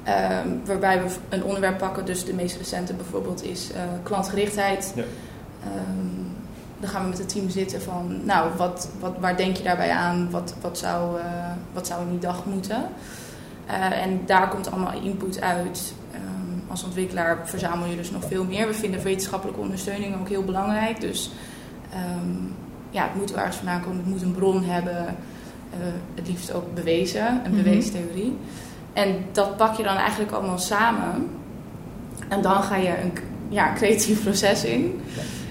Ehm, 0.03 0.47
waarbij 0.65 1.03
we 1.03 1.09
een 1.29 1.43
onderwerp 1.43 1.77
pakken. 1.77 2.05
Dus 2.05 2.25
de 2.25 2.33
meest 2.33 2.57
recente 2.57 2.93
bijvoorbeeld 2.93 3.43
is 3.43 3.69
klantgerichtheid. 4.03 4.93
Ja. 4.95 5.03
Ehm, 5.63 6.27
dan 6.79 6.89
gaan 6.89 7.03
we 7.03 7.09
met 7.09 7.17
het 7.17 7.29
team 7.29 7.49
zitten 7.49 7.81
van, 7.81 8.19
nou, 8.25 8.49
wat, 8.57 8.89
wat, 8.99 9.13
waar 9.19 9.37
denk 9.37 9.57
je 9.57 9.63
daarbij 9.63 9.91
aan? 9.91 10.31
Wat, 10.31 10.53
wat, 10.61 10.77
zou, 10.77 11.19
eh, 11.19 11.25
wat 11.73 11.87
zou 11.87 12.01
in 12.01 12.09
die 12.09 12.19
dag 12.19 12.45
moeten? 12.45 12.83
En 14.03 14.21
daar 14.25 14.47
komt 14.49 14.71
allemaal 14.71 15.01
input 15.01 15.41
uit. 15.41 15.93
Als 16.69 16.83
ontwikkelaar 16.83 17.37
verzamel 17.43 17.87
je 17.87 17.95
dus 17.95 18.11
nog 18.11 18.23
veel 18.27 18.43
meer. 18.43 18.67
We 18.67 18.73
vinden 18.73 19.03
wetenschappelijke 19.03 19.61
ondersteuning 19.61 20.19
ook 20.19 20.29
heel 20.29 20.43
belangrijk. 20.43 21.01
Dus 21.01 21.31
ehm, 21.93 22.35
ja, 22.89 23.03
het 23.03 23.15
moet 23.15 23.33
ergens 23.33 23.55
vandaan 23.55 23.81
komen. 23.81 23.97
Het 23.97 24.05
moet 24.07 24.21
een 24.21 24.31
bron 24.31 24.63
hebben. 24.63 25.05
Eh, 25.07 25.77
het 26.15 26.27
liefst 26.27 26.53
ook 26.53 26.73
bewezen, 26.73 27.27
een 27.27 27.51
Mhm. 27.51 27.63
bewezen 27.63 27.91
theorie. 27.91 28.37
En 28.93 29.15
dat 29.31 29.57
pak 29.57 29.75
je 29.75 29.83
dan 29.83 29.95
eigenlijk 29.97 30.31
allemaal 30.31 30.57
samen. 30.57 31.27
En 32.27 32.41
dan 32.41 32.63
ga 32.63 32.75
je 32.75 33.01
een 33.01 33.13
ja, 33.49 33.73
creatief 33.73 34.23
proces 34.23 34.63
in. 34.63 35.01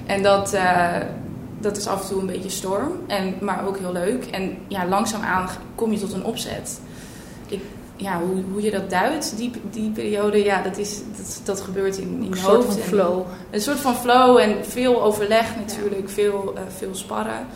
En 0.06 0.22
dat, 0.22 0.52
eh, 0.52 0.96
dat 1.60 1.76
is 1.76 1.86
af 1.86 2.02
en 2.02 2.08
toe 2.08 2.20
een 2.20 2.26
beetje 2.26 2.48
storm, 2.48 2.92
en, 3.06 3.34
maar 3.40 3.66
ook 3.66 3.78
heel 3.78 3.92
leuk. 3.92 4.24
En 4.24 4.56
ja, 4.68 4.86
langzaamaan 4.86 5.48
kom 5.74 5.92
je 5.92 5.98
tot 5.98 6.12
een 6.12 6.24
opzet. 6.24 6.80
Ja, 8.00 8.20
hoe, 8.20 8.42
hoe 8.52 8.62
je 8.62 8.70
dat 8.70 8.90
duidt, 8.90 9.36
die, 9.36 9.50
die 9.70 9.90
periode, 9.90 10.44
ja, 10.44 10.62
dat, 10.62 10.78
is, 10.78 11.00
dat, 11.16 11.40
dat 11.44 11.60
gebeurt 11.60 11.96
in, 11.96 12.22
in 12.22 12.32
Een 12.32 12.38
soort 12.38 12.64
van 12.64 12.76
flow. 12.76 13.26
Een 13.50 13.60
soort 13.60 13.78
van 13.78 13.96
flow 13.96 14.38
en 14.38 14.64
veel 14.64 15.02
overleg 15.02 15.56
natuurlijk, 15.56 16.08
veel, 16.08 16.52
eh, 16.56 16.62
veel 16.76 16.94
sparren. 16.94 17.46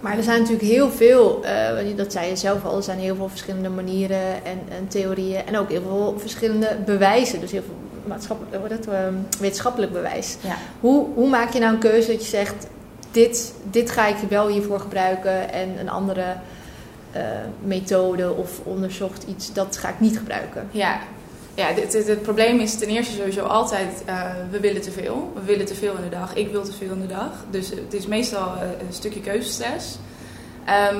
Maar 0.00 0.16
er 0.16 0.22
zijn 0.22 0.40
natuurlijk 0.40 0.68
heel 0.68 0.90
veel, 0.90 1.44
eh, 1.44 1.96
dat 1.96 2.12
zei 2.12 2.28
je 2.28 2.36
zelf 2.36 2.64
al, 2.64 2.76
er 2.76 2.82
zijn 2.82 2.98
heel 2.98 3.14
veel 3.14 3.28
verschillende 3.28 3.68
manieren 3.68 4.44
en, 4.44 4.60
en 4.68 4.88
theorieën. 4.88 5.46
En 5.46 5.58
ook 5.58 5.68
heel 5.68 5.82
veel 5.82 6.14
verschillende 6.18 6.76
bewijzen. 6.84 7.40
Dus 7.40 7.50
heel 7.50 7.62
veel 7.62 7.76
maatschappelijk, 8.04 8.68
dat, 8.68 8.94
eh, 8.94 9.00
wetenschappelijk 9.38 9.92
bewijs. 9.92 10.36
Ja. 10.40 10.56
Hoe, 10.80 11.06
hoe 11.14 11.28
maak 11.28 11.52
je 11.52 11.58
nou 11.58 11.74
een 11.74 11.80
keuze 11.80 12.10
dat 12.10 12.22
je 12.22 12.30
zegt, 12.30 12.66
dit, 13.10 13.52
dit 13.70 13.90
ga 13.90 14.06
ik 14.06 14.16
wel 14.28 14.48
hiervoor 14.48 14.80
gebruiken 14.80 15.52
en 15.52 15.78
een 15.78 15.90
andere 15.90 16.36
eh, 17.16 17.38
methode 17.62 18.32
of 18.32 18.60
onderzocht 18.64 19.24
iets, 19.28 19.52
dat 19.52 19.76
ga 19.76 19.88
ik 19.88 20.00
niet 20.00 20.18
gebruiken. 20.18 20.68
Ja, 20.70 20.98
ja 21.54 21.72
dit- 21.72 22.06
het 22.06 22.22
probleem 22.22 22.60
is 22.60 22.78
ten 22.78 22.88
eerste 22.88 23.14
sowieso 23.14 23.44
altijd, 23.44 24.02
eh, 24.06 24.30
we 24.50 24.60
willen 24.60 24.82
te 24.82 24.90
veel. 24.90 25.32
We 25.34 25.42
willen 25.44 25.66
te 25.66 25.74
veel 25.74 25.94
in 25.96 26.02
de 26.02 26.08
dag. 26.16 26.34
Ik 26.34 26.50
wil 26.50 26.62
te 26.64 26.72
veel 26.72 26.92
in 26.92 27.00
de 27.00 27.06
dag. 27.06 27.30
Dus 27.50 27.68
het 27.70 27.94
is 27.94 28.06
meestal 28.06 28.54
eh, 28.54 28.68
een 28.86 28.92
stukje 28.92 29.20
keuzestress. 29.20 29.98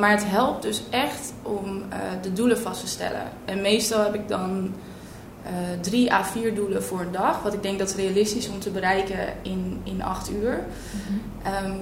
Maar 0.01 0.11
het 0.11 0.25
helpt 0.27 0.63
dus 0.63 0.83
echt 0.91 1.33
om 1.43 1.83
de 2.23 2.33
doelen 2.33 2.59
vast 2.59 2.81
te 2.81 2.87
stellen. 2.87 3.23
En 3.45 3.61
meestal 3.61 4.03
heb 4.03 4.15
ik 4.15 4.29
dan 4.29 4.73
drie 5.81 6.13
à 6.13 6.25
vier 6.25 6.55
doelen 6.55 6.83
voor 6.85 7.01
een 7.01 7.13
dag. 7.13 7.43
Wat 7.43 7.53
ik 7.53 7.63
denk 7.63 7.79
dat 7.79 7.93
realistisch 7.95 8.45
is 8.47 8.53
om 8.53 8.59
te 8.61 8.71
bereiken 8.71 9.19
in, 9.43 9.81
in 9.85 10.03
acht 10.03 10.31
uur. 10.31 10.65
Ehm, 11.43 11.77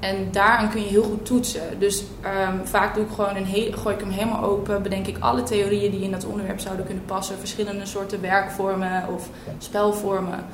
en 0.00 0.28
daaraan 0.30 0.70
kun 0.70 0.82
je 0.82 0.88
heel 0.88 1.02
goed 1.02 1.26
toetsen. 1.26 1.78
Dus 1.78 2.04
ehm, 2.22 2.64
vaak 2.64 2.94
doe 2.94 3.04
ik 3.04 3.10
gewoon 3.10 3.36
een 3.36 3.44
heel, 3.44 3.72
gooi 3.72 3.94
ik 3.94 4.00
hem 4.00 4.10
helemaal 4.10 4.42
open. 4.42 4.82
Bedenk 4.82 5.06
ik 5.06 5.18
alle 5.18 5.42
theorieën 5.42 5.90
die 5.90 6.02
in 6.02 6.10
dat 6.10 6.24
onderwerp 6.24 6.60
zouden 6.60 6.86
kunnen 6.86 7.04
passen. 7.04 7.38
Verschillende 7.38 7.86
soorten 7.86 8.20
werkvormen 8.20 9.08
of 9.14 9.28
spelvormen. 9.58 10.44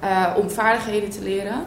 eh, 0.00 0.26
om 0.36 0.50
vaardigheden 0.50 1.10
te 1.10 1.22
leren. 1.22 1.64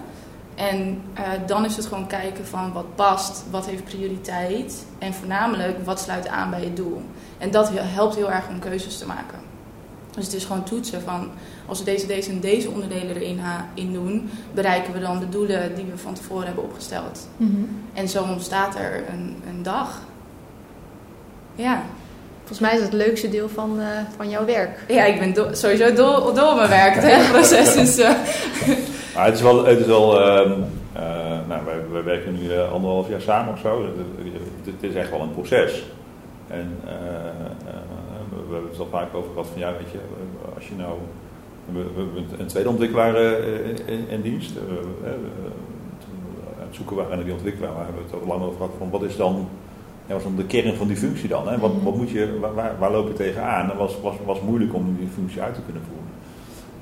En 0.56 1.02
eh, 1.14 1.24
dan 1.46 1.66
is 1.66 1.76
het 1.76 1.86
gewoon 1.86 2.08
kijken 2.08 2.46
van 2.46 2.74
wat 2.74 2.96
past, 2.96 3.44
wat 3.50 3.66
heeft 3.66 3.84
prioriteit. 3.84 4.86
En 5.00 5.14
voornamelijk 5.14 5.86
wat 5.86 6.00
sluit 6.00 6.28
aan 6.28 6.50
bij 6.50 6.64
je 6.64 6.74
doel. 6.74 7.02
En 7.38 7.52
dat 7.52 7.72
helpt 7.74 8.16
heel 8.16 8.32
erg 8.32 8.48
om 8.50 8.60
keuzes 8.60 8.98
te 8.98 9.06
maken. 9.06 9.51
Dus 10.16 10.26
het 10.26 10.34
is 10.34 10.46
gewoon 10.46 10.64
toetsen 10.64 11.02
van 11.02 11.30
als 11.66 11.80
we 11.80 11.86
deze, 11.86 12.06
deze 12.08 12.30
en 12.30 12.40
deze 12.40 12.70
onderdelen 12.70 13.16
erin 13.16 13.40
in 13.74 13.94
doen, 13.94 14.30
bereiken 14.54 14.94
we 14.94 15.00
dan 15.00 15.20
de 15.20 15.30
doelen 15.30 15.76
die 15.76 15.86
we 15.86 15.98
van 15.98 16.14
tevoren 16.14 16.46
hebben 16.46 16.64
opgesteld. 16.64 17.28
En 17.94 18.10
zo 18.10 18.24
ontstaat 18.24 18.76
er 18.76 19.04
een, 19.10 19.36
een 19.50 19.64
dag. 19.64 20.02
Ja. 21.56 21.82
Volgens 22.40 22.60
mij 22.60 22.72
is 22.74 22.84
het 22.84 22.92
het 22.94 23.08
leukste 23.08 23.30
deel 23.30 23.50
van, 23.50 23.80
eh, 23.80 23.86
van 24.18 24.30
jouw 24.30 24.46
werk. 24.46 24.80
ja, 24.88 25.04
ik 25.04 25.20
ben 25.20 25.34
do- 25.34 25.54
sowieso 25.54 25.94
dol, 25.94 26.34
dol 26.34 26.50
op 26.50 26.56
mijn 26.56 26.70
werk. 26.70 26.94
Het 26.96 27.04
hele 27.04 27.30
proces 27.30 27.76
is... 27.76 27.98
eh, 28.06 28.10
Maar 29.16 29.26
het 29.26 29.36
is 29.36 29.42
wel, 29.42 29.66
het 29.66 29.80
is 29.80 29.86
wel 29.86 30.22
ehm, 30.22 30.52
eh, 30.94 31.02
nou, 31.48 31.66
wij, 31.66 31.76
wij 31.92 32.04
werken 32.04 32.34
nu 32.34 32.60
anderhalf 32.60 33.10
jaar 33.10 33.22
samen 33.22 33.54
of 33.54 33.60
zo. 33.60 33.86
Het, 34.64 34.74
is 34.90 34.94
echt 34.96 35.10
wel 35.10 35.22
een 35.22 35.34
proces. 35.34 35.84
En 36.48 36.80
we 38.52 38.58
hebben 38.58 38.72
het 38.72 38.80
al 38.80 38.98
vaak 39.00 39.14
over 39.16 39.30
gehad 39.32 39.48
van 39.48 39.60
ja, 39.60 39.72
weet 39.72 39.92
je, 39.92 39.98
eh, 39.98 40.56
als 40.56 40.68
je 40.68 40.76
nou. 40.76 40.94
We 41.72 41.80
hebben 41.80 42.40
een 42.40 42.46
tweede 42.46 42.70
ontwikkelaar 42.70 43.16
eh, 43.16 43.68
in, 43.86 44.08
in 44.10 44.22
dienst. 44.22 44.56
Eh, 44.56 44.64
we- 44.64 45.08
eh, 45.08 45.12
aan 46.60 46.68
het 46.68 46.76
zoeken 46.76 46.96
waren 46.96 47.16
naar 47.16 47.24
die 47.26 47.34
ontwikkelaar, 47.34 47.74
maar 47.74 47.84
hebben 47.84 48.04
we 48.04 48.10
het 48.12 48.22
ook 48.22 48.28
lang 48.28 48.42
over 48.44 48.56
gehad 48.56 48.72
van 48.78 48.90
wat 48.90 49.04
is 49.04 49.16
dan, 49.16 49.48
ja, 50.06 50.14
wat 50.14 50.18
is 50.18 50.24
dan 50.24 50.36
de 50.36 50.46
kern 50.46 50.76
van 50.76 50.88
die 50.88 50.96
functie 50.98 51.30
dan? 51.30 51.48
Hè? 51.48 51.58
Wat, 51.58 51.72
wat 51.84 51.96
moet 51.96 52.10
je, 52.10 52.40
waar, 52.40 52.54
waar, 52.54 52.76
waar 52.80 52.92
loop 52.92 53.08
je 53.08 53.14
tegenaan? 53.14 53.68
Dat 53.68 53.78
was, 53.78 54.02
was, 54.02 54.16
was 54.26 54.42
moeilijk 54.42 54.74
om 54.74 54.96
die 55.00 55.08
functie 55.08 55.42
uit 55.42 55.56
te 55.56 55.62
kunnen 55.62 55.82
voeren. 55.88 56.10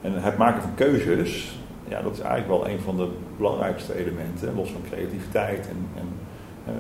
En 0.01 0.23
het 0.23 0.38
maken 0.38 0.62
van 0.62 0.73
keuzes, 0.75 1.58
ja, 1.88 2.01
dat 2.01 2.13
is 2.13 2.19
eigenlijk 2.19 2.62
wel 2.63 2.71
een 2.73 2.79
van 2.79 2.97
de 2.97 3.08
belangrijkste 3.38 3.97
elementen, 3.97 4.55
los 4.55 4.69
van 4.71 4.82
creativiteit 4.89 5.67
en, 5.67 5.88
en 5.95 6.08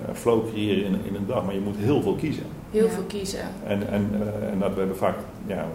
eh, 0.07 0.15
flow 0.15 0.47
creëren 0.49 0.83
in, 0.85 0.99
in 1.03 1.15
een 1.15 1.27
dag. 1.27 1.45
Maar 1.45 1.53
je 1.53 1.59
moet 1.59 1.77
heel 1.77 2.01
veel 2.01 2.15
kiezen. 2.15 2.43
heel 2.71 2.85
Ja. 2.85 2.91
veel 2.91 3.03
kiezen. 3.03 3.39
En, 3.67 3.87
en, 3.87 4.09
eh, 4.13 4.51
en 4.51 4.59
dat 4.59 4.73
we 4.73 4.79
hebben 4.79 4.97
vaak, 4.97 5.15
ja, 5.45 5.65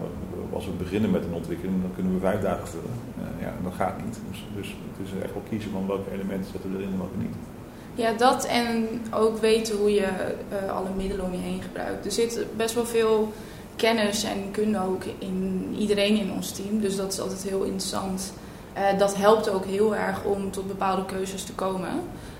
als 0.53 0.65
we 0.65 0.71
beginnen 0.71 1.11
met 1.11 1.23
een 1.23 1.33
ontwikkeling, 1.33 1.81
dan 1.81 1.91
kunnen 1.95 2.13
we 2.13 2.19
vijf 2.19 2.41
dagen 2.41 2.67
vullen. 2.67 2.95
Eh, 3.17 3.41
ja, 3.45 3.53
dat 3.63 3.73
gaat 3.73 3.97
niet. 4.05 4.19
Dus, 4.29 4.45
dus 4.55 4.67
het 4.67 5.07
is 5.07 5.23
echt 5.23 5.33
wel 5.33 5.43
kiezen 5.49 5.71
van 5.71 5.87
welke 5.87 6.11
elementen 6.11 6.51
zetten 6.51 6.71
we 6.71 6.77
erin 6.77 6.91
en 6.91 6.97
welke 6.97 7.17
niet. 7.17 7.35
Ja, 7.95 8.13
dat 8.13 8.45
en 8.45 8.87
ook 9.13 9.37
weten 9.37 9.77
hoe 9.77 9.93
je 9.93 10.05
eh, 10.49 10.71
alle 10.75 10.89
middelen 10.97 11.25
om 11.25 11.31
je 11.31 11.37
heen 11.37 11.61
gebruikt. 11.61 12.05
Er 12.05 12.11
zit 12.11 12.45
best 12.55 12.75
wel 12.75 12.85
veel 12.85 13.31
kennis 13.75 14.23
en 14.23 14.51
kunde 14.51 14.79
ook 14.87 15.03
in 15.19 15.75
iedereen 15.77 16.19
in 16.19 16.31
ons 16.31 16.51
team. 16.51 16.79
Dus 16.79 16.95
dat 16.95 17.13
is 17.13 17.19
altijd 17.19 17.43
heel 17.43 17.63
interessant. 17.63 18.33
Eh, 18.75 18.97
dat 18.97 19.15
helpt 19.15 19.49
ook 19.49 19.65
heel 19.65 19.95
erg 19.95 20.23
om 20.23 20.51
tot 20.51 20.67
bepaalde 20.67 21.05
keuzes 21.05 21.43
te 21.43 21.53
komen. 21.53 21.89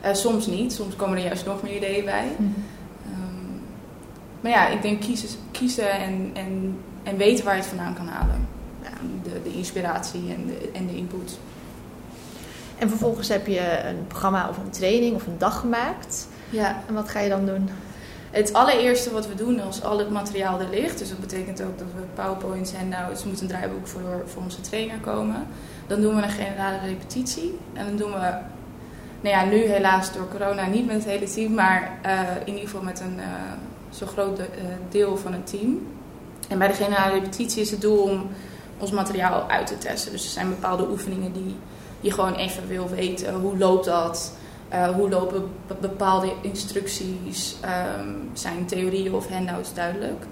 Eh, 0.01 0.13
soms 0.13 0.45
niet, 0.45 0.73
soms 0.73 0.95
komen 0.95 1.17
er 1.17 1.23
juist 1.23 1.45
nog 1.45 1.61
meer 1.61 1.75
ideeën 1.75 2.05
bij. 2.05 2.27
Ehm, 2.37 3.59
maar 4.41 4.51
ja, 4.51 4.67
ik 4.67 4.81
denk 4.81 5.01
kiezen, 5.01 5.29
kiezen 5.51 5.91
en, 5.91 6.31
en, 6.33 6.79
en 7.03 7.17
weten 7.17 7.45
waar 7.45 7.53
je 7.53 7.59
het 7.59 7.69
vandaan 7.69 7.93
kan 7.93 8.07
halen. 8.07 8.47
Ja. 8.81 8.89
De, 9.23 9.41
de 9.43 9.53
inspiratie 9.53 10.33
en 10.33 10.45
de, 10.47 10.69
en 10.73 10.87
de 10.87 10.95
input. 10.95 11.37
En 12.77 12.89
vervolgens 12.89 13.27
heb 13.27 13.47
je 13.47 13.81
een 13.87 14.07
programma 14.07 14.49
of 14.49 14.57
een 14.57 14.69
training 14.69 15.15
of 15.15 15.27
een 15.27 15.37
dag 15.37 15.59
gemaakt. 15.59 16.27
Ja. 16.49 16.81
En 16.87 16.93
wat 16.93 17.09
ga 17.09 17.19
je 17.19 17.29
dan 17.29 17.45
doen? 17.45 17.69
Het 18.31 18.53
allereerste 18.53 19.11
wat 19.11 19.27
we 19.27 19.35
doen 19.35 19.59
als 19.59 19.83
al 19.83 19.99
het 19.99 20.09
materiaal 20.09 20.59
er 20.59 20.69
ligt, 20.69 20.99
dus 20.99 21.09
dat 21.09 21.19
betekent 21.19 21.61
ook 21.61 21.77
dat 21.77 21.87
we 21.95 22.21
PowerPoints 22.21 22.73
en 22.73 22.89
nou, 22.89 23.11
het 23.11 23.25
moet 23.25 23.41
een 23.41 23.47
draaiboek 23.47 23.87
voor, 23.87 24.23
voor 24.25 24.43
onze 24.43 24.61
trainer 24.61 24.97
komen. 24.97 25.47
Dan 25.87 26.01
doen 26.01 26.15
we 26.15 26.21
een 26.21 26.29
generale 26.29 26.77
repetitie 26.85 27.59
en 27.73 27.85
dan 27.85 27.95
doen 27.95 28.11
we, 28.11 28.33
nou 29.21 29.35
ja, 29.35 29.43
nu 29.45 29.57
helaas 29.57 30.13
door 30.13 30.27
corona 30.31 30.65
niet 30.65 30.85
met 30.85 30.95
het 30.95 31.05
hele 31.05 31.25
team, 31.25 31.53
maar 31.53 31.91
eh, 32.01 32.19
in 32.39 32.47
ieder 32.53 32.61
geval 32.63 32.81
met 32.81 32.99
een 32.99 33.19
eh, 33.19 33.25
zo 33.89 34.05
groot 34.05 34.39
eh, 34.39 34.45
deel 34.89 35.17
van 35.17 35.33
het 35.33 35.47
team. 35.47 35.87
En 36.49 36.57
bij 36.57 36.67
de 36.67 36.73
generale 36.73 37.13
repetitie 37.13 37.61
is 37.61 37.71
het 37.71 37.81
doel 37.81 37.97
om 37.97 38.27
ons 38.77 38.91
materiaal 38.91 39.49
uit 39.49 39.67
te 39.67 39.77
testen. 39.77 40.11
Dus 40.11 40.23
er 40.23 40.29
zijn 40.29 40.49
bepaalde 40.49 40.89
oefeningen 40.89 41.33
die 41.33 41.55
je 41.99 42.11
gewoon 42.11 42.35
even 42.35 42.67
wil 42.67 42.89
weten. 42.89 43.33
Hoe 43.33 43.57
loopt 43.57 43.85
dat? 43.85 44.33
Eh, 44.69 44.87
hoe 44.87 45.09
lopen 45.09 45.43
be- 45.67 45.75
bepaalde 45.81 46.33
instructies? 46.41 47.55
Ehm, 47.61 48.09
zijn 48.33 48.65
theorieën 48.65 49.13
of 49.13 49.29
handouts 49.29 49.73
duidelijk? 49.73 50.25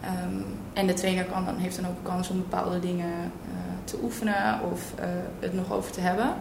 Ehm, 0.00 0.42
en 0.72 0.86
de 0.86 0.92
trainer 0.92 1.24
kan 1.24 1.44
dan, 1.44 1.56
heeft 1.56 1.76
dan 1.76 1.86
ook 1.90 2.02
kans 2.02 2.28
om 2.30 2.36
bepaalde 2.36 2.80
dingen 2.80 3.12
eh, 3.44 3.71
te 3.84 3.98
oefenen 4.02 4.60
of 4.72 4.80
eh, 4.98 5.06
het 5.40 5.54
nog 5.54 5.72
over 5.72 5.92
te 5.92 6.00
hebben. 6.00 6.34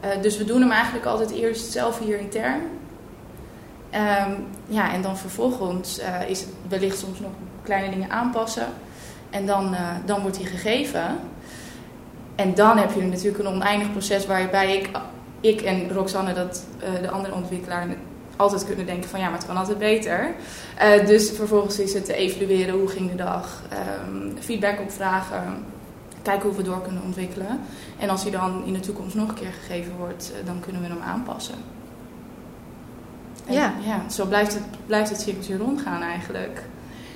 Eh, 0.00 0.10
dus 0.22 0.38
we 0.38 0.44
doen 0.44 0.60
hem 0.60 0.70
eigenlijk 0.70 1.06
altijd 1.06 1.30
eerst 1.30 1.72
zelf 1.72 1.98
hier 1.98 2.18
intern. 2.18 2.60
Ehm, 3.90 4.30
ja, 4.66 4.92
en 4.92 5.02
dan 5.02 5.16
vervolgens 5.18 5.98
eh, 5.98 6.28
is 6.28 6.40
het 6.40 6.48
wellicht 6.68 6.98
soms 6.98 7.20
nog 7.20 7.30
kleine 7.62 7.90
dingen 7.90 8.10
aanpassen. 8.10 8.66
En 9.30 9.46
dan, 9.46 9.76
dan 10.04 10.20
wordt 10.20 10.36
hij 10.36 10.46
gegeven. 10.46 11.18
En 12.34 12.54
dan 12.54 12.78
heb 12.78 12.94
je 12.94 13.02
natuurlijk 13.02 13.38
een 13.38 13.54
oneindig 13.54 13.90
proces 13.90 14.26
waarbij 14.26 14.76
ik, 14.76 14.90
ik 15.40 15.60
en 15.60 15.92
Roxanne, 15.92 16.32
dat, 16.32 16.64
de 17.00 17.10
andere 17.10 17.34
ontwikkelaar, 17.34 17.86
altijd 18.36 18.66
kunnen 18.66 18.86
denken 18.86 19.10
van 19.10 19.20
ja, 19.20 19.28
maar 19.28 19.38
het 19.38 19.46
kan 19.46 19.56
altijd 19.56 19.78
beter. 19.78 20.34
Dus 21.06 21.30
vervolgens 21.30 21.78
is 21.78 21.94
het 21.94 22.04
te 22.04 22.14
evalueren, 22.14 22.74
hoe 22.74 22.88
ging 22.88 23.10
de 23.10 23.16
dag, 23.16 23.62
ehm, 23.68 24.36
feedback 24.40 24.80
opvragen, 24.80 25.64
kijken 26.26 26.48
hoe 26.48 26.56
we 26.56 26.62
door 26.62 26.82
kunnen 26.82 27.02
ontwikkelen. 27.02 27.60
En 27.98 28.08
als 28.08 28.22
hij 28.22 28.30
dan 28.30 28.64
in 28.64 28.72
de 28.72 28.80
toekomst 28.80 29.14
nog 29.14 29.28
een 29.28 29.34
keer 29.34 29.52
gegeven 29.52 29.96
wordt, 29.96 30.32
eh, 30.32 30.46
dan 30.46 30.60
kunnen 30.60 30.82
we 30.82 30.88
hem 30.88 31.02
aanpassen. 31.02 31.54
En 33.46 33.54
Ja. 33.54 33.74
ja, 33.84 34.08
zo 34.08 34.26
blijft 34.26 34.54
het, 34.54 34.62
blijft 34.86 35.10
het 35.10 35.20
cirkeltje 35.20 35.56
rondgaan 35.56 36.02
eigenlijk. 36.02 36.62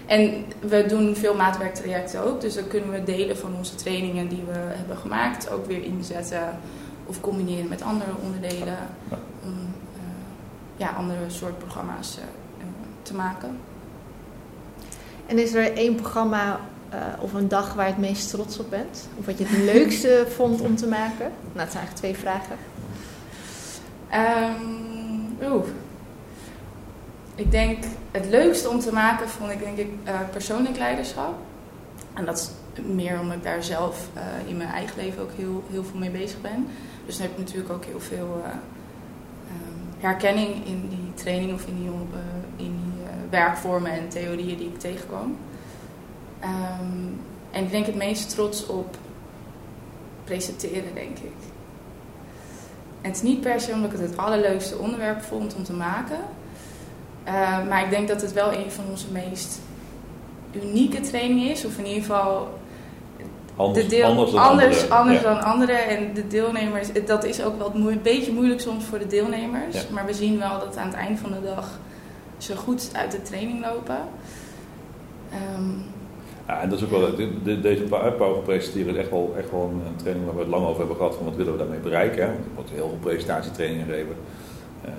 En 0.06 0.44
we 0.60 0.84
doen 0.88 1.16
veel 1.16 1.34
maatwerktrajecten 1.34 2.24
ook. 2.24 2.40
Dus 2.40 2.54
dan 2.54 2.66
kunnen 2.66 2.90
we 2.90 3.04
delen 3.04 3.36
van 3.36 3.54
onze 3.56 3.74
trainingen 3.74 4.28
die 4.28 4.42
we 4.46 4.58
hebben 4.58 4.96
gemaakt 4.96 5.50
ook 5.50 5.66
weer 5.66 5.84
inzetten. 5.84 6.58
Of 7.06 7.20
combineren 7.20 7.68
met 7.68 7.82
andere 7.82 8.10
onderdelen. 8.22 8.78
Ja. 9.10 9.18
Om 9.44 9.54
eh, 9.94 10.00
ja, 10.76 10.88
andere 10.88 11.18
soort 11.26 11.58
programma's 11.58 12.16
eh, 12.18 12.24
te 13.02 13.14
maken. 13.14 13.56
En 15.26 15.38
is 15.38 15.54
er 15.54 15.76
één 15.76 15.94
programma 15.94 16.60
eh, 16.90 16.98
of 17.20 17.32
een 17.32 17.48
dag 17.48 17.74
waar 17.74 17.86
je 17.86 17.92
het 17.92 18.00
meest 18.00 18.30
trots 18.30 18.58
op 18.58 18.70
bent? 18.70 19.08
Of 19.18 19.26
wat 19.26 19.38
je 19.38 19.44
het 19.46 19.74
leukste 19.74 20.26
vond 20.36 20.60
om 20.60 20.76
te 20.76 20.86
maken? 20.86 21.30
Nou, 21.52 21.58
het 21.66 21.72
zijn 21.72 21.84
eigenlijk 21.84 21.96
twee 21.96 22.16
vragen. 22.16 22.56
Ehm, 24.08 24.80
Oeh. 25.42 25.64
Ik 27.34 27.50
denk 27.50 27.84
het 28.10 28.26
leukste 28.26 28.68
om 28.68 28.80
te 28.80 28.92
maken 28.92 29.28
vond 29.28 29.50
ik 29.50 29.58
denk 29.58 29.78
ik 29.78 29.90
eh, 30.04 30.14
persoonlijk 30.32 30.76
leiderschap. 30.78 31.34
En 32.14 32.24
dat 32.24 32.38
is 32.38 32.50
meer 32.84 33.20
omdat 33.20 33.36
ik 33.36 33.42
daar 33.42 33.62
zelf 33.62 34.08
eh, 34.14 34.22
in 34.48 34.56
mijn 34.56 34.68
eigen 34.68 35.02
leven 35.02 35.22
ook 35.22 35.32
heel, 35.36 35.64
heel 35.70 35.84
veel 35.84 35.98
mee 35.98 36.10
bezig 36.10 36.40
ben. 36.40 36.66
Dus 37.06 37.16
dan 37.16 37.26
heb 37.26 37.38
ik 37.38 37.44
natuurlijk 37.44 37.72
ook 37.72 37.84
heel 37.84 38.00
veel 38.00 38.42
eh, 38.44 38.50
ehm, 38.50 40.06
herkenning 40.06 40.66
in 40.66 40.88
die 40.88 41.14
training 41.14 41.52
of 41.52 41.66
in 41.66 41.76
die, 41.76 41.86
in 42.66 42.80
die 42.82 43.02
werkvormen 43.30 43.92
en 43.92 44.08
theorieën 44.08 44.56
die 44.56 44.68
ik 44.68 44.78
tegenkwam. 44.78 45.36
Ehm, 46.40 47.06
en 47.50 47.64
ik 47.64 47.70
denk 47.70 47.86
het 47.86 47.94
meest 47.94 48.30
trots 48.30 48.66
op 48.66 48.96
presenteren, 50.24 50.94
denk 50.94 51.18
ik. 51.18 51.32
En 53.00 53.08
het 53.08 53.16
is 53.16 53.22
niet 53.22 53.40
per 53.40 53.60
se 53.60 53.72
omdat 53.72 53.92
ik 53.92 53.98
het 53.98 54.10
het 54.10 54.18
allerleukste 54.18 54.78
onderwerp 54.78 55.22
vond 55.22 55.54
om 55.54 55.64
te 55.64 55.72
maken. 55.72 56.18
Uh, 57.26 57.68
maar 57.68 57.84
ik 57.84 57.90
denk 57.90 58.08
dat 58.08 58.20
het 58.20 58.32
wel 58.32 58.52
een 58.52 58.70
van 58.70 58.84
onze 58.90 59.06
meest 59.12 59.60
unieke 60.52 61.00
trainingen 61.00 61.50
is. 61.50 61.64
Of 61.64 61.78
in 61.78 61.86
ieder 61.86 62.02
geval 62.02 62.58
Anders, 63.56 63.84
de 63.84 63.90
deel, 63.90 64.04
anders 64.04 64.30
dan 64.30 64.40
anders, 64.42 64.90
anderen. 64.90 64.98
anders 64.98 65.20
Ja. 65.20 65.34
dan 65.34 65.42
anderen. 65.42 65.88
En 65.88 66.14
de 66.14 66.26
deelnemers, 66.26 66.88
dat 67.06 67.24
is 67.24 67.42
ook 67.42 67.58
wel 67.58 67.72
een 67.74 68.02
beetje 68.02 68.32
moeilijk 68.32 68.60
soms 68.60 68.84
voor 68.84 68.98
de 68.98 69.06
deelnemers. 69.06 69.74
Ja. 69.74 69.82
Maar 69.90 70.06
we 70.06 70.14
zien 70.14 70.38
wel 70.38 70.58
dat 70.58 70.76
aan 70.76 70.86
het 70.86 70.96
eind 70.96 71.18
van 71.18 71.30
de 71.30 71.42
dag 71.42 71.78
ze 72.38 72.56
goed 72.56 72.90
uit 72.92 73.10
de 73.10 73.22
training 73.22 73.64
lopen. 73.64 73.98
Ehm, 75.30 75.72
Ja, 76.50 76.60
en 76.60 76.68
dat 76.68 76.78
is 76.78 76.84
ook 76.84 76.90
wel, 76.90 77.16
de- 77.16 77.42
de- 77.42 77.60
deze 77.60 77.82
Power 77.82 78.42
presenteren 78.44 78.92
is 78.94 79.00
echt 79.00 79.10
wel, 79.10 79.34
echt 79.38 79.50
wel 79.50 79.72
een, 79.86 79.96
training 79.96 80.26
waar 80.26 80.34
we 80.34 80.40
het 80.40 80.50
lang 80.50 80.64
over 80.66 80.78
hebben 80.78 80.96
gehad. 80.96 81.14
Van 81.14 81.24
wat 81.24 81.36
willen 81.36 81.52
we 81.52 81.58
daarmee 81.58 81.78
bereiken? 81.78 82.22
Hè? 82.22 82.26
Want 82.26 82.38
er 82.44 82.54
wordt 82.54 82.70
heel 82.70 82.88
veel 82.88 82.98
presentatietrainingen 83.00 83.86
gegeven. 83.86 84.14
Eh, 84.84 84.90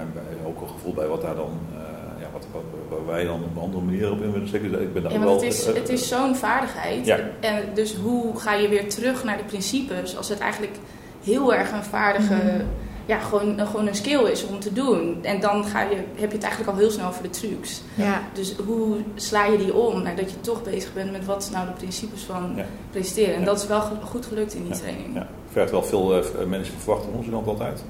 en 0.00 0.10
bij- 0.14 0.46
ook 0.46 0.60
een 0.60 0.68
gevoel 0.68 0.94
bij 0.94 1.06
wat 1.06 1.22
daar 1.22 1.34
dan, 1.34 1.50
eh, 1.74 1.80
ja, 2.20 2.26
wat, 2.32 2.46
wat, 2.52 2.62
waar 2.88 3.06
wij 3.14 3.24
dan 3.24 3.34
op 3.44 3.56
een 3.56 3.62
andere 3.62 3.82
manier 3.84 4.10
op 4.10 4.22
in 4.22 4.32
willen 4.32 4.48
steken. 4.48 4.70
Dus 4.72 4.80
ik 4.80 4.92
ben 4.92 5.02
daar 5.02 5.12
ja, 5.12 5.18
wel, 5.20 5.32
het 5.34 5.42
is, 5.42 5.66
het 5.66 5.88
is 5.88 6.08
zo'n 6.08 6.36
vaardigheid. 6.36 7.06
Ja. 7.06 7.18
En 7.40 7.62
dus 7.74 7.94
hoe 7.96 8.38
ga 8.40 8.54
je 8.54 8.68
weer 8.68 8.88
terug 8.88 9.24
naar 9.24 9.36
de 9.36 9.44
principes 9.44 10.16
als 10.16 10.28
het 10.28 10.38
eigenlijk 10.38 10.76
heel 11.24 11.54
erg 11.54 11.72
een 11.72 11.84
vaardige, 11.84 12.34
Mhm. 12.34 12.62
Ja, 13.06 13.18
gewoon, 13.18 13.66
gewoon 13.66 13.86
een 13.86 13.94
skill 13.94 14.24
is 14.30 14.46
om 14.46 14.58
te 14.60 14.72
doen. 14.72 15.18
En 15.22 15.40
dan 15.40 15.64
ga 15.64 15.82
je, 15.82 15.96
heb 16.14 16.28
je 16.30 16.36
het 16.36 16.42
eigenlijk 16.44 16.72
al 16.72 16.78
heel 16.78 16.90
snel 16.90 17.12
voor 17.12 17.22
de 17.22 17.30
trucs. 17.30 17.82
Ja. 17.94 18.22
Dus 18.32 18.54
hoe 18.66 18.96
sla 19.14 19.44
je 19.46 19.58
die 19.58 19.74
om 19.74 20.02
nadat 20.02 20.30
je 20.30 20.40
toch 20.40 20.62
bezig 20.62 20.92
bent 20.94 21.12
met 21.12 21.24
wat 21.24 21.42
is 21.42 21.50
nou 21.50 21.66
de 21.66 21.72
principes 21.72 22.22
van 22.22 22.52
Ja. 22.56 22.64
presenteren? 22.90 23.34
En 23.34 23.40
Ja. 23.40 23.46
dat 23.46 23.58
is 23.58 23.66
wel 23.66 23.80
goed 24.04 24.26
gelukt 24.26 24.54
in 24.54 24.62
die 24.62 24.72
Ja. 24.72 24.78
training. 24.78 25.14
Ja, 25.14 25.26
vergt 25.50 25.70
wel 25.70 25.82
veel 25.82 26.14
eh, 26.16 26.46
mensen 26.46 26.74
verwachten 26.78 27.08
van 27.10 27.18
onze 27.18 27.30
kant 27.30 27.46
altijd. 27.46 27.84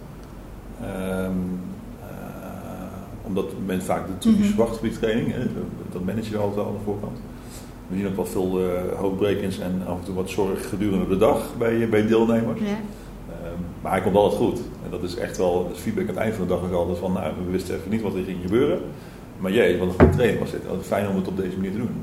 Ehm, 0.82 1.32
eh, 2.00 3.26
omdat 3.26 3.46
men 3.66 3.82
vaak 3.82 4.06
de 4.20 4.30
op 4.58 4.78
die 4.82 4.98
training. 4.98 5.32
Hè, 5.32 5.38
dat 5.92 6.04
manage 6.04 6.30
je 6.30 6.36
altijd 6.36 6.58
al 6.58 6.66
aan 6.66 6.72
de 6.72 6.84
voorkant. 6.84 7.18
We 7.88 7.96
zien 7.96 8.06
ook 8.06 8.16
wel 8.16 8.26
veel 8.26 8.60
eh 8.60 8.98
hoofdbrekens 8.98 9.58
en 9.58 9.82
af 9.86 9.98
en 9.98 10.04
toe 10.04 10.14
wat 10.14 10.30
zorg 10.30 10.68
gedurende 10.68 11.08
de 11.08 11.16
dag 11.16 11.38
bij, 11.58 11.88
bij 11.88 12.06
deelnemers. 12.06 12.60
Ja. 12.60 12.66
Maar 13.82 13.92
hij 13.92 14.00
komt 14.00 14.16
altijd 14.16 14.40
goed. 14.42 14.58
En 14.84 14.90
dat 14.90 15.02
is 15.02 15.16
echt 15.16 15.36
wel, 15.36 15.68
het 15.68 15.78
feedback 15.78 16.08
aan 16.08 16.14
het 16.14 16.22
eind 16.24 16.34
van 16.34 16.46
de 16.46 16.52
dag 16.54 16.72
altijd 16.72 16.98
van, 16.98 17.12
nou, 17.12 17.32
we 17.44 17.50
wisten 17.50 17.74
even 17.76 17.90
niet 17.90 18.02
wat 18.02 18.14
er 18.14 18.24
ging 18.24 18.42
gebeuren. 18.42 18.80
Maar 19.38 19.52
jee, 19.52 19.78
wat 19.78 19.88
een 19.88 19.94
goede 19.94 20.12
training 20.12 20.40
was 20.40 20.50
dit. 20.50 20.66
Wat 20.68 20.84
fijn 20.84 21.08
om 21.08 21.16
het 21.16 21.28
op 21.28 21.36
deze 21.36 21.56
manier 21.56 21.72
te 21.72 21.78
doen. 21.78 22.02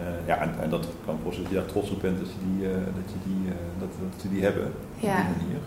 Eh, 0.00 0.26
ja, 0.26 0.36
en, 0.38 0.50
en 0.60 0.70
dat 0.70 0.86
kan 1.04 1.14
ik 1.14 1.20
wel 1.24 1.46
ja, 1.50 1.62
trots 1.66 1.90
op 1.90 2.00
bent 2.00 2.18
dat 2.18 2.28
je 2.28 2.40
die, 2.48 2.68
eh, 2.68 2.74
dat 2.98 3.08
je 3.12 3.18
die, 3.28 3.42
eh, 3.52 3.56
dat, 3.78 3.88
dat 4.10 4.20
ze 4.20 4.28
die 4.28 4.42
hebben 4.42 4.66
op 4.66 5.00
Ja. 5.08 5.16
die 5.16 5.36
manier. 5.36 5.60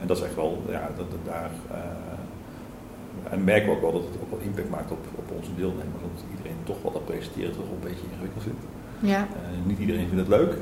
En 0.00 0.06
dat 0.06 0.16
is 0.16 0.22
echt 0.22 0.34
wel, 0.34 0.62
ja, 0.68 0.90
dat, 0.96 1.10
dat 1.10 1.24
daar. 1.34 1.50
en 3.30 3.44
merken 3.44 3.68
we 3.68 3.74
ook 3.74 3.80
wel 3.80 3.92
dat 3.92 4.02
het 4.10 4.20
ook 4.22 4.30
wel 4.30 4.40
impact 4.48 4.70
maakt 4.70 4.90
op, 4.90 5.02
op 5.14 5.28
onze 5.36 5.54
deelnemers. 5.56 6.02
Want 6.08 6.24
iedereen 6.30 6.58
toch 6.64 6.82
wel 6.82 6.92
dat 6.92 7.04
presenteren 7.04 7.52
toch 7.52 7.68
wel 7.70 7.78
een 7.80 7.88
beetje 7.90 8.06
ingewikkeld 8.10 8.42
vindt. 8.42 8.62
Ja. 9.12 9.20
Niet 9.66 9.78
iedereen 9.78 10.08
vindt 10.08 10.22
het 10.26 10.36
leuk. 10.38 10.52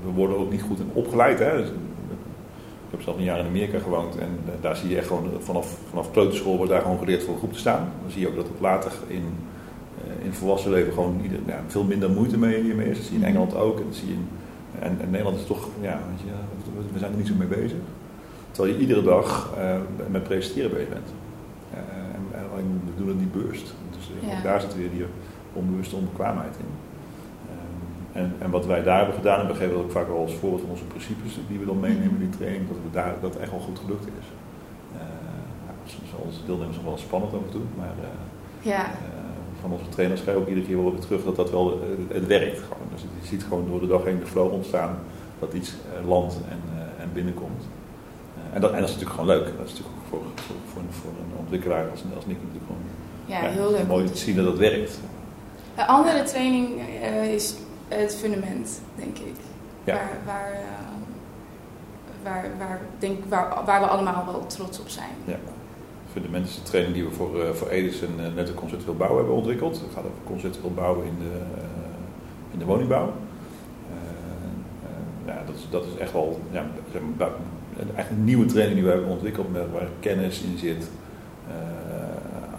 Eh, 0.00 0.06
we, 0.06 0.12
worden 0.14 0.38
ook 0.38 0.50
niet 0.50 0.62
goed 0.62 0.78
in 0.78 0.90
opgeleid. 0.92 1.38
Hè? 1.38 1.56
Dus, 1.56 1.68
ik 1.68 2.96
heb 2.96 3.02
zelf 3.04 3.16
een 3.16 3.24
jaar 3.24 3.38
in 3.38 3.46
Amerika 3.46 3.78
gewoond 3.78 4.18
en 4.18 4.38
eh, 4.46 4.52
daar 4.60 4.76
zie 4.76 4.88
je 4.88 4.96
echt 4.96 5.06
gewoon 5.06 5.30
vanaf, 5.38 5.76
vanaf 5.88 6.10
kleuterschool 6.10 6.56
wordt 6.56 6.70
daar 6.72 6.80
gewoon 6.82 6.98
geleerd 6.98 7.22
voor 7.22 7.32
een 7.32 7.38
groep 7.38 7.52
te 7.52 7.58
staan. 7.58 7.88
Dan 8.02 8.10
zie 8.10 8.20
je 8.20 8.28
ook 8.28 8.36
dat 8.36 8.48
het 8.48 8.60
later 8.60 8.92
in, 9.06 9.24
eh, 10.04 10.20
in 10.24 10.26
het 10.30 10.36
volwassen 10.36 10.70
leven 10.70 10.92
gewoon 10.92 11.20
ieder, 11.22 11.38
ja, 11.46 11.60
veel 11.66 11.84
minder 11.84 12.10
moeite 12.10 12.38
mee, 12.38 12.62
mee 12.74 12.88
is. 12.90 12.96
Dat 12.96 13.06
zie 13.06 13.14
je 13.14 13.20
in 13.20 13.26
Engeland 13.28 13.54
ook. 13.56 13.78
En, 13.78 13.84
dat 13.86 13.94
zie 13.94 14.08
je 14.08 14.14
in, 14.14 14.28
en, 14.78 14.98
en 15.00 15.10
Nederland 15.10 15.38
is 15.38 15.46
toch, 15.46 15.68
ja, 15.80 16.00
weet 16.10 16.20
je, 16.20 16.26
we- 16.92 16.98
zijn 16.98 17.10
er 17.12 17.18
niet 17.18 17.26
zo 17.26 17.34
mee 17.38 17.48
bezig. 17.48 17.78
Terwijl 18.50 18.74
je 18.74 18.80
iedere 18.80 19.02
dag 19.02 19.50
eh, 19.58 19.76
met 20.10 20.22
presenteren 20.22 20.70
bezig 20.70 20.88
bent. 20.88 21.08
Eh, 21.74 21.78
en, 22.58 22.80
we 22.84 22.92
doen 22.98 23.08
het 23.08 23.18
niet 23.18 23.32
bewust. 23.32 23.74
Dus 23.96 24.10
eh, 24.22 24.28
Ja. 24.32 24.42
daar 24.42 24.60
zit 24.60 24.76
weer 24.76 24.90
die 24.90 25.04
onbewuste 25.52 25.96
onbekwaamheid 25.96 26.54
in. 26.58 26.66
En, 28.20 28.34
en 28.38 28.50
wat 28.50 28.66
wij 28.66 28.82
daar 28.82 28.96
hebben 28.98 29.14
gedaan, 29.14 29.40
en 29.40 29.46
we 29.46 29.54
geven 29.54 29.74
dat 29.74 29.82
ook 29.84 29.90
vaak 29.98 30.06
wel 30.08 30.18
als 30.26 30.34
voorbeeld 30.40 30.60
van 30.60 30.70
onze 30.70 30.84
principes 30.92 31.32
die 31.48 31.58
we 31.58 31.66
dan 31.66 31.80
meenemen 31.80 32.16
in 32.20 32.24
die 32.30 32.38
training, 32.38 32.68
dat, 32.68 32.76
we 32.86 32.90
daar, 32.92 33.14
dat 33.20 33.36
echt 33.36 33.50
wel 33.50 33.60
goed 33.68 33.78
gelukt 33.84 34.06
is. 34.20 34.26
Eh 34.96 35.00
nou, 36.12 36.22
onze 36.26 36.40
deelnemers 36.46 36.76
nog 36.76 36.84
wel 36.84 36.98
spannend 36.98 37.32
af 37.34 37.42
en 37.46 37.50
toe, 37.50 37.66
maar 37.78 37.94
eh, 38.08 38.70
Ja. 38.72 38.84
eh, 38.84 38.90
van 39.60 39.70
onze 39.72 39.88
trainers 39.88 40.20
krijgen 40.22 40.42
we 40.42 40.48
ook 40.48 40.54
iedere 40.54 40.66
keer 40.72 40.82
wel 40.82 40.92
weer 40.92 41.00
terug 41.08 41.24
dat 41.24 41.36
dat 41.36 41.50
wel, 41.50 41.80
het 42.08 42.26
werkt 42.26 42.58
gewoon. 42.68 42.88
Dus 42.94 43.02
je 43.02 43.26
ziet 43.32 43.42
gewoon 43.48 43.66
door 43.70 43.80
de 43.80 43.86
dag 43.86 44.04
heen 44.04 44.18
de 44.18 44.26
flow 44.26 44.52
ontstaan 44.52 44.98
dat 45.38 45.52
iets 45.52 45.74
landt 46.06 46.34
en, 46.54 46.60
en 47.02 47.08
binnenkomt. 47.12 47.62
En, 48.52 48.60
dat, 48.60 48.70
en 48.72 48.80
dat 48.80 48.88
is 48.88 48.94
natuurlijk 48.94 49.20
gewoon 49.20 49.34
leuk. 49.36 49.44
Dat 49.58 49.66
is 49.66 49.72
natuurlijk 49.72 49.96
ook 49.98 50.08
voor, 50.10 50.22
voor, 50.44 50.56
voor, 50.72 50.82
een- 50.82 50.92
voor 51.00 51.10
een 51.10 51.38
ontwikkelaar 51.38 51.90
als, 51.90 52.02
als 52.16 52.26
Nick 52.26 52.36
natuurlijk 52.42 52.66
gewoon 52.70 52.86
ja, 53.26 53.40
heel 53.60 53.70
leuk. 53.70 53.86
mooi 53.86 54.04
te 54.10 54.16
zien 54.16 54.36
dat 54.36 54.46
het 54.46 54.58
werkt. 54.58 55.00
Een 55.76 55.86
andere 55.86 56.22
training 56.22 56.68
is 57.34 57.54
het 57.98 58.16
fundament, 58.16 58.80
denk 58.94 59.18
ik. 59.18 59.34
Ja. 59.84 59.94
Waar, 59.94 60.10
waar, 60.24 60.52
eh, 60.52 60.60
waar, 62.22 62.44
waar, 62.58 62.80
denk, 62.98 63.24
waar, 63.28 63.64
waar 63.64 63.80
we 63.80 63.86
allemaal 63.86 64.24
wel 64.26 64.46
trots 64.46 64.80
op 64.80 64.88
zijn. 64.88 65.14
Ja. 65.24 65.36
Fundament 66.12 66.46
is 66.46 66.54
de 66.54 66.62
training 66.62 66.94
die 66.94 67.04
we 67.04 67.10
voor, 67.10 67.42
eh 67.42 67.50
voor 67.52 67.68
Edis 67.68 68.02
en 68.02 68.14
uh, 68.18 68.34
Net 68.34 68.54
Conceptueel 68.54 68.96
Bouwen 68.96 69.18
hebben 69.18 69.36
ontwikkeld. 69.36 69.80
Het 69.80 69.90
gaat 69.94 70.04
over 70.04 70.24
conceptueel 70.24 70.74
bouwen 70.74 71.06
in 71.06 71.14
de, 71.18 71.38
eh, 71.56 72.52
in 72.52 72.58
de 72.58 72.64
woningbouw. 72.64 73.12
Ja, 75.26 75.42
dat, 75.46 75.54
is, 75.54 75.66
dat 75.70 75.84
is 75.84 75.96
echt 75.96 76.12
wel 76.12 76.40
ja, 76.50 76.66
zeg 76.92 77.02
maar, 77.16 77.28
een 78.10 78.24
nieuwe 78.24 78.46
training 78.46 78.74
die 78.74 78.84
we 78.84 78.92
hebben 78.92 79.10
ontwikkeld 79.10 79.52
met, 79.52 79.62
waar 79.72 79.88
kennis 80.00 80.42
in 80.42 80.58
zit. 80.58 80.90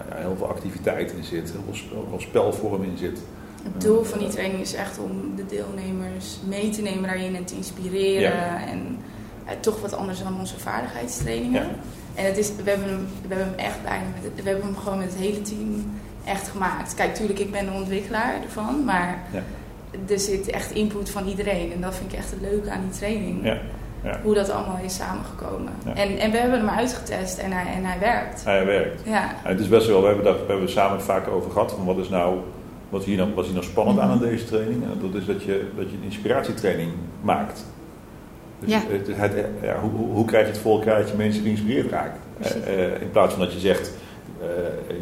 ja, 0.09 0.15
heel 0.15 0.35
veel 0.37 0.47
activiteit 0.47 1.11
in 1.11 1.23
zit, 1.23 1.51
heel 1.51 1.73
veel, 1.73 1.89
heel 1.89 2.07
veel 2.09 2.19
spelvorm 2.19 2.83
in 2.83 2.97
zit. 2.97 3.21
Het 3.63 3.81
doel 3.81 4.03
van 4.03 4.19
die 4.19 4.27
training 4.27 4.61
is 4.61 4.73
echt 4.73 4.99
om 4.99 5.35
de 5.35 5.45
deelnemers 5.45 6.37
mee 6.47 6.69
te 6.69 6.81
nemen 6.81 7.03
daarin 7.03 7.35
en 7.35 7.45
te 7.45 7.55
inspireren. 7.55 8.35
Ja. 8.35 8.67
En 8.67 8.97
eh, 9.45 9.53
toch 9.59 9.81
wat 9.81 9.93
anders 9.93 10.23
dan 10.23 10.39
onze 10.39 10.59
vaardigheidstrainingen. 10.59 11.61
Ja. 11.61 11.69
En 12.15 12.25
het 12.25 12.37
is, 12.37 12.51
we, 12.63 12.69
hebben 12.69 12.89
hem, 12.89 13.07
we 13.27 13.27
hebben 13.35 13.47
hem 13.47 13.65
echt 13.65 13.83
bijna 13.83 14.03
met 14.13 14.43
we 14.43 14.49
hebben 14.49 14.65
hem 14.65 14.77
gewoon 14.77 14.97
met 14.97 15.07
het 15.07 15.21
hele 15.21 15.41
team 15.41 15.91
echt 16.25 16.47
gemaakt. 16.47 16.93
Kijk, 16.93 17.15
tuurlijk, 17.15 17.39
ik 17.39 17.51
ben 17.51 17.65
de 17.65 17.71
ontwikkelaar 17.71 18.33
ervan, 18.43 18.83
maar 18.85 19.23
Ja. 19.31 19.41
er 20.09 20.19
zit 20.19 20.49
echt 20.49 20.71
input 20.71 21.09
van 21.09 21.27
iedereen. 21.27 21.71
En 21.73 21.81
dat 21.81 21.95
vind 21.95 22.11
ik 22.11 22.17
echt 22.17 22.31
het 22.31 22.41
leuke 22.41 22.69
aan 22.69 22.81
die 22.89 22.99
training. 22.99 23.43
Ja, 23.45 23.57
ja. 24.03 24.19
Hoe 24.23 24.33
dat 24.33 24.49
allemaal 24.49 24.79
is 24.83 24.95
samengekomen. 24.95 25.71
Ja. 25.85 25.93
En, 25.95 26.17
en 26.17 26.31
we 26.31 26.37
hebben 26.37 26.59
hem 26.59 26.69
uitgetest 26.69 27.37
en 27.37 27.51
hij, 27.51 27.73
en 27.73 27.85
hij 27.85 27.99
werkt. 27.99 28.43
Hij 28.43 28.65
werkt. 28.65 29.01
Ja, 29.05 29.35
het 29.43 29.59
is 29.59 29.67
best 29.67 29.87
wel, 29.87 30.01
we 30.01 30.07
hebben 30.07 30.25
daar 30.25 30.33
we 30.33 30.39
hebben 30.39 30.61
het 30.61 30.69
samen 30.69 31.01
vaak 31.01 31.27
over 31.27 31.51
gehad. 31.51 31.71
Van 31.71 31.85
wat 31.85 31.97
is 31.97 32.09
nou, 32.09 32.37
wat 32.91 33.03
hier 33.03 33.17
nou, 33.17 33.29
wat 33.35 33.45
hier 33.45 33.53
nou 33.53 33.65
spannend 33.65 33.99
aan 33.99 34.09
aan 34.09 34.19
deze 34.19 34.45
training? 34.45 34.83
En 34.83 34.89
dat 35.11 35.21
is 35.21 35.25
dat 35.27 35.43
je, 35.43 35.65
dat 35.77 35.89
je 35.89 35.97
een 35.97 36.03
inspiratietraining 36.03 36.91
maakt. 37.21 37.65
Dus 38.59 38.69
Ja. 38.71 38.81
het, 38.87 39.07
het, 39.11 39.45
ja, 39.61 39.79
hoe, 39.79 39.91
hoe, 40.13 40.25
krijg 40.25 40.45
je 40.45 40.51
het 40.51 40.61
voor 40.61 40.79
elkaar 40.79 40.99
dat 40.99 41.09
je 41.09 41.15
mensen 41.17 41.43
geïnspireerd 41.43 41.89
raakt? 41.91 42.19
Eh, 42.39 42.85
eh, 42.85 43.01
in 43.01 43.11
plaats 43.11 43.33
van 43.33 43.43
dat 43.43 43.53
je 43.53 43.59
zegt, 43.59 43.93
eh, 44.41 44.47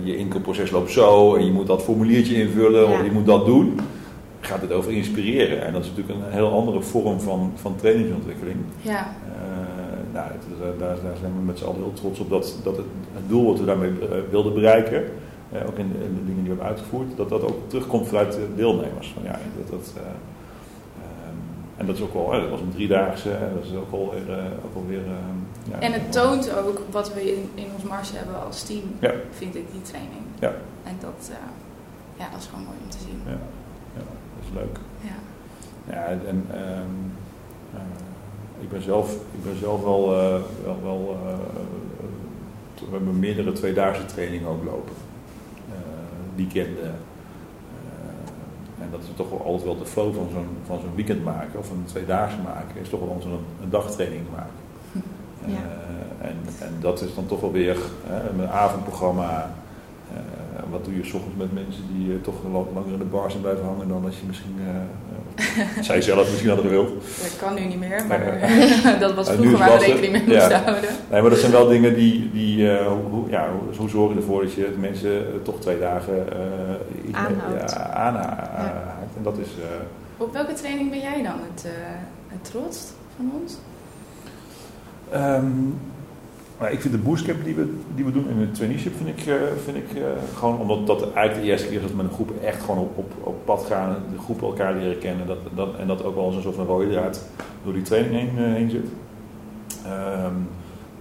je 0.04 0.18
inkoopproces 0.18 0.72
loopt 0.72 0.92
zo 0.92 1.36
en 1.36 1.46
je 1.46 1.52
moet 1.52 1.68
dat 1.68 1.84
formuliertje 1.84 2.36
invullen 2.36 2.90
Ja. 2.90 3.00
of 3.00 3.04
je 3.06 3.12
moet 3.12 3.26
dat 3.26 3.46
doen. 3.46 3.80
Gaat 4.40 4.62
het 4.62 4.72
over 4.72 4.92
inspireren. 4.92 5.66
En 5.66 5.74
dat 5.74 5.84
is 5.84 5.90
natuurlijk 5.90 6.20
een 6.20 6.32
heel 6.32 6.52
andere 6.52 6.82
vorm 6.82 7.20
van, 7.20 7.52
van 7.56 7.76
trainingsontwikkeling. 7.76 8.58
ja. 8.82 9.14
Eh, 9.26 10.14
nou, 10.14 10.28
eh, 10.28 10.80
daar, 10.80 10.96
daar 11.04 11.18
zijn 11.20 11.32
we 11.38 11.42
met 11.46 11.58
z'n 11.58 11.66
allen 11.66 11.78
heel 11.78 11.94
trots 11.94 12.20
op 12.20 12.30
dat, 12.30 12.60
dat 12.64 12.78
het, 12.78 12.86
het 13.14 13.30
doel 13.30 13.46
wat 13.46 13.60
we 13.60 13.66
daarmee 13.66 13.90
eh, 13.90 14.08
wilden 14.30 14.54
bereiken, 14.54 15.04
eh, 15.52 15.68
ook 15.68 15.78
in, 15.78 15.86
in 15.86 16.14
de 16.16 16.26
dingen 16.26 16.44
die 16.44 16.44
we 16.44 16.48
hebben 16.48 16.66
uitgevoerd, 16.66 17.18
dat 17.18 17.30
dat 17.30 17.42
ook 17.44 17.70
terugkomt 17.70 18.08
vanuit 18.08 18.32
de 18.34 18.48
deelnemers. 18.56 19.14
Van, 19.14 19.24
ja, 19.24 19.40
dat, 19.58 19.70
dat, 19.70 19.94
eh, 19.96 20.02
ehm, 20.02 21.36
en 21.78 21.86
dat 21.86 21.96
is 21.96 22.02
ook 22.02 22.14
wel, 22.14 22.32
dat 22.32 22.50
was 22.50 22.62
een 22.62 22.72
driedaagse, 22.74 23.30
dat 23.56 23.64
is 23.64 23.76
ook 23.76 23.92
wel 23.92 24.14
weer. 24.14 24.38
eh, 24.38 24.46
ook 24.66 24.84
ja, 25.72 25.80
En 25.80 25.94
het 25.94 26.12
toont 26.12 26.56
ook 26.58 26.82
wat 26.92 27.14
we 27.14 27.32
in, 27.36 27.50
in 27.54 27.66
ons 27.74 27.84
mars 27.84 28.12
hebben 28.14 28.46
als 28.46 28.64
team, 28.64 28.84
Ja. 29.00 29.14
vind 29.32 29.56
ik, 29.56 29.72
die 29.72 29.82
training. 29.82 30.22
Ja. 30.40 30.54
En 30.84 30.96
dat, 31.00 31.32
ja, 32.18 32.30
dat 32.32 32.40
is 32.40 32.48
gewoon 32.48 32.66
mooi 32.66 32.78
om 32.84 32.90
te 32.90 32.98
zien. 32.98 33.22
Ja, 33.26 33.32
ja, 33.96 34.04
dat 34.36 34.44
is 34.44 34.54
leuk. 34.54 34.78
Ja. 35.02 35.18
Ja, 35.94 36.06
en 36.06 36.46
ehm, 36.52 36.96
eh, 37.74 38.62
ik, 38.62 38.70
ben 38.70 38.82
zelf, 38.82 39.14
ik 39.14 39.44
ben 39.44 39.58
zelf 39.58 39.84
wel, 39.84 40.10
wel, 40.64 40.80
wel 40.84 41.18
we 42.90 42.96
hebben 42.96 43.20
meerdere 43.20 43.52
tweedaagse 43.52 44.06
trainingen 44.06 44.48
ook 44.48 44.64
lopen. 44.64 44.94
Eh, 46.32 46.36
weekenden. 46.36 46.84
Eh, 46.84 48.84
en 48.84 48.88
dat 48.92 49.00
is 49.02 49.08
toch 49.16 49.30
wel 49.30 49.44
altijd 49.46 49.64
wel 49.64 49.78
de 49.78 49.86
flow 49.86 50.14
van 50.16 50.28
zo'n, 50.34 50.48
van 50.66 50.80
zo'n 50.80 50.96
weekend 50.96 51.24
maken, 51.24 51.60
of 51.60 51.70
een 51.72 51.84
tweedaagse 51.86 52.38
maken, 52.44 52.82
is 52.82 52.90
toch 52.90 53.00
wel 53.00 53.18
zo'n 53.22 53.40
een 53.64 53.70
dagtraining 53.70 54.22
maken. 54.36 54.54
Ja. 55.46 55.56
Eh, 55.56 56.28
en, 56.30 56.36
en 56.60 56.74
dat 56.80 57.02
is 57.02 57.16
dan 57.16 57.26
toch 57.26 57.40
wel 57.42 57.52
weer 57.52 57.78
eh, 58.08 58.14
met 58.36 58.46
een 58.46 58.52
avondprogramma, 58.52 59.52
eh, 60.14 60.20
wat 60.72 60.86
doe 60.86 60.96
je 60.96 61.04
s 61.04 61.14
ochtends 61.14 61.38
met 61.38 61.54
mensen 61.54 61.84
die 61.94 62.14
eh, 62.14 62.22
toch 62.22 62.36
lang- 62.52 62.66
langer 62.74 62.92
in 62.94 62.98
de 62.98 63.04
bar 63.06 63.30
zijn 63.32 63.42
blijven 63.42 63.66
hangen 63.66 63.88
dan 63.88 64.06
als 64.06 64.20
je 64.20 64.26
misschien, 64.28 64.56
eh, 64.60 64.76
eh, 64.76 64.82
zij 65.82 66.02
zelf 66.02 66.28
misschien 66.28 66.48
hadden 66.50 66.66
gewild. 66.68 66.90
Dat 67.22 67.36
kan 67.40 67.54
nu 67.54 67.62
niet 67.66 67.80
meer, 67.80 68.06
maar 68.08 68.40
dat 69.00 69.14
was 69.14 69.30
vroeger 69.30 69.58
waar 69.58 69.80
we 69.80 69.86
rekening 69.86 70.12
mee 70.12 70.24
moesten 70.26 70.50
Ja. 70.50 70.62
houden. 70.64 70.90
Nee, 71.10 71.22
maar 71.22 71.30
dat 71.30 71.40
zijn 71.40 71.52
wel 71.52 71.68
dingen 71.68 71.96
die, 71.96 72.32
die 72.32 72.72
eh, 72.72 72.88
hoe, 72.88 73.30
ja, 73.30 73.50
hoe, 73.78 73.90
zorg 73.90 74.12
je 74.12 74.18
ervoor 74.18 74.42
dat 74.42 74.54
je 74.54 74.76
mensen 74.80 75.12
eh, 75.12 75.34
toch 75.44 75.60
twee 75.60 75.80
dagen 75.80 76.32
eh, 76.34 77.08
iets 77.08 77.18
Aanhoudt. 77.18 77.72
Ja, 77.72 77.90
aanhaakt. 77.90 79.16
En 79.18 79.24
dat 79.24 79.38
is, 79.38 79.48
eh, 79.48 79.66
Op 80.18 80.34
welke 80.34 80.54
training 80.54 80.90
ben 80.90 81.00
jij 81.00 81.24
dan 81.24 81.40
het, 81.54 81.66
eh 81.66 81.72
het 82.28 82.44
trotst 82.52 82.94
van 83.16 83.32
ons? 83.42 83.58
Ehm, 85.12 85.46
nou, 86.60 86.72
ik 86.72 86.82
vind 86.82 86.94
de 86.94 87.00
bootcamp 87.00 87.44
die 87.44 87.56
we, 87.56 87.74
die 87.96 88.06
we 88.06 88.12
doen 88.12 88.30
in 88.30 88.38
het 88.38 88.54
traineeship, 88.54 88.94
vind 88.98 89.10
ik, 89.20 89.28
eh, 89.28 89.36
vind 89.64 89.78
ik 89.78 89.92
eh, 89.96 90.04
gewoon 90.36 90.60
omdat 90.60 90.88
dat 90.88 91.02
eigenlijk 91.14 91.46
de 91.46 91.52
eerste 91.52 91.68
keer 91.68 91.76
is 91.76 91.82
dat 91.82 91.92
we 91.92 91.98
met 91.98 92.06
een 92.06 92.14
groep 92.14 92.32
echt 92.44 92.62
gewoon 92.62 92.80
op, 92.80 92.98
op, 92.98 93.12
op 93.24 93.46
pad 93.46 93.66
gaan, 93.66 93.98
de 94.12 94.20
groep 94.20 94.42
elkaar 94.42 94.74
leren 94.74 95.00
kennen 95.00 95.28
dat, 95.28 95.38
dat, 95.56 95.76
en 95.76 95.88
dat 95.88 96.04
ook 96.04 96.16
wel 96.16 96.24
als 96.24 96.36
een 96.36 96.42
soort 96.42 96.56
van 96.56 96.66
rode 96.66 96.90
draad 96.90 97.26
door 97.64 97.74
die 97.74 97.82
training 97.82 98.14
heen, 98.14 98.46
eh, 98.46 98.54
heen 98.54 98.70
zit. 98.70 98.88
Ehm, 99.86 100.36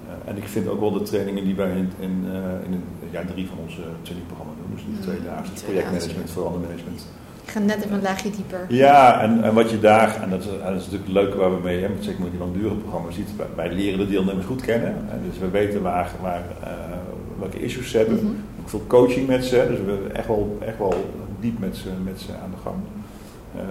eh, 0.06 0.30
en 0.30 0.36
ik 0.36 0.48
vind 0.48 0.68
ook 0.68 0.80
wel 0.80 0.92
de 0.92 1.02
trainingen 1.02 1.44
die 1.44 1.54
wij 1.54 1.70
in, 1.70 1.90
in, 1.98 2.24
in 2.64 2.72
het 2.72 3.10
jaar 3.10 3.26
drie 3.26 3.46
van 3.46 3.58
onze 3.58 3.82
trainingprogramma 4.02 4.52
doen, 4.60 4.74
dus 4.74 4.84
die 4.84 4.96
dus 4.96 5.04
tweedaagse. 5.04 5.64
projectmanagement, 5.64 6.30
verandermanagement. 6.30 7.06
Ik 7.48 7.54
ga 7.54 7.60
net 7.60 7.84
even 7.84 7.96
een 7.96 8.02
laagje 8.02 8.30
dieper. 8.30 8.66
Ja, 8.68 9.20
en, 9.20 9.42
en 9.42 9.54
wat 9.54 9.70
je 9.70 9.80
daar, 9.80 10.22
en 10.22 10.30
dat, 10.30 10.40
is, 10.40 10.46
en 10.46 10.72
dat 10.72 10.80
is 10.80 10.90
natuurlijk 10.90 11.04
het 11.04 11.12
leuke 11.12 11.36
waar 11.36 11.54
we 11.54 11.62
mee 11.62 11.80
hebben, 11.80 12.02
zeker 12.02 12.20
met 12.20 12.30
die 12.30 12.40
langdurige 12.40 12.74
programma's 12.74 13.14
ziet, 13.14 13.36
wij, 13.36 13.46
wij 13.56 13.72
leren 13.72 13.98
de 13.98 14.08
deelnemers 14.08 14.46
goed 14.46 14.60
kennen. 14.60 14.94
En 15.10 15.22
dus 15.28 15.38
we 15.38 15.50
weten 15.50 15.82
waar, 15.82 16.10
waar, 16.20 16.42
eh, 16.62 16.70
welke 17.38 17.60
issues 17.60 17.90
ze 17.90 17.96
hebben. 17.96 18.16
Mhm. 18.16 18.26
Ook 18.60 18.68
veel 18.68 18.84
coaching 18.86 19.26
met 19.26 19.44
ze, 19.44 19.66
dus 19.68 19.78
we 19.78 19.90
hebben 19.90 20.14
echt 20.14 20.26
wel, 20.26 20.58
echt 20.66 20.78
wel 20.78 21.10
diep 21.40 21.58
met 21.58 21.76
ze, 21.76 21.88
met 22.04 22.20
ze 22.20 22.32
aan 22.42 22.50
de 22.50 22.56
gang. 22.62 22.76
Ehm, 23.56 23.68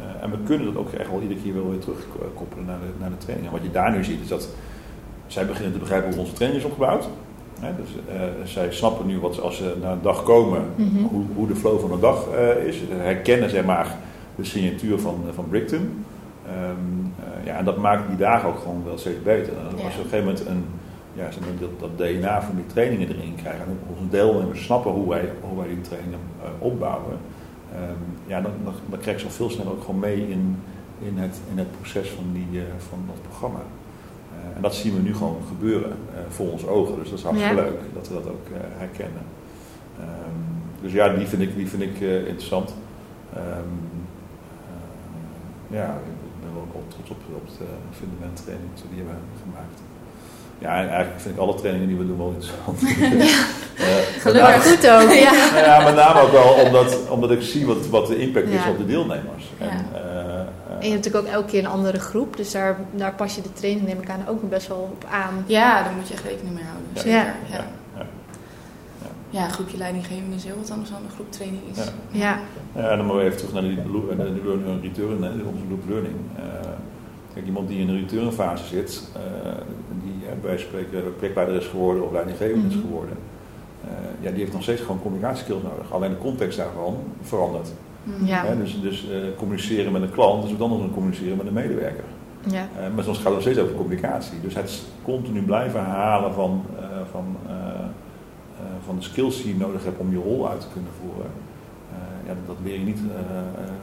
eh, 0.00 0.22
en 0.22 0.30
we 0.30 0.36
kunnen 0.44 0.66
dat 0.66 0.76
ook 0.76 0.92
echt 0.92 1.10
wel 1.10 1.20
iedere 1.20 1.40
keer 1.40 1.54
wel 1.54 1.70
weer 1.70 1.78
terugkoppelen 1.78 2.64
naar 2.64 2.78
de, 2.78 2.92
naar 3.00 3.10
de 3.10 3.18
training. 3.18 3.46
En 3.46 3.52
wat 3.52 3.62
je 3.62 3.70
daar 3.70 3.96
nu 3.96 4.04
ziet 4.04 4.20
is 4.20 4.28
dat 4.28 4.48
zij 5.26 5.46
beginnen 5.46 5.72
te 5.72 5.78
begrijpen 5.78 6.10
hoe 6.10 6.20
onze 6.20 6.32
training 6.32 6.62
is 6.62 6.68
opgebouwd. 6.68 7.08
Hè, 7.62 7.70
dus, 7.76 7.88
eh, 8.16 8.20
zij 8.44 8.72
snappen 8.72 9.06
nu 9.06 9.18
wat 9.18 9.40
als 9.40 9.56
ze 9.56 9.76
naar 9.80 9.92
een 9.92 10.02
dag 10.02 10.22
komen, 10.22 10.62
Mhm. 10.76 11.02
hoe, 11.04 11.24
hoe 11.34 11.46
de 11.46 11.54
flow 11.56 11.80
van 11.80 11.90
de 11.90 11.98
dag 12.00 12.28
eh, 12.28 12.64
is. 12.66 12.76
Ze 12.78 12.84
herkennen 12.94 13.50
zeg 13.50 13.64
maar 13.64 13.96
de 14.36 14.44
signatuur 14.44 14.98
van, 14.98 15.20
van 15.34 15.48
Brickton. 15.48 16.04
Ehm, 16.46 16.56
eh, 17.24 17.46
ja, 17.46 17.56
en 17.58 17.64
dat 17.64 17.76
maakt 17.76 18.08
die 18.08 18.16
dagen 18.16 18.48
ook 18.48 18.58
gewoon 18.58 18.82
wel 18.84 18.98
steeds 18.98 19.22
beter. 19.22 19.52
En 19.58 19.64
als 19.64 19.72
Ja. 19.74 19.78
je 19.80 19.84
op 19.86 20.04
een 20.04 20.10
gegeven 20.10 20.18
moment 20.24 20.46
een, 20.46 20.64
ja, 21.14 21.30
zeg 21.30 21.40
maar, 21.40 21.48
dat, 21.60 21.80
dat 21.80 21.98
DNA 21.98 22.42
van 22.42 22.54
die 22.56 22.66
trainingen 22.66 23.08
erin 23.08 23.34
krijgen, 23.34 23.64
en 23.66 23.78
onze 23.94 24.08
deelnemers 24.10 24.64
snappen 24.64 24.92
hoe 24.92 25.08
wij, 25.08 25.28
hoe 25.40 25.58
wij 25.58 25.68
die 25.68 25.80
trainingen 25.80 26.18
eh, 26.42 26.48
opbouwen, 26.58 27.16
ehm, 27.72 28.02
ja, 28.26 28.40
dan, 28.40 28.52
dan, 28.64 28.72
dan 28.90 28.98
krijg 28.98 29.18
je 29.18 29.24
al 29.26 29.30
veel 29.32 29.50
sneller 29.50 29.72
ook 29.72 29.84
gewoon 29.84 30.00
mee 30.00 30.28
in, 30.30 30.56
in, 31.08 31.18
het, 31.18 31.40
in 31.52 31.58
het 31.58 31.70
proces 31.80 32.08
van, 32.08 32.24
die, 32.32 32.60
eh, 32.60 32.64
van 32.88 32.98
dat 33.06 33.22
programma. 33.28 33.60
Eh, 34.50 34.56
en 34.56 34.62
dat 34.62 34.74
zien 34.74 34.94
we 34.94 35.00
nu 35.00 35.14
gewoon 35.14 35.38
gebeuren 35.48 35.90
eh, 35.90 36.20
voor 36.28 36.50
onze 36.50 36.68
ogen. 36.68 36.94
Dus 36.96 37.08
dat 37.10 37.18
is 37.18 37.24
hartstikke 37.24 37.54
Ja. 37.56 37.62
leuk 37.62 37.80
dat 37.94 38.08
we 38.08 38.14
dat 38.14 38.26
ook 38.26 38.46
eh, 38.52 38.58
herkennen. 38.78 39.22
Ehm, 39.98 40.40
dus 40.82 40.92
ja, 40.92 41.08
die 41.08 41.26
vind 41.26 41.42
ik, 41.42 41.56
die 41.56 41.68
vind 41.68 41.82
ik 41.82 42.00
interessant. 42.00 42.74
Ehm, 43.36 43.72
eh, 45.70 45.76
ja, 45.78 45.84
ik 45.84 46.40
ben 46.42 46.52
wel 46.54 46.66
ook 46.74 46.90
trots 46.90 47.10
op, 47.10 47.16
op 47.36 47.48
de 47.58 47.64
fundament 47.98 48.36
training 48.44 48.70
die 48.94 49.02
we 49.02 49.10
hebben 49.10 49.38
gemaakt. 49.42 49.78
Ja, 50.58 50.68
en 50.82 50.88
eigenlijk 50.88 51.20
vind 51.20 51.34
ik 51.34 51.40
alle 51.40 51.54
trainingen 51.54 51.88
die 51.88 51.96
we 51.96 52.06
doen 52.06 52.18
wel 52.18 52.34
interessant. 52.36 52.78
Eh, 53.72 53.88
Gelukkig 54.20 54.50
name- 54.50 54.62
goed 54.62 54.88
ook. 54.88 55.12
Ja. 55.12 55.32
nou 55.54 55.64
ja, 55.64 55.84
met 55.84 55.94
name 55.94 56.20
ook 56.20 56.30
wel 56.30 56.52
omdat, 56.66 57.08
omdat 57.10 57.30
ik 57.30 57.42
zie 57.42 57.66
wat, 57.66 57.86
wat 57.88 58.06
de 58.06 58.16
impact 58.18 58.46
is 58.48 58.64
Ja. 58.64 58.70
op 58.70 58.78
de 58.78 58.86
deelnemers. 58.86 59.52
En, 59.58 59.66
Ja. 59.68 59.98
Eh, 60.82 60.88
eh, 60.88 60.88
En 60.88 60.88
je 60.88 60.92
hebt 60.92 61.04
natuurlijk 61.04 61.24
ook 61.26 61.32
elke 61.40 61.50
keer 61.50 61.64
een 61.64 61.70
andere 61.70 61.98
groep, 62.00 62.36
dus 62.36 62.50
daar, 62.52 62.76
daar 62.94 63.14
pas 63.14 63.34
je 63.34 63.42
de 63.42 63.52
training 63.52 63.86
neem 63.86 64.00
ik 64.00 64.10
aan 64.10 64.26
ook 64.28 64.48
best 64.50 64.68
wel 64.68 64.88
op 64.92 65.04
aan. 65.10 65.44
Ja, 65.46 65.82
daar 65.82 65.92
moet 65.96 66.08
je 66.08 66.14
echt 66.14 66.24
rekening 66.24 66.54
mee 66.54 66.64
houden. 66.64 66.86
Ja. 66.94 67.00
Zeker. 67.00 67.34
Ja. 67.50 67.56
Ja. 67.56 67.64
ja. 67.96 68.06
Ja, 69.30 69.44
een 69.44 69.50
groepje 69.50 69.76
leidinggevende 69.76 70.36
is 70.36 70.44
heel 70.44 70.56
wat 70.60 70.70
anders 70.70 70.90
dan 70.90 70.98
een 71.04 71.10
groep 71.14 71.32
training 71.32 71.62
is. 71.70 71.76
Ja. 71.76 71.84
Ja. 72.10 72.38
Ja, 72.82 72.88
en 72.90 72.96
dan 72.96 73.06
maar 73.06 73.18
even 73.18 73.36
terug 73.36 73.52
naar 73.52 73.62
die, 73.62 73.78
lo- 73.92 74.08
eh, 74.10 74.16
de 74.16 74.40
learning 74.44 74.68
and 74.68 74.82
return, 74.82 75.22
hè, 75.22 75.30
onze 75.30 75.64
loop 75.70 75.82
learning. 75.88 76.14
Eh, 76.36 76.42
kijk, 77.34 77.46
iemand 77.46 77.68
die 77.68 77.78
in 77.80 77.88
een 77.88 77.98
return 77.98 78.32
fase 78.32 78.64
zit, 78.66 79.02
eh, 79.14 79.22
die 80.02 80.12
eh, 80.26 80.32
bij 80.40 80.50
wijze 80.50 80.66
van 80.70 80.80
spreken 81.16 81.48
is 81.54 81.66
geworden 81.66 82.04
of 82.04 82.12
leidinggevende 82.12 82.68
is 82.68 82.74
Mhm. 82.74 82.84
geworden, 82.84 83.16
eh, 83.84 83.88
ja, 84.20 84.30
die 84.30 84.38
heeft 84.40 84.52
nog 84.52 84.62
steeds 84.62 84.80
gewoon 84.80 85.02
communicatieskills 85.02 85.62
nodig. 85.62 85.92
Alleen 85.92 86.10
de 86.10 86.18
context 86.18 86.58
daarvan 86.58 86.96
verandert. 87.22 87.72
Mm. 88.04 88.26
Ja. 88.26 88.54
Dus 88.54 88.80
dus 88.80 89.10
eh, 89.10 89.16
communiceren 89.36 89.92
met 89.92 90.02
een 90.02 90.10
klant 90.10 90.44
is 90.44 90.50
wat 90.50 90.60
anders 90.60 90.80
dan 90.80 90.92
communiceren 90.92 91.36
met 91.36 91.46
een 91.46 91.52
medewerker. 91.52 92.04
Ja. 92.46 92.68
Eh, 92.78 92.94
maar 92.94 93.04
soms 93.04 93.16
gaat 93.16 93.24
het 93.24 93.34
nog 93.34 93.42
steeds 93.42 93.58
over 93.58 93.74
communicatie. 93.74 94.40
Dus 94.40 94.54
het 94.54 94.82
continu 95.02 95.42
blijven 95.42 95.84
herhalen 95.84 96.34
van, 96.34 96.64
eh, 96.78 96.84
van, 97.10 97.36
van 98.84 98.96
de 98.96 99.02
skills 99.02 99.42
die 99.42 99.52
je 99.52 99.60
nodig 99.60 99.84
hebt 99.84 99.98
om 99.98 100.10
je 100.10 100.18
rol 100.18 100.48
uit 100.48 100.60
te 100.60 100.66
kunnen 100.72 100.90
voeren. 101.00 101.30
Ja, 102.26 102.34
dat, 102.34 102.46
dat 102.46 102.56
leer 102.64 102.78
je 102.78 102.84
niet 102.84 103.00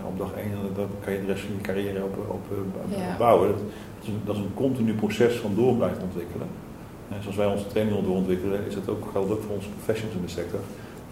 op 0.07 0.17
dag 0.17 0.31
één. 0.33 0.51
Daar 0.75 0.85
kan 1.03 1.13
je 1.13 1.19
de 1.19 1.25
rest 1.25 1.43
van 1.43 1.55
je 1.55 1.61
carrière 1.61 2.03
op, 2.03 2.17
op, 2.27 2.45
Ja. 2.89 3.17
bouwen. 3.17 3.47
Dat, 3.47 3.57
dat 3.57 4.01
is 4.01 4.07
een, 4.07 4.21
dat 4.25 4.35
is 4.35 4.41
een 4.41 4.53
continu 4.53 4.93
proces 4.93 5.35
van 5.35 5.51
door 5.55 5.75
blijven 5.75 6.03
ontwikkelen. 6.03 6.47
En 7.09 7.21
zoals 7.21 7.37
wij 7.37 7.45
onze 7.45 7.67
training 7.67 8.03
doorontwikkelen, 8.03 8.65
is 8.67 8.75
het 8.75 8.89
ook, 8.89 9.09
geldt 9.11 9.31
ook 9.31 9.41
voor 9.41 9.55
onze 9.55 9.69
professionals 9.69 10.15
in 10.15 10.25
de 10.25 10.31
sector. 10.31 10.59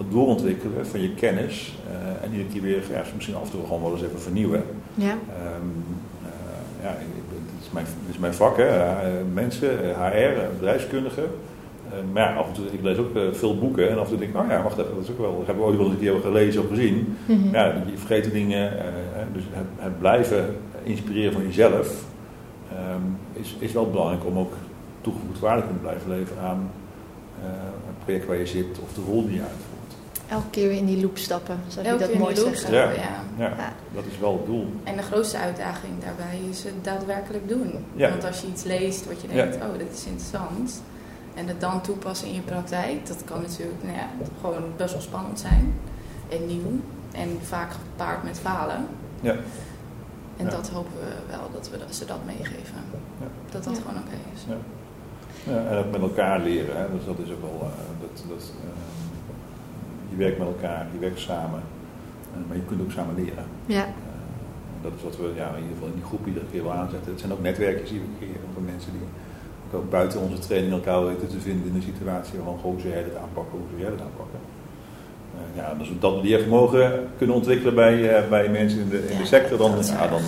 Doorontwikkelen 0.09 0.87
van 0.87 1.01
je 1.01 1.13
kennis 1.13 1.75
eh, 1.89 2.23
en 2.23 2.31
iedere 2.31 2.49
keer 2.49 2.61
weer 2.61 2.81
ja, 2.91 3.03
misschien 3.15 3.35
af 3.35 3.43
en 3.43 3.51
toe 3.51 3.63
gewoon 3.63 3.81
wel 3.81 3.91
eens 3.91 4.03
even 4.03 4.19
vernieuwen. 4.19 4.63
Ja. 4.93 5.05
Ehm, 5.05 5.69
eh, 6.23 6.83
ja, 6.83 6.95
dit, 6.99 7.61
is 7.61 7.71
mijn, 7.71 7.85
dit 7.85 8.13
is 8.13 8.17
mijn 8.17 8.33
vak, 8.33 8.57
hè. 8.57 8.67
Eh, 8.67 9.11
mensen, 9.33 9.69
HR, 9.95 10.53
bedrijfskundigen. 10.53 11.29
Maar 12.13 12.23
ja, 12.23 12.35
af 12.35 12.47
en 12.47 12.53
toe, 12.53 12.65
ik 12.71 12.81
lees 12.81 12.97
ook 12.97 13.09
veel 13.31 13.57
boeken 13.57 13.89
en 13.89 13.97
af 13.97 14.03
en 14.03 14.09
toe 14.09 14.17
denk 14.17 14.35
ik, 14.35 14.41
oh 14.41 14.49
ja, 14.49 14.63
wacht 14.63 14.77
even, 14.77 14.95
dat 14.95 15.03
is 15.03 15.09
ook 15.09 15.19
wel, 15.19 15.37
dat 15.37 15.45
hebben 15.45 15.63
we 15.63 15.69
ooit 15.69 15.77
wel 15.77 15.85
eens 15.85 15.95
een 15.95 16.01
keer 16.01 16.19
gelezen 16.19 16.61
of 16.61 16.67
gezien. 16.67 17.17
Mhm. 17.25 17.53
Ja, 17.53 17.65
je 17.65 17.97
vergeet 17.97 18.23
de 18.23 18.31
dingen, 18.31 18.71
dus 19.33 19.43
het, 19.51 19.65
het 19.75 19.99
blijven 19.99 20.55
inspireren 20.83 21.33
van 21.33 21.43
jezelf 21.43 22.03
ehm, 22.71 23.01
is, 23.33 23.55
is 23.59 23.71
wel 23.71 23.89
belangrijk 23.89 24.25
om 24.25 24.37
ook 24.37 24.53
toegevoegde 25.01 25.39
waarde 25.39 25.61
te 25.61 25.67
kunnen 25.67 25.83
blijven 25.83 26.09
leveren 26.09 26.43
aan 26.43 26.69
het 27.87 28.05
project 28.05 28.25
waar 28.25 28.37
je 28.37 28.45
zit 28.45 28.79
of 28.83 28.93
de 28.93 29.01
rol 29.01 29.25
die 29.25 29.35
je 29.35 29.41
uitvoert. 29.41 29.76
Elke 30.29 30.49
keer 30.49 30.67
weer 30.67 30.77
in 30.77 30.85
die 30.85 31.01
loop 31.01 31.17
stappen, 31.17 31.59
zoals 31.67 31.73
je 31.75 31.81
Elke 31.81 31.97
dat 31.99 32.07
keer 32.07 32.15
in 32.15 32.21
mooi 32.21 32.33
die 32.33 32.43
loop 32.43 32.53
zegt. 32.55 32.67
stappen, 32.67 32.93
Ja. 32.95 33.01
ja. 33.01 33.23
Ja, 33.37 33.47
Ja. 33.57 33.73
dat 33.93 34.03
is 34.11 34.17
wel 34.19 34.33
het 34.33 34.45
doel. 34.45 34.65
En 34.83 34.95
de 34.95 35.01
grootste 35.03 35.37
uitdaging 35.37 35.93
daarbij 36.03 36.39
is 36.49 36.63
het 36.63 36.73
daadwerkelijk 36.83 37.47
doen. 37.49 37.85
Ja. 37.95 38.09
Want 38.09 38.25
als 38.25 38.41
je 38.41 38.47
iets 38.47 38.63
leest 38.63 39.05
wat 39.07 39.21
je 39.21 39.27
Ja. 39.27 39.33
denkt, 39.33 39.55
oh, 39.55 39.77
dit 39.77 39.93
is 39.93 40.05
interessant. 40.05 40.81
En 41.33 41.47
het 41.47 41.61
dan 41.61 41.81
toepassen 41.81 42.27
in 42.27 42.33
je 42.33 42.41
praktijk, 42.41 43.07
dat 43.07 43.23
kan 43.23 43.41
natuurlijk 43.41 43.83
nou 43.83 43.95
ja, 43.95 44.07
gewoon 44.41 44.63
best 44.77 44.91
wel 44.93 45.01
spannend 45.01 45.39
zijn. 45.39 45.73
En 46.29 46.45
nieuw. 46.47 46.79
En 47.11 47.37
vaak 47.41 47.71
gepaard 47.71 48.23
met 48.23 48.39
falen. 48.39 48.85
Ja. 49.21 49.35
En 50.37 50.45
Ja. 50.45 50.49
dat 50.51 50.69
hopen 50.69 50.91
we 50.99 51.31
wel, 51.31 51.49
dat 51.53 51.69
we 51.69 51.77
dat- 51.77 51.95
ze 51.95 52.05
dat 52.05 52.25
meegeven. 52.25 52.81
Ja. 53.19 53.27
Dat 53.51 53.63
dat 53.63 53.75
Ja. 53.75 53.81
gewoon 53.81 54.01
oké 54.01 54.17
is. 54.33 54.41
Ja. 54.47 54.55
Ja, 55.53 55.65
en 55.69 55.77
ook 55.77 55.91
met 55.91 56.01
elkaar 56.01 56.39
leren. 56.39 56.77
Hè. 56.77 56.85
Dus 56.97 57.05
dat 57.05 57.15
is 57.25 57.31
ook 57.31 57.41
wel. 57.41 57.59
eh, 57.61 57.67
dat, 58.01 58.23
dat, 58.29 58.43
eh, 58.63 58.69
je 60.17 60.23
werkt 60.23 60.37
met 60.37 60.47
elkaar, 60.47 60.87
je 60.93 60.99
werkt 60.99 61.19
samen. 61.19 61.61
Eh, 62.33 62.39
maar 62.47 62.55
je 62.55 62.63
kunt 62.69 62.81
ook 62.81 62.91
samen 62.91 63.15
leren. 63.15 63.45
Ja. 63.65 63.83
Eh, 63.83 63.91
dat 64.81 64.91
is 64.97 65.03
wat 65.03 65.17
we 65.17 65.31
ja, 65.35 65.47
in 65.49 65.61
ieder 65.61 65.73
geval 65.73 65.87
in 65.93 65.99
die 66.01 66.09
groep 66.09 66.27
iedere 66.27 66.45
keer 66.51 66.63
wel 66.63 66.73
aanzetten. 66.81 67.11
Het 67.11 67.19
zijn 67.19 67.31
ook 67.31 67.41
netwerkjes 67.41 67.89
die 67.89 67.99
we 67.99 68.09
creëren 68.17 68.49
van 68.53 68.65
mensen 68.65 68.91
die 68.91 69.01
ook, 69.77 69.89
buiten 69.89 70.19
onze 70.21 70.39
training 70.39 70.73
elkaar 70.73 71.05
weten 71.05 71.27
te 71.27 71.39
vinden 71.39 71.67
in 71.69 71.75
een 71.75 71.89
situatie 71.91 72.39
van 72.43 72.59
hoe 72.61 72.79
zou 72.79 72.93
jij 72.93 73.03
aanpakken, 73.25 73.57
hoe 73.59 73.69
zou 73.69 73.81
jij 73.81 73.91
dit 73.95 74.01
aanpakken. 74.07 74.39
Eh, 75.35 75.57
ja, 75.59 75.77
we 75.77 75.99
dat 75.99 76.23
leervermogen 76.23 77.09
kunnen 77.17 77.35
ontwikkelen 77.35 77.75
bij, 77.75 78.25
bij 78.29 78.49
mensen 78.49 78.79
in 78.79 78.89
de, 78.89 79.09
in 79.11 79.17
de 79.17 79.25
sector, 79.25 79.57
dan, 79.57 79.75
dat 79.75 79.87
ja, 79.87 80.07
dan, 80.07 80.21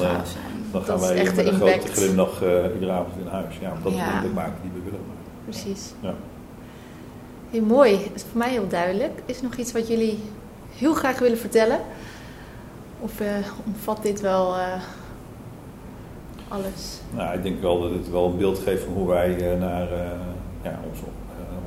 dan 0.71 0.83
gaan 0.83 0.99
Dat 0.99 1.07
wij 1.07 1.23
met 1.23 1.35
de 1.35 1.45
een 1.45 1.55
grote 1.55 1.87
glimlach 1.87 2.41
eh, 2.41 2.73
iedere 2.73 2.91
avond 2.91 3.15
in 3.23 3.27
huis. 3.27 3.55
Ja, 3.61 3.69
want 3.69 3.83
dat 3.83 3.91
is 3.91 3.97
de 3.97 4.03
impact 4.03 4.33
maken 4.33 4.61
die 4.61 4.71
we 4.73 4.81
willen 4.83 5.05
maken. 5.07 5.31
Precies. 5.43 5.93
Ja. 6.01 6.13
Heel 7.49 7.65
mooi. 7.65 7.91
Het 7.91 8.15
is 8.15 8.23
voor 8.23 8.37
mij 8.37 8.49
heel 8.49 8.67
duidelijk. 8.67 9.21
Is 9.25 9.37
er 9.37 9.43
nog 9.43 9.55
iets 9.55 9.71
wat 9.71 9.87
jullie 9.87 10.19
heel 10.75 10.93
graag 10.93 11.19
willen 11.19 11.37
vertellen? 11.37 11.79
Of 12.99 13.19
eh, 13.19 13.27
omvat 13.65 14.03
dit 14.03 14.21
wel 14.21 14.55
eh, 14.55 14.81
alles? 16.47 17.01
Nou, 17.15 17.37
ik 17.37 17.43
denk 17.43 17.61
wel 17.61 17.81
dat 17.81 17.91
het 17.91 18.11
wel 18.11 18.25
een 18.25 18.37
beeld 18.37 18.59
geeft 18.59 18.83
van 18.83 18.93
hoe 18.93 19.07
wij 19.07 19.51
eh, 19.51 19.59
naar 19.59 19.87
ja, 20.63 20.79
onze, 20.89 21.03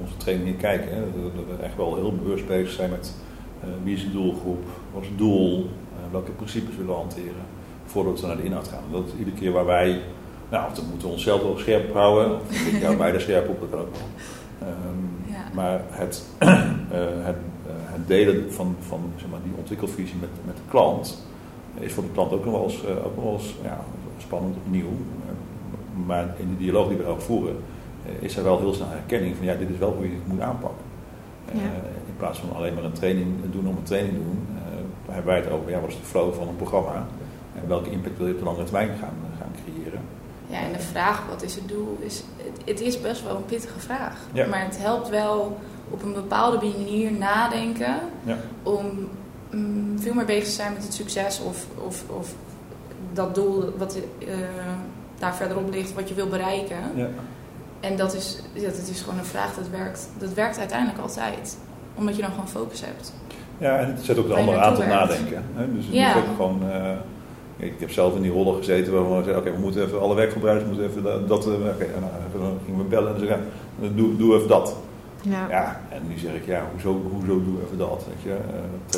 onze 0.01 0.17
training 0.17 0.49
hier 0.49 0.59
kijken. 0.59 0.95
Hè. 0.95 1.01
Dat, 1.01 1.35
dat 1.35 1.57
we 1.57 1.65
echt 1.65 1.77
wel 1.77 1.95
heel 1.95 2.15
bewust 2.15 2.47
bezig 2.47 2.73
zijn 2.73 2.91
met 2.91 3.15
wie 3.83 3.95
is 3.95 4.03
de 4.03 4.13
doelgroep, 4.13 4.65
wat 4.93 5.03
is 5.03 5.09
het 5.09 5.19
doel, 5.19 5.71
welke 6.11 6.31
principes 6.31 6.77
willen 6.77 6.93
we 6.93 6.99
hanteren, 6.99 7.45
voordat 7.85 8.21
we 8.21 8.27
naar 8.27 8.37
de 8.37 8.45
inhoud 8.45 8.69
gaan. 8.69 8.83
Dat 8.93 9.07
is 9.07 9.19
iedere 9.19 9.37
keer 9.37 9.53
waar 9.53 9.67
wij, 9.67 10.01
nou, 10.51 10.75
dan 10.75 10.85
moeten 10.89 11.09
we 11.09 11.15
onszelf 11.15 11.43
wel 11.43 11.59
scherp 11.59 11.93
houden, 11.93 12.41
of 12.41 12.67
ik 12.67 12.81
jou 12.81 12.97
beide 13.07 13.21
scherp 13.21 13.49
op, 13.49 13.61
dat 13.61 13.71
kan 13.71 13.79
ook 13.79 13.93
wel. 13.93 14.09
Ehm, 14.67 15.33
Ja. 15.33 15.45
Maar 15.55 15.81
het, 15.91 16.25
eh, 16.39 16.49
het, 16.99 17.37
eh, 17.67 17.73
het 17.75 17.95
en 17.95 18.05
delen 18.07 18.53
van, 18.53 18.77
van 18.81 19.01
zeg 19.17 19.31
maar, 19.31 19.41
die 19.45 19.53
ontwikkelvisie 19.59 20.17
met, 20.21 20.29
met 20.45 20.57
de 20.57 20.63
klant 20.69 21.27
is 21.79 21.93
voor 21.93 22.03
de 22.03 22.11
klant 22.13 22.33
ook 22.33 22.45
nog 22.45 22.55
wel 22.55 22.63
eens, 22.63 22.87
ook 22.87 23.15
nog 23.15 23.25
wel 23.25 23.33
eens 23.33 23.55
ja, 23.63 23.81
spannend, 24.19 24.57
nieuw. 24.71 24.93
maar 26.07 26.35
in 26.39 26.49
de 26.49 26.57
dialoog 26.57 26.89
die 26.89 26.97
we 26.97 27.05
ook 27.05 27.21
voeren, 27.21 27.57
is 28.19 28.37
er 28.37 28.45
wel 28.45 28.59
heel 28.59 28.75
snel 28.75 28.89
herkenning 28.89 29.37
van 29.37 29.47
ja, 29.47 29.55
dit 29.55 29.71
is 29.71 29.79
wel 29.79 29.93
hoe 29.93 30.05
je 30.05 30.15
het 30.15 30.27
moet 30.27 30.41
aanpakken. 30.41 30.85
Ja. 31.53 31.61
in 32.07 32.17
plaats 32.17 32.39
van 32.39 32.57
alleen 32.57 32.75
maar 32.75 32.85
een 32.85 32.93
training 32.93 33.27
doen 33.51 33.69
om 33.69 33.77
een 33.77 33.83
training 33.83 34.15
doen, 34.15 34.47
hebben 35.07 35.33
wij 35.33 35.41
het 35.41 35.51
over 35.51 35.71
ja, 35.71 35.81
wat 35.81 35.89
is 35.89 35.97
de 35.97 36.03
flow 36.03 36.35
van 36.35 36.49
een 36.49 36.57
programma 36.57 37.07
en 37.63 37.69
welke 37.69 37.91
impact 37.91 38.19
wil 38.19 38.27
je 38.27 38.33
op 38.33 38.39
de 38.39 38.45
lange 38.45 38.65
termijn 38.65 38.91
gaan. 39.01 39.15
Ja, 40.53 40.59
en 40.59 40.73
de 40.73 40.79
vraag, 40.79 41.23
wat 41.29 41.43
is 41.43 41.55
het 41.55 41.69
doel, 41.69 41.99
is, 42.01 42.23
het, 42.65 42.81
is 42.81 43.01
best 43.01 43.23
wel 43.23 43.37
een 43.37 43.45
pittige 43.45 43.79
vraag. 43.79 44.17
Maar 44.51 44.65
het 44.65 44.79
helpt 44.79 45.09
wel 45.09 45.59
op 45.91 46.03
een 46.03 46.13
bepaalde 46.13 46.67
manier 46.67 47.13
nadenken 47.13 47.97
ja. 48.25 48.37
om 48.63 49.09
mm, 49.51 49.99
veel 49.99 50.15
meer 50.15 50.25
bezig 50.25 50.45
te 50.45 50.51
zijn 50.51 50.73
met 50.73 50.83
het 50.83 50.95
succes 50.95 51.41
of, 51.41 51.67
of, 51.87 52.05
of 52.11 52.35
dat 53.13 53.35
doel 53.35 53.73
wat 53.79 53.97
uh, 54.19 54.29
daar 55.19 55.35
verderop 55.35 55.71
ligt, 55.71 55.95
wat 55.95 56.09
je 56.09 56.15
wil 56.15 56.29
bereiken. 56.29 56.81
Ja. 56.95 57.09
En 57.81 57.97
dat 57.97 58.15
is, 58.15 58.39
dat, 58.55 58.77
het 58.77 58.89
is 58.89 59.01
gewoon 59.01 59.19
een 59.19 59.25
vraag 59.25 59.55
dat 59.55 59.69
werkt, 59.69 60.09
dat 60.19 60.33
werkt 60.33 60.59
uiteindelijk 60.59 60.99
altijd. 60.99 61.59
Omdat 61.95 62.17
je 62.17 62.23
dan 62.23 62.31
gewoon 62.31 62.49
focus 62.49 62.81
hebt. 62.81 63.13
Ja, 63.59 63.79
en 63.79 63.87
het 63.87 64.05
zet 64.05 64.19
ook 64.19 64.27
de 64.27 64.35
andere 64.35 64.59
aan 64.59 64.75
tot 64.75 64.87
nadenken. 64.87 65.45
Hè? 65.55 65.75
Dus 65.75 65.85
het 65.85 65.95
ja. 65.95 66.17
ook 66.17 66.25
gewoon... 66.37 66.63
Uh, 66.63 66.91
ik 67.63 67.75
heb 67.79 67.91
zelf 67.91 68.17
in 68.17 68.23
die 68.23 68.31
rollen 68.31 68.57
gezeten 68.57 68.93
waar 68.93 69.03
we 69.03 69.23
zeiden, 69.23 69.37
oké, 69.37 69.53
we 69.53 69.59
moeten 69.59 69.83
even 69.83 70.01
alle 70.01 70.15
werkverbruikers 70.15 70.67
moeten 70.69 70.89
even 70.89 71.03
dat, 71.27 71.47
uh, 71.47 71.53
oké, 71.53 71.87
nou, 72.01 72.13
dan 72.33 72.59
gingen 72.65 72.81
we 72.81 72.89
bellen 72.89 73.15
en 73.15 73.21
zeggen, 73.21 73.41
doe, 73.95 74.17
doe 74.17 74.35
even 74.35 74.49
dat. 74.49 74.77
Ja. 75.23 75.47
ja, 75.51 75.81
en 75.89 76.03
nu 76.09 76.19
zeg 76.19 76.35
ik, 76.35 76.47
ja, 76.47 76.69
hoezo, 76.73 77.01
hoezo 77.11 77.43
doe 77.45 77.55
even 77.65 77.79
dat? 77.79 78.07
Weet 78.09 78.23
je? 78.23 78.37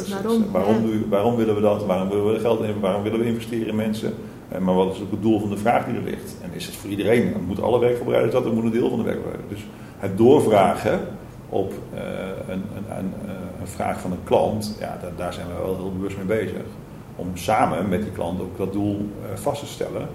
Uh, 0.01 0.13
waarom? 0.13 0.45
waarom, 0.53 0.83
doe, 0.83 1.09
waarom 1.09 1.37
willen 1.37 1.55
we 1.55 1.61
dat? 1.61 1.87
Waarom 1.87 2.09
willen 2.09 2.33
we 2.33 2.39
geld 2.39 2.63
in? 2.63 2.81
Waarom 2.81 3.03
willen 3.03 3.19
we 3.19 3.27
investeren 3.27 3.67
in 3.67 3.77
mensen? 3.77 4.15
Uh, 4.53 4.59
maar 4.59 4.75
wat 4.75 4.95
is 4.95 5.01
ook 5.01 5.11
het 5.11 5.23
doel 5.23 5.41
van 5.41 5.51
de 5.51 5.57
vraag 5.57 5.85
die 5.85 5.95
er 5.95 6.03
ligt? 6.03 6.37
En 6.43 6.51
is 6.53 6.67
het 6.67 6.75
voor 6.75 6.91
iedereen? 6.91 7.33
Dan 7.33 7.45
moeten 7.45 7.65
alle 7.65 7.79
werkverbruikers 7.79 8.33
dat? 8.33 8.45
Dan 8.45 8.55
moet 8.55 8.65
een 8.65 8.71
deel 8.71 8.89
van 8.89 8.99
de 8.99 9.05
werkverbruikers. 9.05 9.49
Dus 9.49 9.67
het 9.99 10.19
doorvragen 10.19 11.01
op 11.49 11.73
uh, 11.95 12.01
een, 12.49 12.63
een, 12.77 12.99
een, 12.99 13.13
een, 13.61 13.67
vraag 13.67 14.01
van 14.01 14.13
een 14.13 14.25
klant, 14.25 14.77
ja, 14.81 14.99
daar, 15.01 15.13
daar 15.17 15.33
zijn 15.33 15.47
we 15.47 15.63
wel 15.63 15.77
heel 15.77 15.93
bewust 15.93 16.17
mee 16.17 16.27
bezig 16.27 16.63
om 17.17 17.37
samen 17.37 17.89
met 17.89 18.03
die 18.03 18.11
klant 18.11 18.41
ook 18.41 18.57
dat 18.57 18.73
doel 18.73 18.97
uh, 18.97 19.37
vast 19.37 19.61
te 19.61 19.67
stellen. 19.67 20.09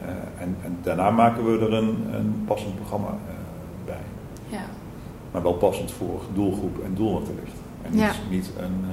Uh, 0.00 0.42
en, 0.42 0.56
en, 0.64 0.78
daarna 0.82 1.10
maken 1.10 1.44
we 1.44 1.66
er 1.66 1.72
een, 1.72 2.14
een 2.14 2.42
passend 2.46 2.76
programma 2.76 3.08
uh, 3.08 3.34
bij. 3.84 4.04
Ja. 4.48 4.64
Maar 5.32 5.42
wel 5.42 5.52
passend 5.52 5.92
voor 5.92 6.20
doelgroep 6.34 6.84
en 6.84 6.94
doel 6.94 7.12
wat 7.12 7.28
er 7.28 7.34
ligt. 7.34 7.56
En 7.82 7.90
niet, 7.90 8.00
ja. 8.00 8.12
niet 8.30 8.50
een, 8.58 8.84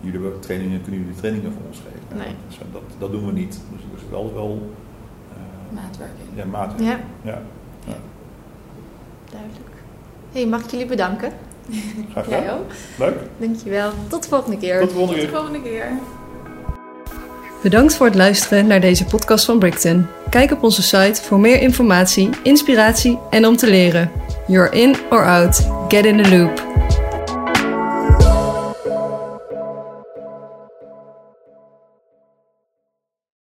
jullie 0.00 0.20
hebben 0.20 0.40
trainingen, 0.40 0.82
kunnen 0.82 1.00
jullie 1.00 1.16
trainingen 1.16 1.52
voor 1.52 1.62
ons 1.66 1.78
geven. 1.78 2.16
Nee. 2.16 2.34
Dus, 2.48 2.58
dat, 2.72 2.82
dat 2.98 3.10
doen 3.10 3.26
we 3.26 3.32
niet. 3.32 3.60
Dus 3.72 3.80
het 3.90 4.00
is 4.00 4.10
wel 4.10 4.34
wel... 4.34 4.72
maatwerking. 5.70 6.28
Ja, 6.34 6.44
maatwerking. 6.44 7.00
Ja. 7.22 7.30
ja. 7.30 7.42
ja. 7.86 7.96
Duidelijk. 9.30 9.70
hey, 10.32 10.46
mag 10.46 10.64
ik 10.64 10.70
jullie 10.70 10.86
bedanken? 10.86 11.32
Graag 12.10 12.24
gedaan. 12.24 12.42
Jij 12.42 12.52
ook. 12.52 12.70
Leuk. 12.98 13.18
Dankjewel. 13.38 13.90
Tot 14.08 14.22
de 14.22 14.28
volgende 14.28 14.56
keer. 14.56 14.80
Tot 14.80 14.88
de 14.88 14.94
volgende 14.94 15.20
keer. 15.20 15.30
Tot 15.30 15.34
de 15.34 15.42
volgende 15.42 15.68
keer. 15.68 15.92
Bedankt 17.62 17.94
voor 17.94 18.06
het 18.06 18.14
luisteren 18.14 18.66
naar 18.66 18.80
deze 18.80 19.04
podcast 19.04 19.44
van 19.44 19.58
Brickton. 19.58 20.06
Kijk 20.30 20.52
op 20.52 20.62
onze 20.62 20.82
site 20.82 21.22
voor 21.22 21.40
meer 21.40 21.60
informatie, 21.60 22.30
inspiratie 22.42 23.18
en 23.30 23.46
om 23.46 23.56
te 23.56 23.70
leren. 23.70 24.10
You're 24.46 24.76
in 24.76 24.96
or 25.10 25.24
out. 25.24 25.70
Get 25.88 26.04
in 26.04 26.22
the 26.22 26.30
loop. 26.30 26.68